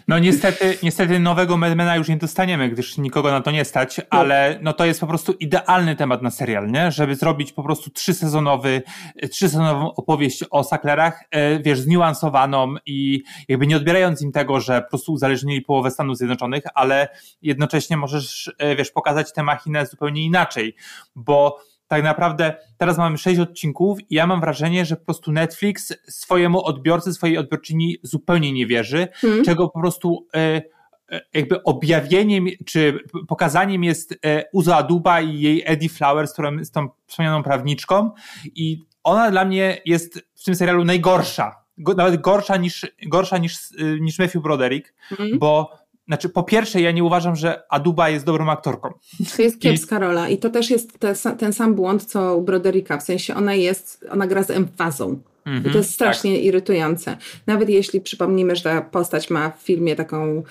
No 0.08 0.18
niestety, 0.18 0.78
niestety 0.82 1.18
nowego 1.18 1.56
Madmana 1.56 1.96
już 1.96 2.08
nie 2.08 2.16
dostaniemy, 2.16 2.68
gdyż 2.68 2.98
nikogo 2.98 3.30
na 3.30 3.40
to 3.40 3.50
nie 3.50 3.64
stać, 3.64 3.98
no. 3.98 4.04
ale 4.10 4.58
no 4.62 4.72
to 4.72 4.84
jest 4.84 5.00
po 5.00 5.06
prostu 5.06 5.32
idealny 5.32 5.96
temat 5.96 6.22
na 6.22 6.30
serial, 6.30 6.70
nie? 6.70 6.92
Żeby 6.92 7.14
zrobić 7.14 7.52
po 7.52 7.62
prostu 7.62 7.90
trzysezonowy, 7.90 8.82
trzysezonową 9.30 9.94
opowieść 9.94 10.44
o 10.50 10.64
saklerach, 10.64 11.24
e, 11.30 11.60
wiesz, 11.62 11.80
zniuansowaną 11.80 12.74
i 12.86 13.22
jakby 13.48 13.66
nie 13.66 13.76
odbierając 13.76 14.22
im 14.22 14.32
tego, 14.32 14.60
że 14.60 14.82
po 14.82 14.88
prostu 14.88 15.12
uzależnili 15.12 15.62
połowę 15.62 15.90
Stanów 15.90 16.16
Zjednoczonych, 16.16 16.64
ale 16.74 17.08
jednocześnie 17.42 17.96
możesz, 17.96 18.54
e, 18.58 18.76
wiesz, 18.76 18.90
pokazać 18.90 19.32
tę 19.32 19.42
machinę 19.42 19.86
zupełnie 19.86 20.24
inaczej, 20.24 20.76
bo 21.16 21.58
tak 21.88 22.02
naprawdę 22.02 22.54
teraz 22.78 22.98
mamy 22.98 23.18
sześć 23.18 23.40
odcinków 23.40 23.98
i 24.10 24.14
ja 24.14 24.26
mam 24.26 24.40
wrażenie, 24.40 24.84
że 24.84 24.96
po 24.96 25.04
prostu 25.04 25.32
Netflix 25.32 25.94
swojemu 26.08 26.64
odbiorcy, 26.64 27.14
swojej 27.14 27.38
odbiorczyni 27.38 27.96
zupełnie 28.02 28.52
nie 28.52 28.66
wierzy, 28.66 29.08
hmm. 29.14 29.44
czego 29.44 29.68
po 29.68 29.80
prostu 29.80 30.26
e, 30.34 30.62
e, 31.12 31.20
jakby 31.34 31.62
objawieniem 31.62 32.46
czy 32.66 32.98
pokazaniem 33.28 33.84
jest 33.84 34.18
e, 34.26 34.44
Uzo 34.52 34.76
Aduba 34.76 35.20
i 35.20 35.40
jej 35.40 35.62
Eddie 35.66 35.88
Flowers, 35.88 36.32
którą, 36.32 36.64
z 36.64 36.70
tą 36.70 36.88
wspomnianą 37.06 37.42
prawniczką 37.42 38.10
i 38.54 38.84
ona 39.04 39.30
dla 39.30 39.44
mnie 39.44 39.82
jest 39.84 40.28
w 40.34 40.44
tym 40.44 40.54
serialu 40.54 40.84
najgorsza, 40.84 41.64
nawet 41.96 42.20
gorsza 42.20 42.56
niż, 42.56 42.86
gorsza 43.06 43.38
niż, 43.38 43.58
niż 44.00 44.18
Matthew 44.18 44.42
Broderick, 44.42 44.94
hmm. 45.08 45.38
bo 45.38 45.78
znaczy, 46.08 46.28
po 46.28 46.42
pierwsze, 46.42 46.80
ja 46.80 46.92
nie 46.92 47.04
uważam, 47.04 47.36
że 47.36 47.62
Aduba 47.68 48.08
jest 48.08 48.24
dobrą 48.24 48.50
aktorką. 48.50 48.92
To 49.36 49.42
jest 49.42 49.60
kiepska 49.60 49.96
I... 49.96 50.00
rola 50.00 50.28
i 50.28 50.38
to 50.38 50.50
też 50.50 50.70
jest 50.70 50.98
te, 50.98 51.14
ten 51.38 51.52
sam 51.52 51.74
błąd, 51.74 52.04
co 52.04 52.36
u 52.36 52.42
Brodericka, 52.42 52.98
w 52.98 53.02
sensie 53.02 53.34
ona 53.34 53.54
jest, 53.54 54.04
ona 54.10 54.26
gra 54.26 54.42
z 54.42 54.50
emfazą. 54.50 55.06
Mm 55.06 55.58
-hmm, 55.58 55.60
I 55.60 55.62
to 55.62 55.68
mhm, 55.68 55.76
jest 55.76 55.90
strasznie 55.90 56.34
tak. 56.34 56.44
irytujące. 56.44 57.16
Nawet 57.46 57.68
jeśli 57.68 58.00
przypomnimy, 58.00 58.56
że 58.56 58.62
ta 58.62 58.82
postać 58.82 59.30
ma 59.30 59.50
w 59.50 59.62
filmie 59.62 59.96
taką 59.96 60.42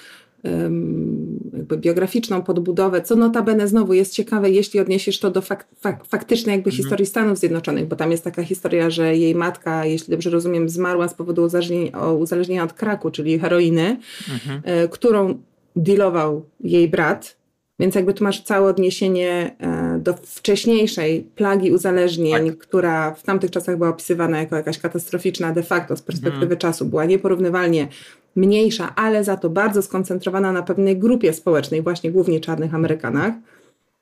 jakby 1.54 1.78
biograficzną 1.78 2.42
podbudowę, 2.42 3.02
co 3.02 3.16
notabene 3.16 3.68
znowu 3.68 3.94
jest 3.94 4.14
ciekawe, 4.14 4.50
jeśli 4.50 4.80
odniesiesz 4.80 5.20
to 5.20 5.32
do 5.32 5.42
fak 5.42 5.68
fak 5.80 6.06
faktycznej 6.06 6.56
jakby 6.56 6.70
-hmm. 6.70 6.74
historii 6.74 7.06
Stanów 7.06 7.38
Zjednoczonych, 7.38 7.88
bo 7.88 7.96
tam 7.96 8.12
jest 8.12 8.24
taka 8.24 8.44
historia, 8.44 8.90
że 8.90 9.16
jej 9.16 9.36
matka, 9.36 9.86
jeśli 9.86 10.12
dobrze 10.12 10.30
rozumiem, 10.30 10.70
zmarła 10.70 11.08
z 11.08 11.14
powodu 11.14 11.44
uzależnienia, 11.44 12.12
uzależnienia 12.12 12.64
od 12.64 12.74
kraku, 12.74 13.12
czyli 13.12 13.40
heroiny, 13.40 13.98
-hmm. 14.00 14.84
y, 14.86 14.90
którą 14.90 15.38
dealował 15.76 16.46
jej 16.60 16.90
brat, 16.90 17.38
więc 17.80 17.96
jakby 17.96 18.14
tu 18.14 18.24
masz 18.24 18.42
całe 18.42 18.70
odniesienie 18.70 19.56
e, 19.60 20.00
do 20.00 20.14
wcześniejszej 20.14 21.24
plagi 21.36 21.72
uzależnień, 21.72 22.50
tak. 22.50 22.58
która 22.58 23.14
w 23.14 23.24
tamtych 23.24 23.52
czasach 23.52 23.78
była 23.78 23.90
opisywana 23.90 24.40
jako 24.40 24.56
jakaś 24.56 24.80
katastroficzna 24.80 25.52
de 25.52 25.64
facto 25.64 25.98
z 25.98 26.02
perspektywy 26.02 26.40
hmm. 26.46 26.58
czasu, 26.58 26.86
była 26.86 27.06
nieporównywalnie 27.06 27.88
mniejsza, 28.38 28.96
ale 28.96 29.24
za 29.24 29.38
to 29.38 29.50
bardzo 29.50 29.82
skoncentrowana 29.82 30.52
na 30.52 30.64
pewnej 30.64 30.98
grupie 30.98 31.34
społecznej, 31.34 31.82
właśnie 31.82 32.12
głównie 32.12 32.40
czarnych 32.40 32.76
Amerykanach, 32.76 33.34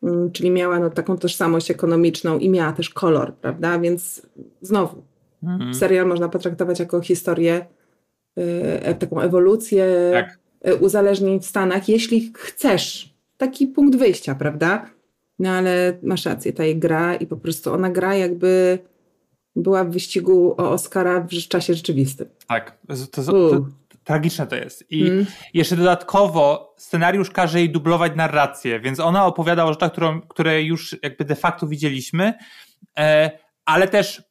mm, 0.04 0.32
czyli 0.32 0.52
miała 0.52 0.80
no, 0.80 0.90
taką 0.90 1.18
tożsamość 1.18 1.72
ekonomiczną 1.72 2.38
i 2.38 2.50
miała 2.50 2.72
też 2.72 2.90
kolor, 2.90 3.34
prawda? 3.34 3.80
Więc 3.80 4.28
znowu, 4.62 5.04
hmm. 5.42 5.74
serial 5.74 6.08
można 6.08 6.30
potraktować 6.30 6.80
jako 6.80 7.02
historię, 7.02 7.66
y, 8.90 8.96
taką 8.96 9.22
ewolucję. 9.22 10.10
Tak 10.14 10.46
E, 10.66 10.76
uzależnień 10.76 11.40
w 11.40 11.46
Stanach, 11.46 11.90
jeśli 11.90 12.32
chcesz. 12.36 13.16
Taki 13.38 13.68
punkt 13.68 13.98
wyjścia, 13.98 14.36
prawda? 14.36 14.90
No 15.40 15.50
ale 15.50 15.98
masz 16.04 16.26
rację, 16.26 16.54
ta 16.54 16.64
jej 16.64 16.80
gra 16.80 17.16
i 17.16 17.28
po 17.28 17.38
prostu 17.38 17.74
ona 17.74 17.90
gra 17.90 18.16
jakby 18.16 18.80
była 19.56 19.84
w 19.84 19.92
wyścigu 19.92 20.56
o 20.58 20.72
Oscara 20.72 21.22
w 21.22 21.48
czasie 21.48 21.74
rzeczywistym. 21.74 22.28
Tak, 22.48 22.78
to, 22.88 23.24
to, 23.24 23.24
to 23.24 23.66
tragiczne 24.06 24.48
to 24.48 24.56
jest. 24.56 24.92
I 24.92 25.08
mm. 25.08 25.26
jeszcze 25.54 25.76
dodatkowo 25.76 26.74
scenariusz 26.78 27.32
każe 27.32 27.60
jej 27.60 27.70
dublować 27.70 28.12
narrację, 28.16 28.80
więc 28.80 29.00
ona 29.00 29.26
opowiada 29.26 29.66
o 29.66 29.74
rzeczach, 29.74 29.92
którą, 29.92 30.22
które 30.22 30.64
już 30.64 30.96
jakby 31.04 31.26
de 31.26 31.36
facto 31.36 31.68
widzieliśmy, 31.68 32.34
e, 32.98 33.32
ale 33.66 33.88
też 33.88 34.24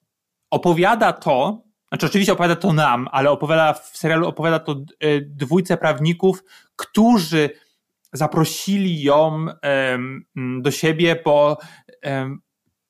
opowiada 0.50 1.12
to, 1.12 1.62
znaczy 1.88 2.06
oczywiście 2.06 2.32
opowiada 2.32 2.56
to 2.56 2.72
nam, 2.72 3.08
ale 3.12 3.30
opowiada 3.30 3.72
w 3.72 3.96
serialu 3.96 4.28
opowiada 4.28 4.58
to 4.58 4.72
e, 4.72 5.20
dwójce 5.20 5.76
prawników, 5.76 6.44
którzy 6.76 7.50
zaprosili 8.12 9.02
ją 9.02 9.46
do 10.60 10.70
siebie, 10.70 11.22
bo 11.24 11.58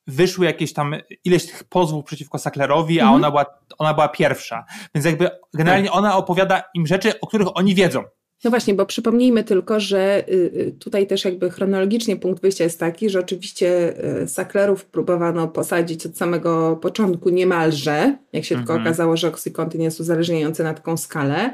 wyszły 0.07 0.45
jakieś 0.45 0.73
tam 0.73 0.95
ileś 1.23 1.45
tych 1.45 1.63
pozwów 1.63 2.05
przeciwko 2.05 2.37
Sacklerowi, 2.37 2.99
mhm. 2.99 3.13
a 3.13 3.15
ona 3.15 3.31
była, 3.31 3.45
ona 3.77 3.93
była 3.93 4.07
pierwsza. 4.07 4.65
Więc 4.95 5.05
jakby 5.05 5.29
generalnie 5.53 5.87
tak. 5.87 5.97
ona 5.97 6.17
opowiada 6.17 6.63
im 6.73 6.87
rzeczy, 6.87 7.19
o 7.19 7.27
których 7.27 7.57
oni 7.57 7.75
wiedzą. 7.75 8.03
No 8.43 8.49
właśnie, 8.49 8.73
bo 8.73 8.85
przypomnijmy 8.85 9.43
tylko, 9.43 9.79
że 9.79 10.23
y, 10.29 10.33
y, 10.33 10.75
tutaj 10.79 11.07
też 11.07 11.25
jakby 11.25 11.49
chronologicznie 11.49 12.15
punkt 12.15 12.41
wyjścia 12.41 12.63
jest 12.63 12.79
taki, 12.79 13.09
że 13.09 13.19
oczywiście 13.19 13.93
y, 14.23 14.27
saklerów 14.27 14.85
próbowano 14.85 15.47
posadzić 15.47 16.05
od 16.05 16.17
samego 16.17 16.75
początku 16.75 17.29
niemalże, 17.29 18.17
jak 18.33 18.45
się 18.45 18.55
tylko 18.55 18.73
mhm. 18.73 18.81
okazało, 18.87 19.17
że 19.17 19.27
oksykontyn 19.27 19.81
jest 19.81 19.99
uzależniający 19.99 20.63
na 20.63 20.73
taką 20.73 20.97
skalę 20.97 21.53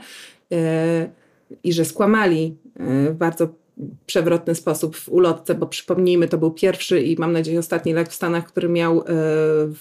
i 1.64 1.74
że 1.74 1.86
skłamali 1.86 2.58
w 3.10 3.14
bardzo 3.14 3.48
przewrotny 4.06 4.56
sposób 4.56 4.96
w 4.96 5.10
ulotce, 5.10 5.56
bo 5.56 5.68
przypomnijmy, 5.68 6.28
to 6.28 6.38
był 6.38 6.52
pierwszy 6.52 7.02
i 7.02 7.20
mam 7.20 7.32
nadzieję 7.32 7.60
ostatni 7.60 7.94
lek 7.94 8.10
w 8.10 8.14
Stanach, 8.14 8.48
który 8.48 8.70
miał 8.70 9.04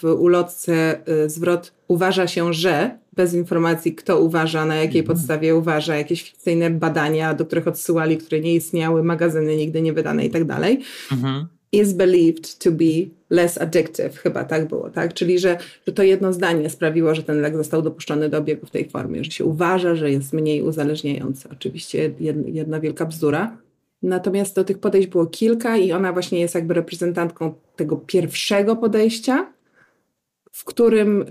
w 0.02 0.16
ulotce 0.18 1.00
zwrot 1.26 1.72
uważa 1.88 2.26
się, 2.26 2.54
że 2.54 2.98
bez 3.12 3.34
informacji, 3.34 3.94
kto 3.94 4.20
uważa, 4.20 4.66
na 4.66 4.74
jakiej 4.74 5.00
mhm. 5.00 5.16
podstawie 5.16 5.56
uważa, 5.56 5.96
jakieś 5.96 6.22
fikcyjne 6.22 6.70
badania, 6.70 7.34
do 7.34 7.46
których 7.46 7.68
odsyłali, 7.68 8.18
które 8.18 8.40
nie 8.40 8.54
istniały, 8.54 9.02
magazyny 9.02 9.56
nigdy 9.56 9.82
nie 9.82 9.92
wydane 9.92 10.26
i 10.26 10.30
tak 10.30 10.44
dalej. 10.44 10.80
Mhm. 11.12 11.46
Is 11.72 11.92
believed 11.92 12.58
to 12.58 12.70
be 12.70 12.84
less 13.30 13.58
addictive, 13.58 14.16
chyba 14.16 14.44
tak 14.44 14.68
było, 14.68 14.90
tak? 14.90 15.14
Czyli, 15.14 15.38
że, 15.38 15.58
że 15.86 15.92
to 15.92 16.02
jedno 16.02 16.32
zdanie 16.32 16.70
sprawiło, 16.70 17.14
że 17.14 17.22
ten 17.22 17.40
lek 17.40 17.56
został 17.56 17.82
dopuszczony 17.82 18.28
do 18.28 18.38
obiegu 18.38 18.66
w 18.66 18.70
tej 18.70 18.88
formie, 18.88 19.24
że 19.24 19.30
się 19.30 19.44
uważa, 19.44 19.94
że 19.94 20.10
jest 20.10 20.32
mniej 20.32 20.62
uzależniający. 20.62 21.48
Oczywiście 21.52 22.10
jedna 22.46 22.80
wielka 22.80 23.06
bzdura. 23.06 23.56
Natomiast 24.02 24.56
do 24.56 24.64
tych 24.64 24.78
podejść 24.78 25.08
było 25.08 25.26
kilka 25.26 25.76
i 25.76 25.92
ona 25.92 26.12
właśnie 26.12 26.40
jest 26.40 26.54
jakby 26.54 26.74
reprezentantką 26.74 27.54
tego 27.76 27.96
pierwszego 27.96 28.76
podejścia, 28.76 29.52
w 30.52 30.64
którym 30.64 31.22
y, 31.22 31.26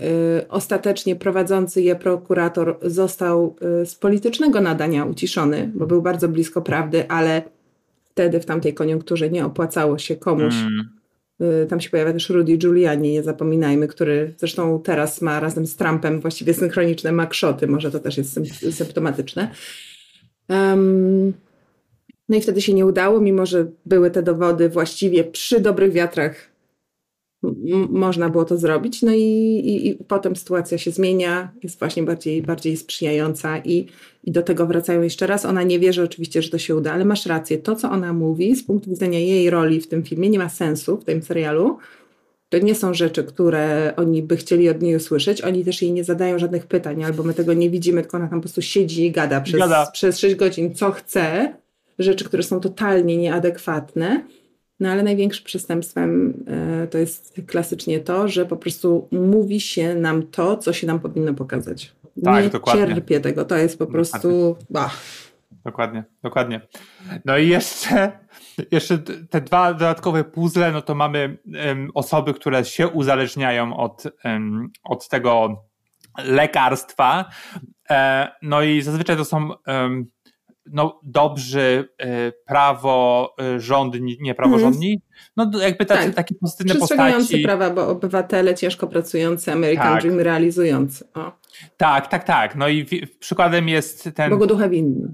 ostatecznie 0.48 1.16
prowadzący 1.16 1.82
je 1.82 1.96
prokurator 1.96 2.78
został 2.82 3.56
y, 3.82 3.86
z 3.86 3.94
politycznego 3.94 4.60
nadania 4.60 5.04
uciszony, 5.04 5.70
bo 5.74 5.86
był 5.86 6.02
bardzo 6.02 6.28
blisko 6.28 6.62
prawdy, 6.62 7.08
ale 7.08 7.42
wtedy 8.10 8.40
w 8.40 8.46
tamtej 8.46 8.74
koniunkturze 8.74 9.30
nie 9.30 9.46
opłacało 9.46 9.98
się 9.98 10.16
komuś. 10.16 10.54
Mm. 10.54 10.88
Y, 11.64 11.66
tam 11.66 11.80
się 11.80 11.90
pojawia 11.90 12.12
też 12.12 12.30
Rudy 12.30 12.56
Giuliani, 12.56 13.12
nie 13.12 13.22
zapominajmy, 13.22 13.88
który 13.88 14.34
zresztą 14.36 14.82
teraz 14.84 15.22
ma 15.22 15.40
razem 15.40 15.66
z 15.66 15.76
Trumpem 15.76 16.20
właściwie 16.20 16.54
synchroniczne 16.54 17.12
makszoty, 17.12 17.66
może 17.66 17.90
to 17.90 17.98
też 17.98 18.18
jest 18.18 18.40
symptomatyczne. 18.70 19.50
Um, 20.48 21.32
no 22.30 22.36
i 22.36 22.40
wtedy 22.40 22.60
się 22.60 22.74
nie 22.74 22.86
udało, 22.86 23.20
mimo 23.20 23.46
że 23.46 23.66
były 23.86 24.10
te 24.10 24.22
dowody 24.22 24.68
właściwie 24.68 25.24
przy 25.24 25.60
dobrych 25.60 25.92
wiatrach 25.92 26.50
można 27.90 28.28
było 28.28 28.44
to 28.44 28.56
zrobić. 28.56 29.02
No 29.02 29.12
i, 29.12 29.22
i, 29.64 29.88
i, 29.88 29.94
potem 29.94 30.36
sytuacja 30.36 30.78
się 30.78 30.90
zmienia, 30.90 31.52
jest 31.62 31.78
właśnie 31.78 32.02
bardziej, 32.02 32.42
bardziej 32.42 32.76
sprzyjająca 32.76 33.58
i, 33.58 33.86
i 34.24 34.32
do 34.32 34.42
tego 34.42 34.66
wracają 34.66 35.02
jeszcze 35.02 35.26
raz. 35.26 35.44
Ona 35.44 35.62
nie 35.62 35.78
wierzy 35.78 36.02
oczywiście, 36.02 36.42
że 36.42 36.50
to 36.50 36.58
się 36.58 36.76
uda, 36.76 36.92
ale 36.92 37.04
masz 37.04 37.26
rację. 37.26 37.58
To, 37.58 37.76
co 37.76 37.90
ona 37.90 38.12
mówi 38.12 38.56
z 38.56 38.64
punktu 38.64 38.90
widzenia 38.90 39.18
jej 39.18 39.50
roli 39.50 39.80
w 39.80 39.88
tym 39.88 40.02
filmie, 40.02 40.30
nie 40.30 40.38
ma 40.38 40.48
sensu 40.48 40.96
w 40.96 41.04
tym 41.04 41.22
serialu. 41.22 41.78
To 42.48 42.58
nie 42.58 42.74
są 42.74 42.94
rzeczy, 42.94 43.24
które 43.24 43.92
oni 43.96 44.22
by 44.22 44.36
chcieli 44.36 44.68
od 44.68 44.82
niej 44.82 44.96
usłyszeć. 44.96 45.42
Oni 45.42 45.64
też 45.64 45.82
jej 45.82 45.92
nie 45.92 46.04
zadają 46.04 46.38
żadnych 46.38 46.66
pytań, 46.66 47.04
albo 47.04 47.22
my 47.22 47.34
tego 47.34 47.52
nie 47.52 47.70
widzimy, 47.70 48.00
tylko 48.02 48.16
ona 48.16 48.28
tam 48.28 48.38
po 48.38 48.42
prostu 48.42 48.62
siedzi 48.62 49.06
i 49.06 49.10
gada 49.10 49.40
przez, 49.40 49.60
gada. 49.60 49.90
przez 49.92 50.18
6 50.18 50.34
godzin, 50.34 50.74
co 50.74 50.90
chce. 50.90 51.54
Rzeczy, 52.02 52.24
które 52.24 52.42
są 52.42 52.60
totalnie 52.60 53.16
nieadekwatne. 53.16 54.24
No 54.80 54.88
ale 54.88 55.02
największym 55.02 55.44
przestępstwem 55.44 56.34
e, 56.82 56.86
to 56.86 56.98
jest 56.98 57.40
klasycznie 57.46 58.00
to, 58.00 58.28
że 58.28 58.46
po 58.46 58.56
prostu 58.56 59.08
mówi 59.12 59.60
się 59.60 59.94
nam 59.94 60.22
to, 60.22 60.56
co 60.56 60.72
się 60.72 60.86
nam 60.86 61.00
powinno 61.00 61.34
pokazać. 61.34 61.92
Tak, 62.24 62.44
Nie 62.44 62.50
dokładnie. 62.50 62.86
cierpię 62.86 63.20
tego, 63.20 63.44
to 63.44 63.56
jest 63.56 63.78
po 63.78 63.86
prostu... 63.86 64.56
Bah. 64.70 64.96
Dokładnie, 65.64 66.04
dokładnie. 66.22 66.60
No 67.24 67.38
i 67.38 67.48
jeszcze, 67.48 68.12
jeszcze 68.70 68.98
te 69.30 69.40
dwa 69.40 69.72
dodatkowe 69.74 70.24
puzzle, 70.24 70.72
no 70.72 70.82
to 70.82 70.94
mamy 70.94 71.38
um, 71.66 71.90
osoby, 71.94 72.34
które 72.34 72.64
się 72.64 72.88
uzależniają 72.88 73.76
od, 73.76 74.04
um, 74.24 74.70
od 74.84 75.08
tego 75.08 75.64
lekarstwa, 76.24 77.24
E, 77.90 78.28
no 78.42 78.62
i 78.62 78.82
zazwyczaj 78.82 79.16
to 79.16 79.24
są 79.24 79.50
no, 80.72 81.00
dobrzy 81.02 81.88
e, 81.98 82.32
prawo 82.32 83.34
rządni, 83.56 84.18
nie 84.20 84.34
praworządni. 84.34 85.00
No 85.36 85.50
jakby 85.62 85.86
tacy, 85.86 86.06
tak. 86.06 86.14
takie 86.14 86.34
pozytywne 86.34 86.74
postaci. 86.74 87.42
prawa, 87.42 87.70
bo 87.70 87.88
obywatele 87.88 88.54
ciężko 88.54 88.86
pracujący, 88.86 89.52
American 89.52 89.92
tak. 89.92 90.02
Dream 90.02 90.20
realizujący. 90.20 91.04
O. 91.14 91.32
Tak, 91.76 92.06
tak, 92.06 92.24
tak. 92.24 92.56
No 92.56 92.68
i 92.68 92.84
w, 92.84 93.18
przykładem 93.18 93.68
jest 93.68 94.10
ten... 94.14 94.30
Bogu 94.30 94.46
ducha 94.46 94.68
winny. 94.68 95.08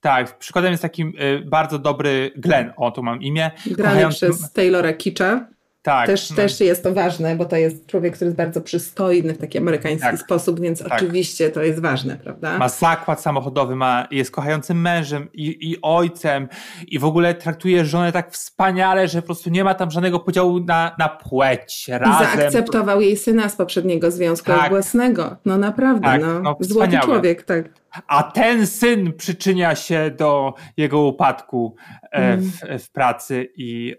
Tak, 0.00 0.38
przykładem 0.38 0.70
jest 0.70 0.82
taki 0.82 1.02
y, 1.02 1.44
bardzo 1.46 1.78
dobry 1.78 2.30
Glenn, 2.36 2.72
o 2.76 2.90
tu 2.90 3.02
mam 3.02 3.22
imię. 3.22 3.50
Grany 3.66 3.76
kochający... 3.76 4.16
przez 4.26 4.52
Taylora 4.52 4.92
Kitcha. 4.92 5.48
Tak. 5.88 6.06
Też, 6.06 6.30
no. 6.30 6.36
też 6.36 6.60
jest 6.60 6.82
to 6.82 6.94
ważne, 6.94 7.36
bo 7.36 7.44
to 7.44 7.56
jest 7.56 7.86
człowiek, 7.86 8.14
który 8.14 8.26
jest 8.26 8.36
bardzo 8.36 8.60
przystojny 8.60 9.34
w 9.34 9.38
taki 9.38 9.58
amerykański 9.58 10.08
tak. 10.08 10.18
sposób, 10.18 10.60
więc 10.60 10.82
tak. 10.82 10.92
oczywiście 10.92 11.50
to 11.50 11.62
jest 11.62 11.80
ważne, 11.80 12.16
prawda? 12.16 12.58
Ma 12.58 12.68
zakład 12.68 13.20
samochodowy, 13.20 13.76
ma, 13.76 14.08
jest 14.10 14.30
kochającym 14.30 14.80
mężem 14.80 15.28
i, 15.32 15.70
i 15.70 15.76
ojcem 15.82 16.48
i 16.88 16.98
w 16.98 17.04
ogóle 17.04 17.34
traktuje 17.34 17.84
żonę 17.84 18.12
tak 18.12 18.32
wspaniale, 18.32 19.08
że 19.08 19.22
po 19.22 19.26
prostu 19.26 19.50
nie 19.50 19.64
ma 19.64 19.74
tam 19.74 19.90
żadnego 19.90 20.20
podziału 20.20 20.60
na, 20.60 20.96
na 20.98 21.08
płeć. 21.08 21.88
Razem. 21.88 22.34
I 22.34 22.40
zaakceptował 22.40 23.00
jej 23.00 23.16
syna 23.16 23.48
z 23.48 23.56
poprzedniego 23.56 24.10
związku 24.10 24.46
tak. 24.46 24.70
własnego. 24.70 25.36
No 25.44 25.58
naprawdę, 25.58 26.08
tak, 26.08 26.20
no. 26.20 26.40
no 26.40 26.56
złoty 26.60 26.98
człowiek, 27.04 27.42
tak. 27.42 27.64
A 28.06 28.22
ten 28.22 28.66
syn 28.66 29.12
przyczynia 29.12 29.74
się 29.74 30.10
do 30.10 30.54
jego 30.76 31.02
upadku 31.02 31.76
w, 32.12 32.64
mm. 32.64 32.78
w 32.78 32.90
pracy 32.90 33.48
i, 33.56 33.94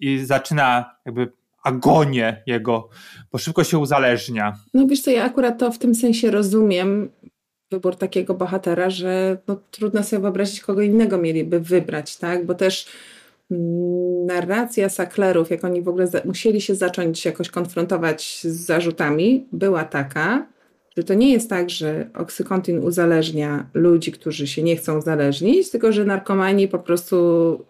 i 0.00 0.18
zaczyna 0.24 0.96
jakby 1.06 1.32
agonię 1.62 2.42
jego, 2.46 2.88
bo 3.32 3.38
szybko 3.38 3.64
się 3.64 3.78
uzależnia. 3.78 4.56
No 4.74 4.86
wiesz 4.86 5.00
co, 5.00 5.10
ja 5.10 5.24
akurat 5.24 5.58
to 5.58 5.72
w 5.72 5.78
tym 5.78 5.94
sensie 5.94 6.30
rozumiem, 6.30 7.10
wybór 7.70 7.96
takiego 7.96 8.34
bohatera, 8.34 8.90
że 8.90 9.38
no, 9.48 9.56
trudno 9.70 10.02
sobie 10.02 10.22
wyobrazić, 10.22 10.60
kogo 10.60 10.82
innego 10.82 11.18
mieliby 11.18 11.60
wybrać, 11.60 12.16
tak? 12.16 12.46
Bo 12.46 12.54
też 12.54 12.88
narracja 14.26 14.88
saklerów, 14.88 15.50
jak 15.50 15.64
oni 15.64 15.82
w 15.82 15.88
ogóle 15.88 16.08
musieli 16.24 16.60
się 16.60 16.74
zacząć 16.74 17.24
jakoś 17.24 17.48
konfrontować 17.48 18.40
z 18.42 18.66
zarzutami, 18.66 19.46
była 19.52 19.84
taka, 19.84 20.46
że 20.96 21.04
to 21.04 21.14
nie 21.14 21.32
jest 21.32 21.50
tak, 21.50 21.70
że 21.70 22.10
oksykontin 22.14 22.78
uzależnia 22.78 23.66
ludzi, 23.74 24.12
którzy 24.12 24.46
się 24.46 24.62
nie 24.62 24.76
chcą 24.76 24.98
uzależnić, 24.98 25.70
tylko 25.70 25.92
że 25.92 26.04
narkomani 26.04 26.68
po 26.68 26.78
prostu 26.78 27.16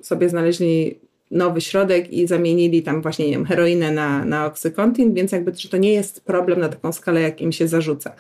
sobie 0.01 0.29
znaleźli 0.29 0.99
nowy 1.31 1.61
środek 1.61 2.13
i 2.13 2.27
zamienili 2.27 2.83
tam 2.83 3.03
właśnie 3.03 3.27
nie 3.27 3.33
wiem, 3.33 3.47
heroinę 3.47 3.93
na, 3.93 4.25
na 4.25 4.47
oksykontin, 4.47 5.15
więc 5.15 5.33
jakby 5.33 5.53
że 5.55 5.69
to 5.69 5.77
nie 5.77 5.93
jest 5.93 6.25
problem 6.25 6.61
na 6.61 6.69
taką 6.69 6.93
skalę, 6.93 7.21
jak 7.21 7.41
im 7.41 7.53
się 7.53 7.69
zarzuca. 7.69 8.15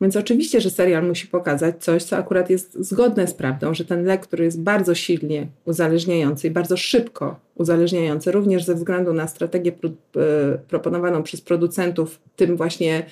Więc 0.00 0.16
oczywiście, 0.16 0.60
że 0.60 0.70
serial 0.70 1.06
musi 1.06 1.26
pokazać 1.26 1.84
coś, 1.84 2.02
co 2.02 2.16
akurat 2.16 2.50
jest 2.50 2.74
zgodne 2.80 3.26
z 3.26 3.34
prawdą, 3.34 3.74
że 3.74 3.84
ten 3.84 4.04
lek, 4.04 4.20
który 4.20 4.44
jest 4.44 4.62
bardzo 4.62 4.94
silnie 4.94 5.46
uzależniający 5.64 6.46
i 6.48 6.50
bardzo 6.50 6.76
szybko 6.76 7.40
uzależniający, 7.54 8.32
również 8.32 8.64
ze 8.64 8.74
względu 8.74 9.12
na 9.12 9.28
strategię 9.28 9.72
e, 9.72 10.58
proponowaną 10.68 11.22
przez 11.22 11.40
producentów, 11.40 12.20
tym 12.36 12.56
właśnie 12.56 13.06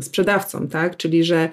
sprzedawcom, 0.00 0.68
tak? 0.68 0.96
czyli 0.96 1.24
że 1.24 1.48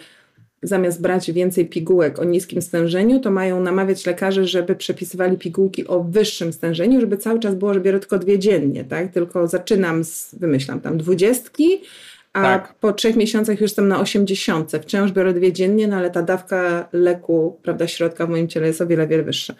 zamiast 0.63 1.02
brać 1.02 1.32
więcej 1.32 1.66
pigułek 1.66 2.20
o 2.20 2.24
niskim 2.24 2.62
stężeniu, 2.62 3.20
to 3.20 3.32
mają 3.32 3.62
namawiać 3.62 4.06
lekarzy, 4.06 4.48
żeby 4.48 4.76
przepisywali 4.76 5.38
pigułki 5.38 5.88
o 5.88 6.04
wyższym 6.04 6.54
stężeniu, 6.54 7.02
żeby 7.02 7.18
cały 7.18 7.39
czas 7.39 7.56
było, 7.56 7.74
że 7.74 7.82
biorę 7.82 8.00
tylko 8.00 8.20
dwie 8.20 8.39
dziennie, 8.39 8.84
tak? 8.84 9.12
Tylko 9.12 9.48
zaczynam 9.48 10.04
z, 10.04 10.36
wymyślam 10.36 10.82
tam, 10.82 10.98
dwudziestki, 10.98 11.82
a 12.34 12.42
tak. 12.42 12.74
po 12.74 12.94
trzech 12.94 13.16
miesiącach 13.16 13.56
już 13.56 13.62
jestem 13.62 13.88
na 13.88 14.00
osiemdziesiątce. 14.00 14.80
Wciąż 14.80 15.12
biorę 15.12 15.34
dwie 15.34 15.54
dziennie, 15.54 15.88
no 15.88 15.96
ale 15.96 16.12
ta 16.12 16.22
dawka 16.22 16.89
leku, 16.94 17.60
prawda, 17.63 17.88
środka 17.88 18.28
w 18.28 18.30
moim 18.30 18.48
ciele 18.48 18.68
jest 18.68 18.82
o 18.82 18.88
wiele, 18.88 19.08
wiele 19.08 19.24
wyższa. 19.24 19.54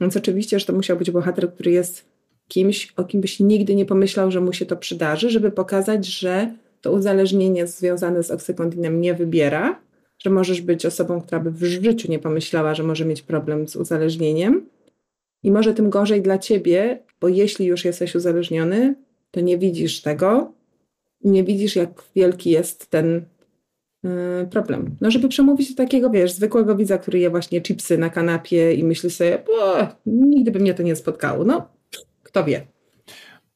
Więc 0.00 0.16
oczywiście, 0.16 0.60
że 0.60 0.66
to 0.66 0.72
musiał 0.72 0.96
być 0.96 1.10
bohater, 1.10 1.52
który 1.54 1.70
jest 1.70 2.04
kimś, 2.48 2.92
o 2.96 3.04
kim 3.04 3.20
byś 3.20 3.40
nigdy 3.40 3.74
nie 3.74 3.86
pomyślał, 3.86 4.30
że 4.30 4.40
mu 4.40 4.52
się 4.52 4.66
to 4.66 4.76
przydarzy, 4.76 5.30
żeby 5.30 5.50
pokazać, 5.50 6.06
że 6.06 6.54
to 6.80 6.92
uzależnienie 6.92 7.66
związane 7.66 8.22
z 8.22 8.30
oksykontinem 8.30 9.00
nie 9.00 9.14
wybiera, 9.14 9.80
że 10.18 10.30
możesz 10.30 10.60
być 10.60 10.86
osobą, 10.86 11.20
która 11.20 11.40
by 11.40 11.50
w 11.50 11.64
życiu 11.64 12.10
nie 12.10 12.18
pomyślała, 12.18 12.74
że 12.74 12.82
może 12.82 13.04
mieć 13.04 13.22
problem 13.22 13.68
z 13.68 13.76
uzależnieniem. 13.76 14.66
I 15.42 15.50
może 15.50 15.74
tym 15.74 15.90
gorzej 15.90 16.22
dla 16.22 16.38
ciebie, 16.38 16.98
bo 17.20 17.28
jeśli 17.28 17.66
już 17.66 17.84
jesteś 17.84 18.14
uzależniony, 18.14 18.94
to 19.30 19.40
nie 19.40 19.58
widzisz 19.58 20.02
tego 20.02 20.56
nie 21.24 21.44
widzisz, 21.44 21.76
jak 21.76 22.02
wielki 22.14 22.50
jest 22.50 22.86
ten 22.86 23.24
yy, 24.02 24.10
problem. 24.50 24.96
No, 25.00 25.10
żeby 25.10 25.28
przemówić 25.28 25.70
do 25.70 25.76
takiego, 25.84 26.10
wiesz, 26.10 26.32
zwykłego 26.32 26.76
widza, 26.76 26.98
który 26.98 27.18
je 27.18 27.30
właśnie 27.30 27.60
chipsy 27.60 27.98
na 27.98 28.10
kanapie 28.10 28.74
i 28.74 28.84
myśli 28.84 29.10
sobie, 29.10 29.42
nigdy 30.06 30.50
by 30.50 30.58
mnie 30.58 30.74
to 30.74 30.82
nie 30.82 30.96
spotkało. 30.96 31.44
No, 31.44 31.68
kto 32.22 32.44
wie. 32.44 32.66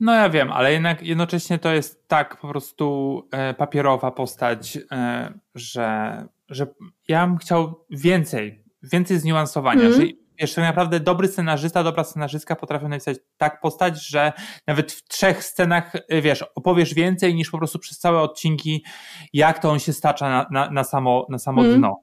No 0.01 0.15
ja 0.15 0.31
wiem, 0.31 0.53
ale 0.53 0.73
jednak 0.73 1.03
jednocześnie 1.03 1.59
to 1.59 1.73
jest 1.73 2.09
tak 2.09 2.37
po 2.37 2.49
prostu 2.49 3.29
e, 3.31 3.55
papierowa 3.55 4.11
postać, 4.11 4.79
e, 4.93 5.33
że 5.55 6.27
że 6.51 6.67
ja 7.09 7.27
bym 7.27 7.39
chciał 7.39 7.85
więcej, 7.91 8.65
więcej 8.83 9.19
zniuansowania, 9.19 9.87
mm. 9.87 9.93
że 9.93 10.03
jeszcze 10.39 10.61
naprawdę 10.61 11.01
dobry 11.01 11.29
scenarzysta, 11.29 11.85
dobra 11.85 12.05
scenarzystka 12.05 12.57
potrafią 12.57 12.89
napisać 12.89 13.17
tak 13.37 13.61
postać, 13.61 14.09
że 14.09 14.33
nawet 14.67 14.93
w 14.93 15.09
trzech 15.09 15.45
scenach, 15.45 15.93
wiesz, 16.23 16.45
opowiesz 16.55 16.95
więcej 16.95 17.35
niż 17.35 17.51
po 17.51 17.59
prostu 17.59 17.79
przez 17.79 17.99
całe 17.99 18.21
odcinki, 18.21 18.85
jak 19.33 19.59
to 19.59 19.71
on 19.71 19.79
się 19.79 19.93
stacza 19.93 20.29
na, 20.29 20.47
na, 20.51 20.71
na 20.71 20.85
samo, 20.85 21.27
na 21.31 21.39
samo 21.39 21.65
mm. 21.65 21.79
dno. 21.79 22.01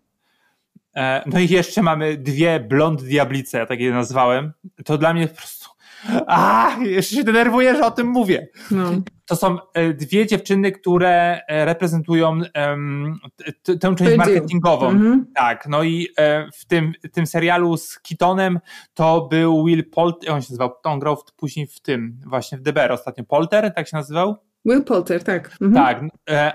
E, 0.96 1.24
no 1.26 1.40
i 1.40 1.50
jeszcze 1.50 1.82
mamy 1.82 2.18
dwie 2.18 2.60
blond 2.60 3.04
diablice, 3.04 3.58
ja 3.58 3.66
tak 3.66 3.80
je 3.80 3.92
nazwałem. 3.92 4.54
To 4.86 4.98
dla 4.98 5.14
mnie 5.14 5.28
po 5.28 5.36
prostu 5.36 5.57
a, 6.28 6.72
jeszcze 6.80 7.16
się 7.16 7.24
denerwuję, 7.24 7.76
że 7.76 7.86
o 7.86 7.92
tym 7.92 8.08
mówię. 8.08 8.48
No. 8.72 8.92
To 9.26 9.36
są 9.36 9.58
e, 9.74 9.94
dwie 9.94 10.28
dziewczyny, 10.28 10.72
które 10.72 11.42
e, 11.48 11.66
reprezentują 11.66 12.40
um, 12.56 13.20
tę 13.64 13.96
część 13.96 14.18
marketingową. 14.18 14.90
Mhm. 14.90 15.26
Tak, 15.36 15.68
no 15.70 15.84
i 15.84 16.08
e, 16.18 16.50
w 16.54 16.66
tym, 16.66 16.94
tym 17.12 17.28
serialu 17.28 17.78
z 17.78 18.00
Kitonem 18.00 18.60
to 18.94 19.28
był 19.32 19.66
Will 19.66 19.90
Polter, 19.90 20.32
on 20.32 20.42
się 20.42 20.48
nazywał, 20.50 20.72
on 20.84 21.00
grał 21.00 21.18
później 21.38 21.68
w 21.68 21.80
tym, 21.80 22.20
właśnie 22.26 22.58
w 22.58 22.62
DBR 22.62 22.92
ostatnio, 22.92 23.24
Polter, 23.24 23.74
tak 23.74 23.88
się 23.88 23.98
nazywał? 23.98 24.36
Will 24.66 24.84
Polter, 24.84 25.24
tak. 25.24 25.58
Mhm. 25.62 25.74
Tak, 25.74 26.02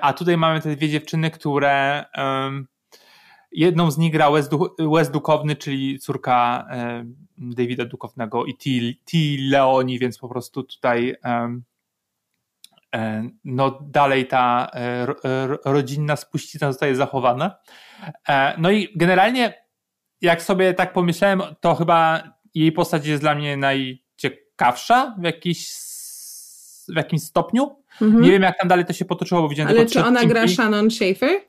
a 0.00 0.12
tutaj 0.12 0.36
mamy 0.36 0.60
te 0.60 0.76
dwie 0.76 0.88
dziewczyny, 0.88 1.30
które 1.30 2.04
um, 2.18 2.66
jedną 3.52 3.90
z 3.90 3.98
nich 3.98 4.12
gra 4.12 4.30
Wes, 4.30 4.50
Wes 4.94 5.10
Dukowny, 5.10 5.56
czyli 5.56 5.98
córka 5.98 6.66
Davida 7.38 7.84
Dukownego 7.84 8.44
i 8.44 8.54
T. 9.04 9.18
Leoni, 9.50 9.98
więc 9.98 10.18
po 10.18 10.28
prostu 10.28 10.62
tutaj 10.62 11.16
e, 12.94 13.28
no 13.44 13.78
dalej 13.82 14.26
ta 14.26 14.70
e, 14.74 15.06
rodzinna 15.64 16.16
spuścizna 16.16 16.72
zostaje 16.72 16.96
zachowana. 16.96 17.56
E, 18.28 18.54
no 18.58 18.70
i 18.70 18.88
generalnie 18.96 19.54
jak 20.20 20.42
sobie 20.42 20.74
tak 20.74 20.92
pomyślałem, 20.92 21.42
to 21.60 21.74
chyba 21.74 22.22
jej 22.54 22.72
postać 22.72 23.06
jest 23.06 23.22
dla 23.22 23.34
mnie 23.34 23.56
najciekawsza 23.56 25.16
w 25.18 25.24
jakiś 25.24 25.68
w 26.88 26.96
jakimś 26.96 27.22
stopniu. 27.22 27.76
Mhm. 28.02 28.22
Nie 28.22 28.30
wiem, 28.30 28.42
jak 28.42 28.58
tam 28.58 28.68
dalej 28.68 28.84
to 28.84 28.92
się 28.92 29.04
potoczyło, 29.04 29.42
bo 29.42 29.48
widziałem 29.48 29.76
Ale 29.76 29.86
czy 29.86 30.04
ona 30.04 30.24
gra 30.24 30.48
Shannon 30.48 30.90
Schaefer? 30.90 31.40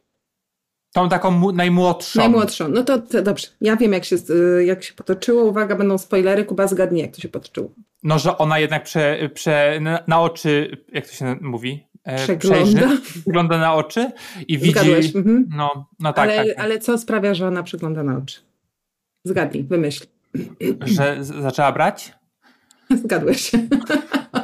Tą 0.93 1.09
taką 1.09 1.51
najmłodszą. 1.51 2.19
Najmłodszą. 2.19 2.67
No 2.67 2.83
to, 2.83 2.99
to, 2.99 3.21
dobrze. 3.21 3.47
Ja 3.61 3.75
wiem, 3.75 3.93
jak 3.93 4.05
się, 4.05 4.15
jak 4.65 4.83
się 4.83 4.93
potoczyło. 4.93 5.43
Uwaga, 5.43 5.75
będą 5.75 5.97
spoilery. 5.97 6.45
Kuba 6.45 6.67
zgadnie, 6.67 7.01
jak 7.01 7.15
to 7.15 7.21
się 7.21 7.29
potoczyło. 7.29 7.71
No, 8.03 8.19
że 8.19 8.37
ona 8.37 8.59
jednak 8.59 8.83
prze, 8.83 9.29
prze, 9.33 9.79
na 10.07 10.21
oczy, 10.21 10.77
jak 10.91 11.07
to 11.07 11.13
się 11.13 11.35
mówi? 11.41 11.87
E, 12.03 12.15
przegląda. 12.23 12.89
Przegląda 13.03 13.57
na 13.57 13.73
oczy 13.73 14.11
i 14.47 14.57
widzi. 14.57 14.91
Mhm. 15.15 15.49
No, 15.55 15.89
no 15.99 16.13
tak, 16.13 16.29
ale, 16.29 16.45
tak. 16.45 16.59
ale 16.59 16.79
co 16.79 16.97
sprawia, 16.97 17.33
że 17.33 17.47
ona 17.47 17.63
przegląda 17.63 18.03
na 18.03 18.17
oczy? 18.17 18.39
Zgadnij, 19.23 19.63
wymyśl. 19.63 20.05
Że 20.85 21.17
zaczęła 21.21 21.71
brać? 21.71 22.13
Zgadłeś. 23.03 23.51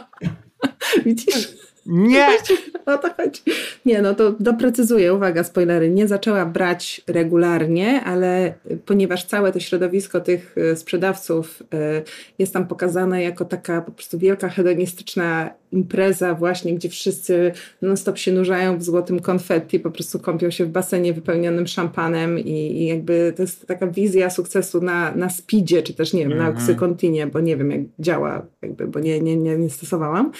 Widzisz? 1.05 1.58
Nie! 1.89 2.27
O 2.85 2.97
to 2.97 3.13
chodzi. 3.13 3.41
Nie, 3.85 4.01
no 4.01 4.15
to 4.15 4.35
doprecyzuję, 4.39 5.13
uwaga, 5.13 5.43
spoilery. 5.43 5.89
Nie 5.89 6.07
zaczęła 6.07 6.45
brać 6.45 7.01
regularnie, 7.07 8.03
ale 8.03 8.53
ponieważ 8.85 9.25
całe 9.25 9.51
to 9.51 9.59
środowisko 9.59 10.21
tych 10.21 10.55
e, 10.57 10.75
sprzedawców 10.75 11.63
e, 11.73 12.01
jest 12.39 12.53
tam 12.53 12.67
pokazane 12.67 13.23
jako 13.23 13.45
taka 13.45 13.81
po 13.81 13.91
prostu 13.91 14.19
wielka 14.19 14.49
hedonistyczna 14.49 15.49
impreza 15.71 16.33
właśnie, 16.33 16.75
gdzie 16.75 16.89
wszyscy 16.89 17.51
non-stop 17.81 18.17
się 18.17 18.31
nurzają 18.31 18.77
w 18.77 18.83
złotym 18.83 19.19
konfetti, 19.19 19.79
po 19.79 19.91
prostu 19.91 20.19
kąpią 20.19 20.51
się 20.51 20.65
w 20.65 20.69
basenie 20.69 21.13
wypełnionym 21.13 21.67
szampanem 21.67 22.39
i, 22.39 22.81
i 22.81 22.85
jakby 22.85 23.33
to 23.35 23.41
jest 23.41 23.67
taka 23.67 23.87
wizja 23.87 24.29
sukcesu 24.29 24.81
na, 24.81 25.15
na 25.15 25.29
speedzie, 25.29 25.83
czy 25.83 25.93
też 25.93 26.13
nie 26.13 26.21
wiem, 26.21 26.31
mm 26.31 26.43
-hmm. 26.45 26.49
na 26.49 26.57
oksykontinie, 26.57 27.27
bo 27.27 27.39
nie 27.39 27.57
wiem 27.57 27.71
jak 27.71 27.81
działa, 27.99 28.45
jakby, 28.61 28.87
bo 28.87 28.99
nie, 28.99 29.19
nie, 29.19 29.37
nie, 29.37 29.57
nie 29.57 29.69
stosowałam. 29.69 30.31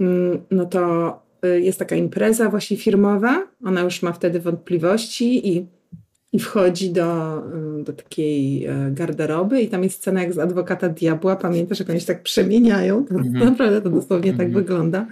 Mm, 0.00 0.44
no 0.50 0.66
to 0.66 1.22
y, 1.44 1.60
jest 1.60 1.78
taka 1.78 1.96
impreza 1.96 2.48
właśnie 2.48 2.76
firmowa, 2.76 3.48
ona 3.64 3.80
już 3.80 4.02
ma 4.02 4.12
wtedy 4.12 4.40
wątpliwości 4.40 5.56
i, 5.56 5.66
i 6.32 6.38
wchodzi 6.38 6.92
do, 6.92 7.38
y, 7.80 7.84
do 7.84 7.92
takiej 7.92 8.66
e, 8.66 8.90
garderoby 8.90 9.62
i 9.62 9.68
tam 9.68 9.82
jest 9.82 9.96
scena 9.96 10.22
jak 10.22 10.32
z 10.32 10.38
Adwokata 10.38 10.88
Diabła, 10.88 11.36
pamiętasz, 11.36 11.80
jak 11.80 11.90
oni 11.90 12.00
się 12.00 12.06
tak 12.06 12.22
przemieniają? 12.22 13.04
To, 13.04 13.14
-hmm. 13.14 13.44
Naprawdę 13.44 13.82
to 13.82 13.90
dosłownie 13.90 14.32
tak 14.32 14.46
mhm. 14.46 14.64
wygląda. 14.64 15.06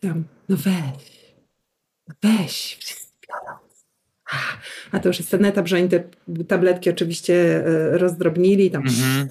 Tam, 0.00 0.24
no 0.48 0.56
weź, 0.56 1.34
weź, 2.22 2.78
a 4.92 4.98
to 4.98 5.08
już 5.08 5.18
jest 5.18 5.30
ten 5.30 5.44
etap, 5.44 5.68
że 5.68 5.76
oni 5.76 5.88
te 5.88 6.04
tabletki 6.48 6.90
oczywiście 6.90 7.64
rozdrobnili 7.92 8.70
tam. 8.70 8.82
Mm 8.82 8.94
-hmm. 8.94 9.26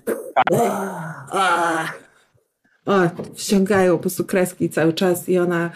O, 2.85 3.01
ściągają 3.35 3.95
po 3.95 4.01
prostu 4.01 4.25
kreski 4.25 4.69
cały 4.69 4.93
czas 4.93 5.29
i 5.29 5.37
ona 5.37 5.71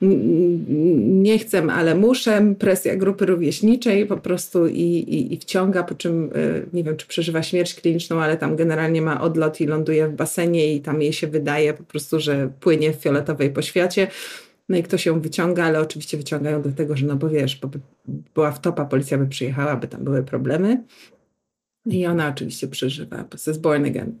nie 0.00 1.38
chcę, 1.38 1.62
ale 1.72 1.94
muszę, 1.94 2.54
presja 2.58 2.96
grupy 2.96 3.26
rówieśniczej 3.26 4.06
po 4.06 4.16
prostu 4.16 4.66
i, 4.66 4.80
i, 4.80 5.34
i, 5.34 5.36
wciąga, 5.36 5.82
po 5.82 5.94
czym 5.94 6.30
e, 6.34 6.60
nie 6.72 6.84
wiem, 6.84 6.96
czy 6.96 7.06
przeżywa 7.06 7.42
śmierć 7.42 7.74
kliniczną, 7.74 8.20
ale 8.20 8.36
tam 8.36 8.56
generalnie 8.56 9.02
ma 9.02 9.20
odlot 9.20 9.60
i 9.60 9.66
ląduje 9.66 10.08
w 10.08 10.12
basenie 10.12 10.74
i 10.74 10.80
tam 10.80 11.02
jej 11.02 11.12
się 11.12 11.26
wydaje 11.26 11.74
po 11.74 11.84
prostu, 11.84 12.20
że 12.20 12.50
płynie 12.60 12.92
w 12.92 12.96
fioletowej 12.96 13.50
poświacie. 13.50 14.06
No 14.68 14.76
i 14.76 14.82
ktoś 14.82 15.06
ją 15.06 15.20
wyciąga, 15.20 15.64
ale 15.64 15.80
oczywiście 15.80 16.16
wyciągają 16.16 16.62
dlatego, 16.62 16.96
że 16.96 17.06
no 17.06 17.16
bo 17.16 17.28
wiesz, 17.28 17.56
bo 17.56 17.68
by 17.68 17.80
była 18.34 18.52
wtopa, 18.52 18.84
policja 18.84 19.18
by 19.18 19.26
przyjechała, 19.26 19.76
by 19.76 19.88
tam 19.88 20.04
były 20.04 20.22
problemy. 20.22 20.82
I 21.86 22.06
ona 22.06 22.28
oczywiście 22.28 22.68
przeżywa, 22.68 23.16
bo 23.16 23.36
jest 23.46 23.60
born 23.62 23.86
again. 23.86 24.18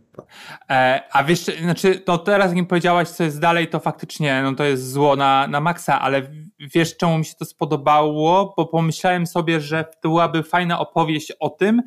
E, 0.70 1.02
a 1.12 1.24
wiesz, 1.24 1.40
znaczy, 1.40 2.00
to 2.00 2.18
teraz 2.18 2.46
jak 2.46 2.56
mi 2.56 2.66
powiedziałaś, 2.66 3.08
co 3.08 3.24
jest 3.24 3.40
dalej, 3.40 3.68
to 3.68 3.80
faktycznie 3.80 4.42
no, 4.42 4.54
to 4.54 4.64
jest 4.64 4.92
zło 4.92 5.16
na, 5.16 5.46
na 5.46 5.60
maksa, 5.60 6.00
ale 6.00 6.22
wiesz, 6.74 6.96
czemu 6.96 7.18
mi 7.18 7.24
się 7.24 7.34
to 7.34 7.44
spodobało? 7.44 8.54
Bo 8.56 8.66
pomyślałem 8.66 9.26
sobie, 9.26 9.60
że 9.60 9.84
to 9.84 10.08
byłaby 10.08 10.42
fajna 10.42 10.78
opowieść 10.78 11.32
o 11.40 11.50
tym, 11.50 11.82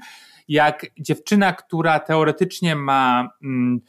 jak 0.48 0.86
dziewczyna, 1.00 1.54
która 1.54 2.00
teoretycznie 2.00 2.76
ma 2.76 3.30
mm, 3.44 3.82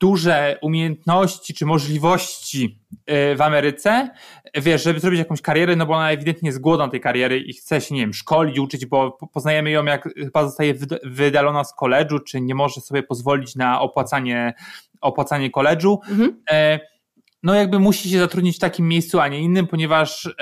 duże 0.00 0.58
umiejętności 0.62 1.54
czy 1.54 1.66
możliwości 1.66 2.80
y, 2.92 3.36
w 3.36 3.42
Ameryce, 3.42 4.10
wiesz, 4.54 4.84
żeby 4.84 5.00
zrobić 5.00 5.18
jakąś 5.18 5.42
karierę, 5.42 5.76
no 5.76 5.86
bo 5.86 5.94
ona 5.94 6.10
ewidentnie 6.10 6.48
jest 6.48 6.60
głodna 6.60 6.88
tej 6.88 7.00
kariery 7.00 7.38
i 7.38 7.52
chce 7.52 7.80
się, 7.80 7.94
nie 7.94 8.00
wiem, 8.00 8.14
szkolić, 8.14 8.58
uczyć, 8.58 8.86
bo 8.86 9.18
poznajemy 9.32 9.70
ją, 9.70 9.84
jak 9.84 10.14
chyba 10.14 10.44
zostaje 10.44 10.74
wydalona 11.04 11.64
z 11.64 11.74
koledżu, 11.74 12.18
czy 12.18 12.40
nie 12.40 12.54
może 12.54 12.80
sobie 12.80 13.02
pozwolić 13.02 13.56
na 13.56 13.80
opłacanie, 13.80 14.54
opłacanie 15.00 15.50
koledżu. 15.50 16.00
Mhm. 16.08 16.42
E, 16.50 16.80
no 17.42 17.54
jakby 17.54 17.78
musi 17.78 18.10
się 18.10 18.18
zatrudnić 18.18 18.56
w 18.56 18.60
takim 18.60 18.88
miejscu, 18.88 19.20
a 19.20 19.28
nie 19.28 19.40
innym, 19.40 19.66
ponieważ 19.66 20.34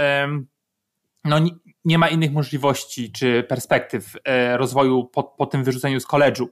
no, 1.25 1.39
nie 1.85 1.99
ma 1.99 2.09
innych 2.09 2.33
możliwości 2.33 3.13
czy 3.13 3.43
perspektyw 3.43 4.17
e, 4.25 4.57
rozwoju 4.57 5.05
po, 5.05 5.25
po 5.25 5.47
tym 5.47 5.65
wyrzuceniu 5.65 6.01
z 6.01 6.07
koledżu. 6.07 6.51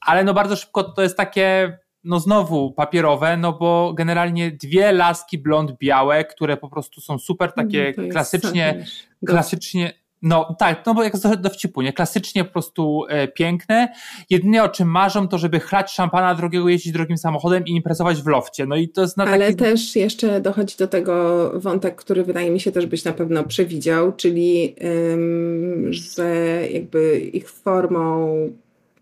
Ale 0.00 0.24
no 0.24 0.34
bardzo 0.34 0.56
szybko 0.56 0.84
to 0.84 1.02
jest 1.02 1.16
takie 1.16 1.78
no 2.04 2.20
znowu 2.20 2.72
papierowe, 2.72 3.36
no 3.36 3.52
bo 3.52 3.92
generalnie 3.92 4.50
dwie 4.50 4.92
laski 4.92 5.38
blond 5.38 5.72
białe, 5.78 6.24
które 6.24 6.56
po 6.56 6.68
prostu 6.68 7.00
są 7.00 7.18
super 7.18 7.52
takie 7.52 7.94
no 7.96 8.08
klasycznie, 8.08 8.84
klasycznie, 9.26 10.02
no 10.22 10.56
tak, 10.58 10.86
no 10.86 10.94
bo 10.94 11.02
jak 11.02 11.18
do 11.18 11.36
dowcipu, 11.36 11.82
nie? 11.82 11.92
Klasycznie 11.92 12.44
po 12.44 12.52
prostu 12.52 13.04
e, 13.08 13.28
piękne. 13.28 13.88
Jedynie 14.30 14.62
o 14.62 14.68
czym 14.68 14.88
marzą, 14.88 15.28
to 15.28 15.38
żeby 15.38 15.60
chlać 15.60 15.92
szampana 15.92 16.34
drogiego, 16.34 16.68
jeździć 16.68 16.92
drogim 16.92 17.18
samochodem 17.18 17.64
i 17.66 17.70
imprezować 17.70 18.22
w 18.22 18.26
lofcie. 18.26 18.66
No 18.66 18.76
i 18.76 18.88
to 18.88 19.02
jest 19.02 19.16
na 19.16 19.24
taki... 19.24 19.34
Ale 19.34 19.54
też 19.54 19.96
jeszcze 19.96 20.40
dochodzi 20.40 20.76
do 20.76 20.88
tego 20.88 21.50
wątek, 21.60 21.96
który 21.96 22.24
wydaje 22.24 22.50
mi 22.50 22.60
się 22.60 22.72
też 22.72 22.86
byś 22.86 23.04
na 23.04 23.12
pewno 23.12 23.44
przewidział, 23.44 24.12
czyli 24.12 24.74
ym, 25.12 25.92
że 25.92 26.34
jakby 26.72 27.20
ich 27.20 27.50
formą 27.50 28.36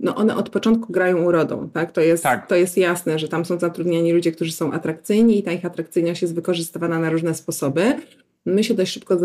no 0.00 0.14
one 0.14 0.36
od 0.36 0.50
początku 0.50 0.92
grają 0.92 1.24
urodą, 1.24 1.70
tak? 1.72 1.92
To 1.92 2.00
jest, 2.00 2.22
tak. 2.22 2.46
to 2.46 2.56
jest 2.56 2.76
jasne, 2.76 3.18
że 3.18 3.28
tam 3.28 3.44
są 3.44 3.58
zatrudniani 3.58 4.12
ludzie, 4.12 4.32
którzy 4.32 4.52
są 4.52 4.72
atrakcyjni 4.72 5.38
i 5.38 5.42
ta 5.42 5.52
ich 5.52 5.64
atrakcyjność 5.64 6.22
jest 6.22 6.34
wykorzystywana 6.34 6.98
na 6.98 7.10
różne 7.10 7.34
sposoby. 7.34 7.94
My 8.46 8.64
się 8.64 8.74
dość 8.74 8.92
szybko 8.92 9.18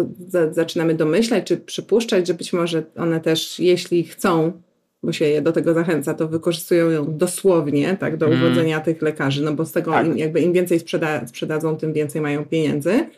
zaczynamy 0.52 0.96
domyślać, 0.96 1.48
czy 1.48 1.58
przypuszczać, 1.58 2.28
że 2.28 2.34
być 2.34 2.54
może 2.54 2.84
one 2.98 3.22
też, 3.22 3.60
jeśli 3.60 4.04
chcą, 4.04 4.52
bo 5.04 5.12
się 5.12 5.26
je 5.26 5.42
do 5.42 5.52
tego 5.52 5.74
zachęca, 5.74 6.14
to 6.14 6.28
wykorzystują 6.28 6.90
ją 6.90 7.18
dosłownie, 7.18 7.98
tak, 8.00 8.18
do 8.18 8.26
mm. 8.26 8.44
uwodzenia 8.44 8.80
tych 8.80 9.02
lekarzy, 9.02 9.44
no 9.44 9.54
bo 9.54 9.66
z 9.66 9.72
tego 9.72 9.92
tak. 9.92 10.06
im, 10.06 10.18
jakby 10.18 10.42
im 10.42 10.54
więcej 10.54 10.80
sprzeda 10.80 11.28
sprzedadzą, 11.28 11.78
tym 11.78 11.94
więcej 11.94 12.22
mają 12.22 12.46
pieniędzy. 12.46 13.10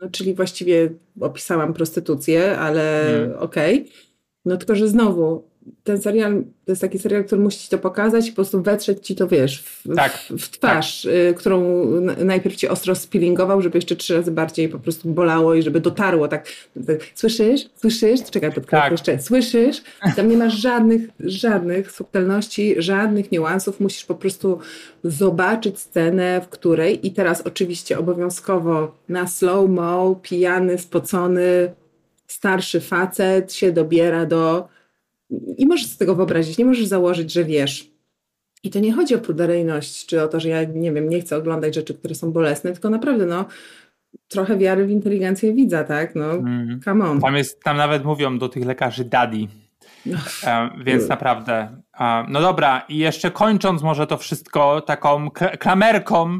No, 0.00 0.10
czyli 0.10 0.34
właściwie 0.34 0.90
opisałam 1.20 1.74
prostytucję, 1.74 2.58
ale 2.58 3.14
mm. 3.16 3.38
okej. 3.38 3.80
Okay. 3.80 3.92
No 4.44 4.56
tylko, 4.56 4.74
że 4.74 4.88
znowu 4.88 5.48
ten 5.84 6.02
serial 6.02 6.44
to 6.64 6.72
jest 6.72 6.82
taki 6.82 6.98
serial, 6.98 7.24
który 7.24 7.40
musi 7.42 7.58
ci 7.58 7.68
to 7.68 7.78
pokazać 7.78 8.28
i 8.28 8.30
po 8.30 8.36
prostu 8.36 8.62
wetrzeć 8.62 9.06
ci 9.06 9.16
to, 9.16 9.28
wiesz, 9.28 9.62
w, 9.62 9.94
tak, 9.96 10.12
w, 10.12 10.30
w 10.30 10.50
twarz, 10.50 11.02
tak. 11.02 11.12
y, 11.12 11.34
którą 11.34 11.84
najpierw 12.24 12.56
ci 12.56 12.68
ostro 12.68 12.94
spillingował, 12.94 13.62
żeby 13.62 13.78
jeszcze 13.78 13.96
trzy 13.96 14.14
razy 14.14 14.30
bardziej 14.30 14.68
po 14.68 14.78
prostu 14.78 15.08
bolało 15.08 15.54
i 15.54 15.62
żeby 15.62 15.80
dotarło, 15.80 16.28
tak, 16.28 16.48
słyszysz, 17.14 17.68
słyszysz, 17.76 18.20
czekaj, 18.30 18.52
podkreślę 18.52 18.82
tak. 18.82 18.90
jeszcze, 18.90 19.20
słyszysz, 19.20 19.82
tam 20.16 20.28
nie 20.28 20.36
masz 20.36 20.54
żadnych, 20.54 21.02
żadnych 21.20 21.92
subtelności, 21.92 22.74
żadnych 22.78 23.32
niuansów, 23.32 23.80
musisz 23.80 24.04
po 24.04 24.14
prostu 24.14 24.58
zobaczyć 25.04 25.78
scenę, 25.78 26.40
w 26.40 26.48
której 26.48 27.06
i 27.06 27.12
teraz 27.12 27.40
oczywiście 27.40 27.98
obowiązkowo 27.98 28.94
na 29.08 29.26
slow-mo, 29.26 30.16
pijany, 30.22 30.78
spocony, 30.78 31.74
starszy 32.26 32.80
facet 32.80 33.52
się 33.52 33.72
dobiera 33.72 34.26
do 34.26 34.68
i 35.30 35.66
możesz 35.66 35.86
z 35.86 35.96
tego 35.96 36.14
wyobrazić, 36.14 36.58
nie 36.58 36.64
możesz 36.64 36.86
założyć, 36.86 37.32
że 37.32 37.44
wiesz. 37.44 37.90
I 38.62 38.70
to 38.70 38.78
nie 38.78 38.92
chodzi 38.92 39.14
o 39.14 39.18
pruderyjność, 39.18 40.06
czy 40.06 40.22
o 40.22 40.28
to, 40.28 40.40
że 40.40 40.48
ja 40.48 40.64
nie 40.64 40.92
wiem, 40.92 41.08
nie 41.08 41.20
chcę 41.20 41.36
oglądać 41.36 41.74
rzeczy, 41.74 41.94
które 41.94 42.14
są 42.14 42.32
bolesne, 42.32 42.72
tylko 42.72 42.90
naprawdę, 42.90 43.26
no, 43.26 43.44
trochę 44.28 44.58
wiary 44.58 44.86
w 44.86 44.90
inteligencję 44.90 45.54
widza, 45.54 45.84
tak? 45.84 46.14
No, 46.14 46.30
mm. 46.30 46.80
come 46.84 47.04
on. 47.04 47.20
Tam, 47.20 47.36
jest, 47.36 47.62
tam 47.62 47.76
nawet 47.76 48.04
mówią 48.04 48.38
do 48.38 48.48
tych 48.48 48.64
lekarzy 48.64 49.04
daddy. 49.04 49.46
E, 50.44 50.70
więc 50.84 51.08
naprawdę. 51.08 51.82
E, 52.00 52.24
no 52.28 52.40
dobra, 52.40 52.84
i 52.88 52.98
jeszcze 52.98 53.30
kończąc 53.30 53.82
może 53.82 54.06
to 54.06 54.16
wszystko 54.16 54.80
taką 54.80 55.30
klamerką, 55.58 56.38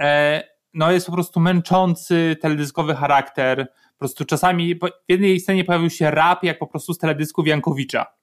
e, 0.00 0.42
no 0.74 0.92
jest 0.92 1.06
po 1.06 1.12
prostu 1.12 1.40
męczący 1.40 2.36
teledyskowy 2.40 2.94
charakter. 2.94 3.66
Po 3.92 3.98
prostu 3.98 4.24
czasami 4.24 4.74
w 4.74 4.80
jednej 5.08 5.40
scenie 5.40 5.64
pojawił 5.64 5.90
się 5.90 6.10
rap, 6.10 6.44
jak 6.44 6.58
po 6.58 6.66
prostu 6.66 6.94
z 6.94 6.98
teledysków 6.98 7.46
Jankowicza. 7.46 8.17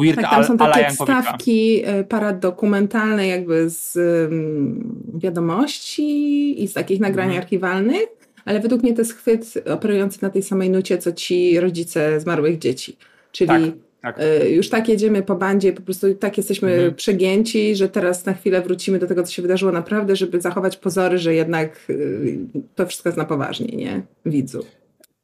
Weird 0.00 0.20
tak, 0.20 0.30
tam 0.30 0.44
są 0.44 0.58
takie 0.58 0.90
wstawki 0.90 1.82
e, 1.84 2.04
paradokumentalne 2.04 3.26
jakby 3.26 3.70
z 3.70 3.96
um, 3.96 5.02
wiadomości 5.14 6.62
i 6.62 6.68
z 6.68 6.72
takich 6.72 7.00
nagrań 7.00 7.26
mhm. 7.26 7.42
archiwalnych, 7.42 8.06
ale 8.44 8.60
według 8.60 8.82
mnie 8.82 8.94
to 8.94 9.00
jest 9.00 9.14
chwyt 9.14 9.54
operujący 9.70 10.18
na 10.22 10.30
tej 10.30 10.42
samej 10.42 10.70
nucie, 10.70 10.98
co 10.98 11.12
ci 11.12 11.60
rodzice 11.60 12.20
zmarłych 12.20 12.58
dzieci. 12.58 12.96
Czyli 13.32 13.48
tak, 13.48 13.62
tak. 14.02 14.20
Y, 14.20 14.50
już 14.50 14.68
tak 14.68 14.88
jedziemy 14.88 15.22
po 15.22 15.34
bandzie, 15.34 15.72
po 15.72 15.82
prostu 15.82 16.14
tak 16.14 16.36
jesteśmy 16.36 16.72
mhm. 16.72 16.94
przegięci, 16.94 17.76
że 17.76 17.88
teraz 17.88 18.26
na 18.26 18.34
chwilę 18.34 18.62
wrócimy 18.62 18.98
do 18.98 19.06
tego, 19.06 19.22
co 19.22 19.32
się 19.32 19.42
wydarzyło 19.42 19.72
naprawdę, 19.72 20.16
żeby 20.16 20.40
zachować 20.40 20.76
pozory, 20.76 21.18
że 21.18 21.34
jednak 21.34 21.86
y, 21.90 22.38
to 22.74 22.86
wszystko 22.86 23.08
jest 23.08 23.18
na 23.18 23.24
poważnie, 23.24 23.76
nie? 23.76 24.02
Widzu. 24.26 24.64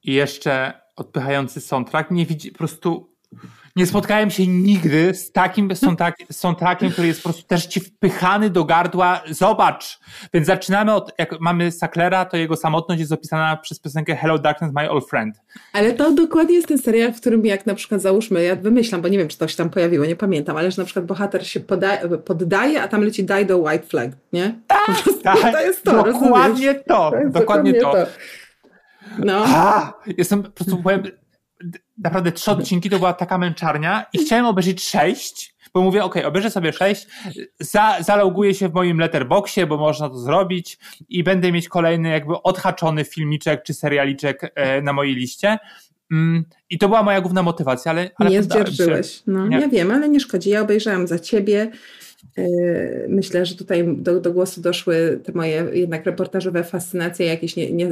I 0.04 0.14
jeszcze 0.14 0.72
odpychający 0.96 1.60
soundtrack 1.60 2.10
nie 2.10 2.26
widzi, 2.26 2.52
po 2.52 2.58
prostu 2.58 3.10
nie 3.76 3.86
spotkałem 3.86 4.30
się 4.30 4.46
nigdy 4.46 5.14
z 5.14 5.32
takim 5.32 5.68
soundtrackiem, 6.32 6.90
który 6.90 7.08
jest 7.08 7.22
po 7.22 7.28
prostu 7.28 7.42
też 7.42 7.66
ci 7.66 7.80
wpychany 7.80 8.50
do 8.50 8.64
gardła. 8.64 9.22
Zobacz! 9.30 10.00
Więc 10.34 10.46
zaczynamy 10.46 10.94
od, 10.94 11.12
jak 11.18 11.40
mamy 11.40 11.72
Sacklera, 11.72 12.24
to 12.24 12.36
jego 12.36 12.56
samotność 12.56 13.00
jest 13.00 13.12
opisana 13.12 13.56
przez 13.56 13.80
piosenkę 13.80 14.16
Hello 14.16 14.38
Darkness, 14.38 14.72
My 14.74 14.90
Old 14.90 15.08
Friend. 15.10 15.40
Ale 15.72 15.92
to 15.92 16.12
dokładnie 16.12 16.54
jest 16.54 16.68
ten 16.68 16.78
serial, 16.78 17.12
w 17.12 17.20
którym 17.20 17.46
jak 17.46 17.66
na 17.66 17.74
przykład 17.74 18.00
załóżmy, 18.02 18.42
ja 18.42 18.56
wymyślam, 18.56 19.02
bo 19.02 19.08
nie 19.08 19.18
wiem, 19.18 19.28
czy 19.28 19.38
to 19.38 19.48
się 19.48 19.56
tam 19.56 19.70
pojawiło, 19.70 20.04
nie 20.04 20.16
pamiętam, 20.16 20.56
ale 20.56 20.70
że 20.70 20.82
na 20.82 20.86
przykład 20.86 21.06
bohater 21.06 21.46
się 21.46 21.60
poddaje, 22.24 22.82
a 22.82 22.88
tam 22.88 23.04
leci 23.04 23.24
Die 23.24 23.46
the 23.46 23.56
White 23.56 23.86
Flag, 23.86 24.10
nie? 24.32 24.60
Tak, 24.66 25.02
tak 25.22 25.52
to 25.52 25.60
jest 25.60 25.84
to, 25.84 25.92
Dokładnie 26.04 26.48
rozumiesz? 26.48 26.76
to, 26.88 27.10
dokładnie, 27.10 27.30
dokładnie 27.30 27.74
to. 27.74 27.92
to. 27.92 28.06
No. 29.18 29.44
A, 29.46 29.92
jestem 30.16 30.42
po 30.42 30.50
prostu 30.50 30.82
powiem, 30.82 31.02
naprawdę 31.98 32.32
trzy 32.32 32.50
odcinki 32.50 32.90
to 32.90 32.98
była 32.98 33.12
taka 33.12 33.38
męczarnia 33.38 34.06
i 34.12 34.18
chciałem 34.18 34.46
obejrzeć 34.46 34.82
sześć, 34.82 35.54
bo 35.74 35.82
mówię, 35.82 36.04
ok, 36.04 36.14
obejrzę 36.24 36.50
sobie 36.50 36.72
sześć, 36.72 37.06
za, 37.60 37.96
zaloguję 38.00 38.54
się 38.54 38.68
w 38.68 38.74
moim 38.74 38.98
letterboxie, 38.98 39.66
bo 39.66 39.76
można 39.76 40.08
to 40.08 40.18
zrobić 40.18 40.78
i 41.08 41.24
będę 41.24 41.52
mieć 41.52 41.68
kolejny 41.68 42.08
jakby 42.08 42.42
odhaczony 42.42 43.04
filmiczek 43.04 43.62
czy 43.62 43.74
serialiczek 43.74 44.52
e, 44.54 44.82
na 44.82 44.92
mojej 44.92 45.14
liście. 45.14 45.58
Mm, 46.12 46.44
I 46.70 46.78
to 46.78 46.88
była 46.88 47.02
moja 47.02 47.20
główna 47.20 47.42
motywacja, 47.42 47.90
ale, 47.90 48.10
ale 48.16 48.30
nie 48.30 48.42
zdzierżyłeś. 48.42 49.22
No, 49.26 49.46
nie. 49.46 49.60
Ja 49.60 49.68
wiem, 49.68 49.90
ale 49.90 50.08
nie 50.08 50.20
szkodzi. 50.20 50.50
Ja 50.50 50.60
obejrzałam 50.60 51.06
za 51.06 51.18
ciebie 51.18 51.70
Yy, 52.36 53.06
myślę, 53.08 53.46
że 53.46 53.54
tutaj 53.54 53.84
do, 53.96 54.20
do, 54.20 54.32
głosu 54.32 54.60
doszły 54.60 55.20
te 55.24 55.32
moje 55.32 55.66
jednak 55.72 56.06
reportażowe 56.06 56.64
fascynacje, 56.64 57.26
jakieś 57.26 57.56
nie, 57.56 57.72
nie, 57.72 57.86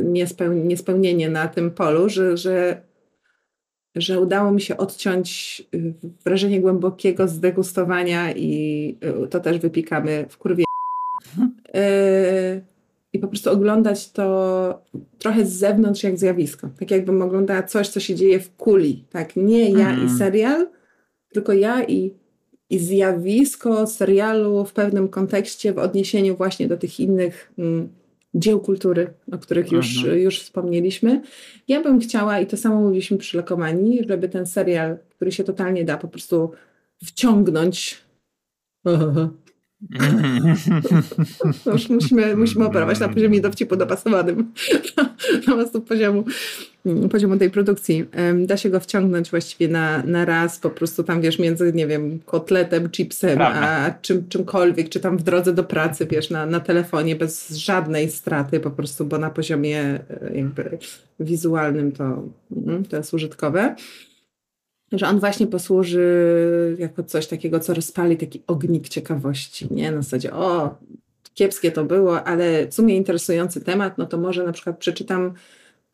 niespełnienie 0.54 1.30
na 1.30 1.48
tym 1.48 1.70
polu, 1.70 2.08
że, 2.08 2.36
że, 2.36 2.82
że 4.00 4.20
udało 4.20 4.52
mi 4.52 4.60
się 4.60 4.76
odciąć 4.76 5.62
yy, 5.72 5.94
wrażenie 6.24 6.60
głębokiego 6.60 7.28
zdegustowania 7.28 8.32
i 8.32 8.96
yy, 9.20 9.28
to 9.28 9.40
też 9.40 9.58
wypikamy 9.58 10.26
w 10.28 10.38
kurwie. 10.38 10.64
I 13.12 13.18
po 13.18 13.28
prostu 13.28 13.50
oglądać 13.50 14.12
to 14.12 14.82
trochę 15.18 15.46
z 15.46 15.52
zewnątrz 15.52 16.02
jak 16.02 16.18
zjawisko. 16.18 16.68
Tak 16.78 16.90
jakbym 16.90 17.22
oglądała 17.22 17.62
coś, 17.62 17.88
co 17.88 18.00
się 18.00 18.14
dzieje 18.14 18.40
w 18.40 18.56
kuli. 18.56 19.04
Tak, 19.10 19.36
nie 19.36 19.70
ja 19.70 19.90
mm. 19.90 20.06
i 20.06 20.10
serial, 20.10 20.68
tylko 21.32 21.52
ja 21.52 21.84
i 21.84 22.14
i 22.70 22.78
zjawisko 22.78 23.86
serialu 23.86 24.64
w 24.64 24.72
pewnym 24.72 25.08
kontekście, 25.08 25.72
w 25.72 25.78
odniesieniu 25.78 26.36
właśnie 26.36 26.68
do 26.68 26.76
tych 26.76 27.00
innych 27.00 27.52
mm, 27.58 27.88
dzieł 28.34 28.60
kultury, 28.60 29.14
o 29.32 29.38
których 29.38 29.72
już, 29.72 29.96
mhm. 29.96 30.18
już 30.18 30.40
wspomnieliśmy. 30.40 31.22
Ja 31.68 31.82
bym 31.82 32.00
chciała, 32.00 32.40
i 32.40 32.46
to 32.46 32.56
samo 32.56 32.80
mówiliśmy 32.80 33.18
przy 33.18 33.36
Lekomanii, 33.36 34.04
żeby 34.08 34.28
ten 34.28 34.46
serial, 34.46 34.98
który 35.08 35.32
się 35.32 35.44
totalnie 35.44 35.84
da 35.84 35.96
po 35.96 36.08
prostu 36.08 36.50
wciągnąć 37.04 37.98
już 41.66 41.88
musimy, 41.88 42.36
musimy 42.36 42.64
operować 42.64 43.00
na 43.00 43.08
poziomie 43.08 43.40
dowcipu 43.40 43.76
dopasowanym 43.76 44.52
do 45.46 45.54
prostu 45.54 45.80
poziomu, 45.80 46.24
poziomu 47.10 47.36
tej 47.36 47.50
produkcji. 47.50 48.04
Da 48.46 48.56
się 48.56 48.70
go 48.70 48.80
wciągnąć 48.80 49.30
właściwie 49.30 49.68
na, 49.68 50.02
na 50.02 50.24
raz, 50.24 50.58
po 50.58 50.70
prostu 50.70 51.04
tam 51.04 51.20
wiesz, 51.20 51.38
między, 51.38 51.72
nie 51.72 51.86
wiem, 51.86 52.18
kotletem, 52.26 52.90
chipsem, 52.90 53.42
a 53.42 53.90
czym, 54.02 54.28
czymkolwiek, 54.28 54.88
czy 54.88 55.00
tam 55.00 55.18
w 55.18 55.22
drodze 55.22 55.52
do 55.52 55.64
pracy, 55.64 56.06
wiesz, 56.10 56.30
na, 56.30 56.46
na 56.46 56.60
telefonie, 56.60 57.16
bez 57.16 57.50
żadnej 57.50 58.10
straty 58.10 58.60
po 58.60 58.70
prostu, 58.70 59.04
bo 59.04 59.18
na 59.18 59.30
poziomie 59.30 59.80
e, 59.80 60.00
jakby 60.34 60.78
wizualnym 61.20 61.92
to, 61.92 62.22
mm, 62.66 62.84
to 62.84 62.96
jest 62.96 63.14
użytkowe 63.14 63.76
że 64.92 65.06
on 65.06 65.20
właśnie 65.20 65.46
posłuży 65.46 66.76
jako 66.78 67.02
coś 67.02 67.26
takiego, 67.26 67.60
co 67.60 67.74
rozpali 67.74 68.16
taki 68.16 68.42
ognik 68.46 68.88
ciekawości, 68.88 69.68
nie? 69.70 69.92
Na 69.92 70.02
zasadzie, 70.02 70.32
o, 70.32 70.78
kiepskie 71.38 71.72
to 71.72 71.84
było, 71.84 72.24
ale 72.24 72.66
w 72.66 72.74
sumie 72.74 72.96
interesujący 72.96 73.60
temat, 73.60 73.98
no 73.98 74.06
to 74.06 74.18
może 74.18 74.44
na 74.44 74.52
przykład 74.52 74.78
przeczytam 74.78 75.34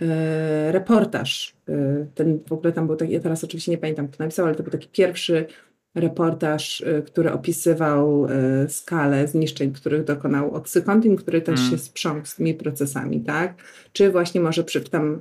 e, 0.03 0.73
reportaż. 0.73 1.57
E, 1.69 2.07
ten 2.15 2.39
w 2.49 2.53
ogóle 2.53 2.73
tam 2.73 2.87
był 2.87 2.97
taki, 2.97 3.13
ja 3.13 3.21
teraz 3.21 3.45
oczywiście 3.45 3.73
nie 3.73 3.79
pamiętam, 3.79 4.09
kto 4.09 4.25
napisał, 4.25 4.47
ale 4.47 4.55
to 4.55 4.63
był 4.63 4.73
taki 4.73 4.89
pierwszy 4.89 5.47
reportaż, 5.95 6.83
e, 6.87 7.03
który 7.03 7.33
opisywał 7.33 8.27
skalę 8.69 9.29
zniszczeń, 9.29 9.73
których 9.73 10.05
dokonał 10.05 10.55
Oxycontin, 10.55 11.17
który 11.17 11.43
też 11.43 11.61
mm. 11.61 11.71
się 11.71 11.79
sprzątł 11.79 12.27
z 12.27 12.35
tymi 12.35 12.55
procesami, 12.55 13.21
tak? 13.21 13.55
Czy 13.93 14.11
właśnie 14.11 14.41
może 14.41 14.65
przeczytam 14.65 15.21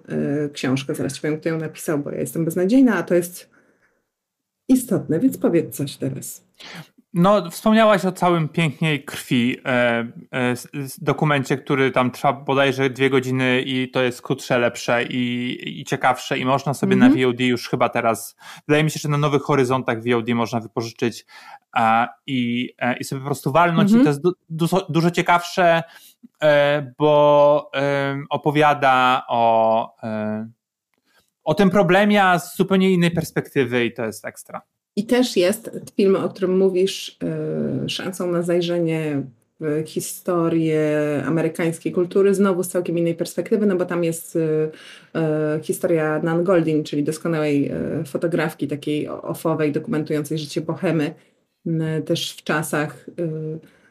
książkę, 0.53 0.95
zaraz 0.95 1.13
ci 1.13 1.21
powiem, 1.21 1.39
kto 1.39 1.49
ją 1.49 1.57
napisał, 1.57 1.99
bo 1.99 2.11
ja 2.11 2.19
jestem 2.19 2.45
beznadziejna, 2.45 2.95
a 2.95 3.03
to 3.03 3.15
jest 3.15 3.52
istotne, 4.73 5.19
więc 5.19 5.37
powiedz 5.37 5.75
coś 5.75 5.97
teraz. 5.97 6.43
No, 7.13 7.49
wspomniałaś 7.49 8.05
o 8.05 8.11
całym 8.11 8.49
piękniej 8.49 9.03
krwi 9.03 9.57
e, 9.65 9.69
e, 9.69 10.55
dokumencie, 11.01 11.57
który 11.57 11.91
tam 11.91 12.11
trwa 12.11 12.33
bodajże 12.33 12.89
dwie 12.89 13.09
godziny 13.09 13.61
i 13.61 13.91
to 13.91 14.01
jest 14.01 14.21
krótsze, 14.21 14.59
lepsze 14.59 15.03
i, 15.03 15.79
i 15.79 15.83
ciekawsze 15.83 16.37
i 16.37 16.45
można 16.45 16.73
sobie 16.73 16.93
mm 16.93 17.09
-hmm. 17.09 17.11
na 17.11 17.15
mhm. 17.15 17.31
VOD 17.31 17.39
już 17.39 17.69
chyba 17.69 17.89
teraz, 17.89 18.35
wydaje 18.67 18.83
mi 18.83 18.91
się, 18.91 18.99
że 18.99 19.09
na 19.09 19.17
nowych 19.17 19.41
horyzontach 19.41 19.97
VOD 20.03 20.29
można 20.29 20.59
wypożyczyć 20.59 21.25
e, 21.77 22.07
i, 22.27 22.69
i 22.99 23.03
sobie 23.03 23.19
po 23.21 23.25
prostu 23.25 23.51
walnąć 23.51 23.91
mm 23.91 23.99
-hmm. 23.99 24.01
i 24.01 24.03
to 24.03 24.09
jest 24.09 24.21
du, 24.21 24.33
du, 24.49 24.67
dużo 24.89 25.11
ciekawsze, 25.11 25.83
e, 26.41 26.93
bo 26.97 27.71
opowiada 28.29 29.23
o 29.27 30.03
e, 30.03 30.47
o 31.43 31.53
tym 31.53 31.69
problemie, 31.69 32.23
a 32.23 32.39
z 32.39 32.57
zupełnie 32.57 32.91
innej 32.91 33.11
perspektywy 33.11 33.85
i 33.85 33.93
to 33.93 34.05
jest 34.05 34.25
ekstra. 34.25 34.61
I 34.95 35.05
też 35.05 35.37
jest 35.37 35.71
film, 35.97 36.15
o 36.15 36.29
którym 36.29 36.57
mówisz, 36.57 37.17
yy, 37.81 37.89
szansą 37.89 38.31
na 38.31 38.41
zajrzenie 38.41 39.23
w 39.59 39.83
historię 39.85 40.91
amerykańskiej 41.25 41.91
kultury, 41.91 42.35
znowu 42.35 42.63
z 42.63 42.69
całkiem 42.69 42.97
innej 42.97 43.15
perspektywy, 43.15 43.65
no 43.65 43.75
bo 43.75 43.85
tam 43.85 44.03
jest 44.03 44.35
yy, 44.35 44.71
yy, 45.13 45.21
historia 45.63 46.19
Nan 46.23 46.43
Golding, 46.43 46.85
czyli 46.85 47.03
doskonałej 47.03 47.71
fotografki, 48.05 48.67
takiej 48.67 49.07
ofowej, 49.07 49.71
dokumentującej 49.71 50.37
życie 50.37 50.61
bohemy, 50.61 51.13
też 52.05 52.31
w 52.31 52.43
czasach 52.43 53.05
Y, 53.19 53.82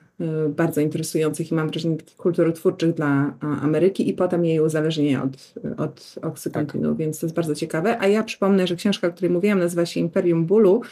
bardzo 0.48 0.80
interesujących 0.80 1.52
i 1.52 1.54
mam 1.54 1.68
wrażenie 1.68 1.96
takich 1.96 2.16
kulturotwórczych 2.16 2.94
dla 2.94 3.34
Ameryki 3.40 4.08
i 4.08 4.14
potem 4.14 4.44
jej 4.44 4.60
uzależnienie 4.60 5.22
od, 5.22 5.54
od 5.76 6.14
oksykontinu, 6.22 6.88
tak. 6.88 6.98
więc 6.98 7.20
to 7.20 7.26
jest 7.26 7.36
bardzo 7.36 7.54
ciekawe. 7.54 7.98
A 8.00 8.06
ja 8.06 8.22
przypomnę, 8.22 8.66
że 8.66 8.76
książka, 8.76 9.08
o 9.08 9.10
której 9.10 9.30
mówiłam, 9.30 9.58
nazywa 9.58 9.86
się 9.86 10.00
Imperium 10.00 10.46
Bólu, 10.46 10.82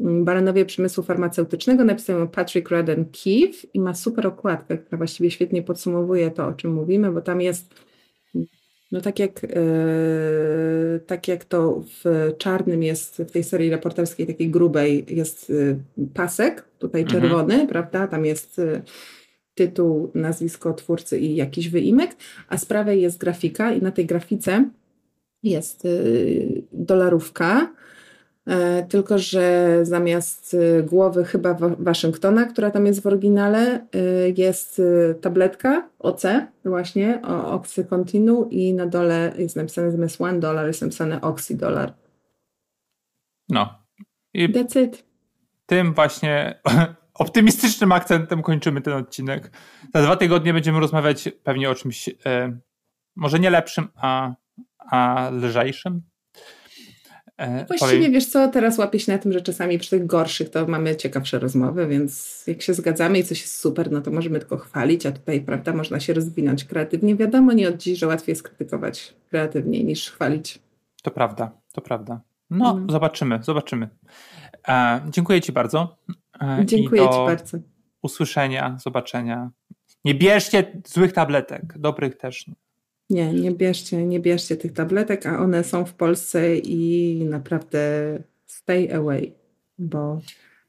mm, 0.00 0.24
Baranowie 0.24 0.64
Przemysłu 0.64 1.04
Farmaceutycznego, 1.04 1.84
napisał 1.84 2.28
Patrick 2.28 2.70
Radden 2.70 3.04
Keefe 3.04 3.66
i 3.74 3.80
ma 3.80 3.94
super 3.94 4.26
okładkę, 4.26 4.78
która 4.78 4.98
właściwie 4.98 5.30
świetnie 5.30 5.62
podsumowuje 5.62 6.30
to, 6.30 6.46
o 6.46 6.52
czym 6.52 6.74
mówimy, 6.74 7.12
bo 7.12 7.20
tam 7.20 7.40
jest 7.40 7.89
no 8.92 9.00
tak 9.00 9.18
jak, 9.18 9.42
yy, 9.42 11.00
tak 11.06 11.28
jak 11.28 11.44
to 11.44 11.84
w 12.04 12.32
czarnym 12.38 12.82
jest, 12.82 13.16
w 13.16 13.30
tej 13.30 13.44
serii 13.44 13.70
reporterskiej 13.70 14.26
takiej 14.26 14.50
grubej 14.50 15.04
jest 15.08 15.48
yy, 15.48 15.78
pasek, 16.14 16.68
tutaj 16.78 17.02
mhm. 17.02 17.22
czerwony, 17.22 17.66
prawda, 17.66 18.08
tam 18.08 18.24
jest 18.24 18.58
yy, 18.58 18.82
tytuł, 19.54 20.10
nazwisko 20.14 20.74
twórcy 20.74 21.18
i 21.18 21.36
jakiś 21.36 21.68
wyimek, 21.68 22.16
a 22.48 22.58
z 22.58 22.64
prawej 22.64 23.02
jest 23.02 23.18
grafika 23.18 23.72
i 23.72 23.82
na 23.82 23.90
tej 23.90 24.06
grafice 24.06 24.70
jest 25.42 25.86
dolarówka, 26.72 27.60
E, 27.60 27.74
tylko 28.88 29.18
że 29.18 29.78
zamiast 29.82 30.54
e, 30.54 30.82
głowy 30.82 31.24
chyba 31.24 31.54
Waszyngtona, 31.78 32.46
która 32.46 32.70
tam 32.70 32.86
jest 32.86 33.02
w 33.02 33.06
oryginale, 33.06 33.86
e, 33.94 34.30
jest 34.36 34.82
tabletka 35.20 35.88
OC 35.98 36.22
właśnie, 36.64 37.22
o 37.22 37.52
Oxycontinu 37.52 38.48
i 38.50 38.74
na 38.74 38.86
dole 38.86 39.32
jest 39.38 39.56
napisane 39.56 39.90
zamiast 39.90 40.20
one 40.20 40.40
dollar 40.40 40.66
jest 40.66 40.82
napisane 40.82 41.20
oxydolar. 41.20 41.94
No. 43.48 43.80
I 44.34 44.52
That's 44.52 44.84
it. 44.84 45.04
Tym 45.66 45.94
właśnie 45.94 46.60
optymistycznym 47.14 47.92
akcentem 47.92 48.42
kończymy 48.42 48.80
ten 48.80 48.92
odcinek. 48.92 49.50
Za 49.94 50.02
dwa 50.02 50.16
tygodnie 50.16 50.52
będziemy 50.52 50.80
rozmawiać 50.80 51.28
pewnie 51.44 51.70
o 51.70 51.74
czymś 51.74 52.08
e, 52.26 52.58
może 53.16 53.38
nie 53.38 53.50
lepszym, 53.50 53.88
a, 53.94 54.34
a 54.78 55.30
lżejszym. 55.32 56.09
E, 57.40 57.66
Właściwie 57.66 58.10
wiesz 58.10 58.26
co, 58.26 58.48
teraz 58.48 58.78
łapię 58.78 58.98
się 58.98 59.12
na 59.12 59.18
tym, 59.18 59.32
że 59.32 59.40
czasami 59.40 59.78
przy 59.78 59.90
tych 59.90 60.06
gorszych 60.06 60.50
to 60.50 60.66
mamy 60.66 60.96
ciekawsze 60.96 61.38
rozmowy, 61.38 61.86
więc 61.86 62.44
jak 62.46 62.62
się 62.62 62.74
zgadzamy 62.74 63.18
i 63.18 63.24
coś 63.24 63.40
jest 63.40 63.56
super, 63.58 63.92
no 63.92 64.00
to 64.00 64.10
możemy 64.10 64.38
tylko 64.38 64.56
chwalić, 64.56 65.06
a 65.06 65.12
tutaj, 65.12 65.40
prawda, 65.40 65.72
można 65.72 66.00
się 66.00 66.12
rozwinąć 66.14 66.64
kreatywnie. 66.64 67.16
Wiadomo, 67.16 67.52
nie 67.52 67.68
od 67.68 67.76
dziś, 67.76 67.98
że 67.98 68.06
łatwiej 68.06 68.32
jest 68.32 68.42
krytykować 68.42 69.14
kreatywniej 69.30 69.84
niż 69.84 70.10
chwalić. 70.10 70.58
To 71.02 71.10
prawda, 71.10 71.50
to 71.72 71.80
prawda. 71.80 72.20
No, 72.50 72.70
mm. 72.70 72.90
zobaczymy, 72.90 73.38
zobaczymy. 73.42 73.88
E, 74.68 75.00
dziękuję 75.10 75.40
Ci 75.40 75.52
bardzo. 75.52 75.96
E, 76.42 76.62
dziękuję 76.64 77.02
Ci 77.02 77.18
bardzo. 77.26 77.58
Usłyszenia, 78.02 78.76
zobaczenia. 78.80 79.50
Nie 80.04 80.14
bierzcie 80.14 80.80
złych 80.86 81.12
tabletek, 81.12 81.78
dobrych 81.78 82.16
też. 82.16 82.46
Nie, 82.46 82.54
nie 83.10 83.50
bierzcie, 83.50 84.06
nie 84.06 84.20
bierzcie 84.20 84.56
tych 84.56 84.72
tabletek, 84.72 85.26
a 85.26 85.38
one 85.38 85.64
są 85.64 85.84
w 85.84 85.94
Polsce 85.94 86.56
i 86.56 87.24
naprawdę 87.24 87.78
stay 88.46 88.94
away, 88.94 89.32
bo 89.78 90.20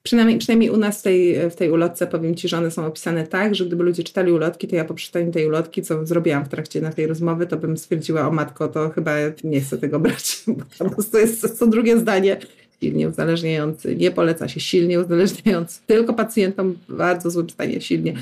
przynajmniej, 0.03 0.37
przynajmniej 0.37 0.69
u 0.69 0.77
nas 0.77 0.99
w 0.99 1.03
tej, 1.03 1.49
w 1.49 1.55
tej 1.55 1.71
ulotce 1.71 2.07
powiem 2.07 2.35
Ci, 2.35 2.47
że 2.47 2.57
one 2.57 2.71
są 2.71 2.85
opisane 2.85 3.27
tak, 3.27 3.55
że 3.55 3.65
gdyby 3.65 3.83
ludzie 3.83 4.03
czytali 4.03 4.31
ulotki, 4.31 4.67
to 4.67 4.75
ja 4.75 4.85
po 4.85 4.93
przeczytaniu 4.93 5.31
tej 5.31 5.47
ulotki, 5.47 5.81
co 5.81 6.05
zrobiłam 6.05 6.45
w 6.45 6.49
trakcie 6.49 6.81
naszej 6.81 7.07
rozmowy, 7.07 7.47
to 7.47 7.57
bym 7.57 7.77
stwierdziła, 7.77 8.27
o 8.27 8.31
matko, 8.31 8.67
to 8.67 8.89
chyba 8.89 9.11
nie 9.43 9.61
chcę 9.61 9.77
tego 9.77 9.99
brać, 9.99 10.43
bo 10.79 10.85
po 10.85 10.89
prostu 10.89 11.17
jest 11.17 11.59
co 11.59 11.67
drugie 11.67 11.99
zdanie 11.99 12.37
silnie 12.81 13.09
uzależniający, 13.09 13.95
nie 13.95 14.11
poleca 14.11 14.47
się 14.47 14.59
silnie 14.59 14.99
uzależniający, 14.99 15.79
tylko 15.87 16.13
pacjentom 16.13 16.77
bardzo 16.89 17.31
złym 17.31 17.49
stanie 17.49 17.81
silnie, 17.81 18.13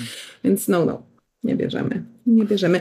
więc 0.44 0.68
no, 0.68 0.86
no, 0.86 1.09
nie 1.44 1.56
bierzemy. 1.56 2.04
Nie 2.26 2.46
bierzemy. 2.46 2.80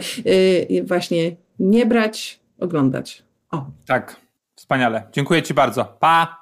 Yy, 0.70 0.84
właśnie 0.84 1.36
nie 1.58 1.86
brać, 1.86 2.40
oglądać. 2.60 3.22
O. 3.50 3.66
Tak, 3.86 4.16
wspaniale. 4.54 5.02
Dziękuję 5.12 5.42
Ci 5.42 5.54
bardzo. 5.54 5.84
Pa! 6.00 6.38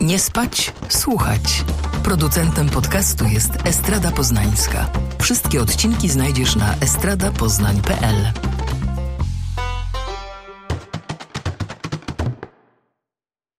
Nie 0.00 0.18
spać, 0.18 0.72
słuchać. 0.88 1.64
Producentem 2.04 2.68
podcastu 2.68 3.24
jest 3.24 3.66
Estrada 3.66 4.10
Poznańska. 4.10 4.90
Wszystkie 5.20 5.60
odcinki 5.60 6.08
znajdziesz 6.08 6.56
na 6.56 6.74
estradapoznań.pl. 6.74 8.32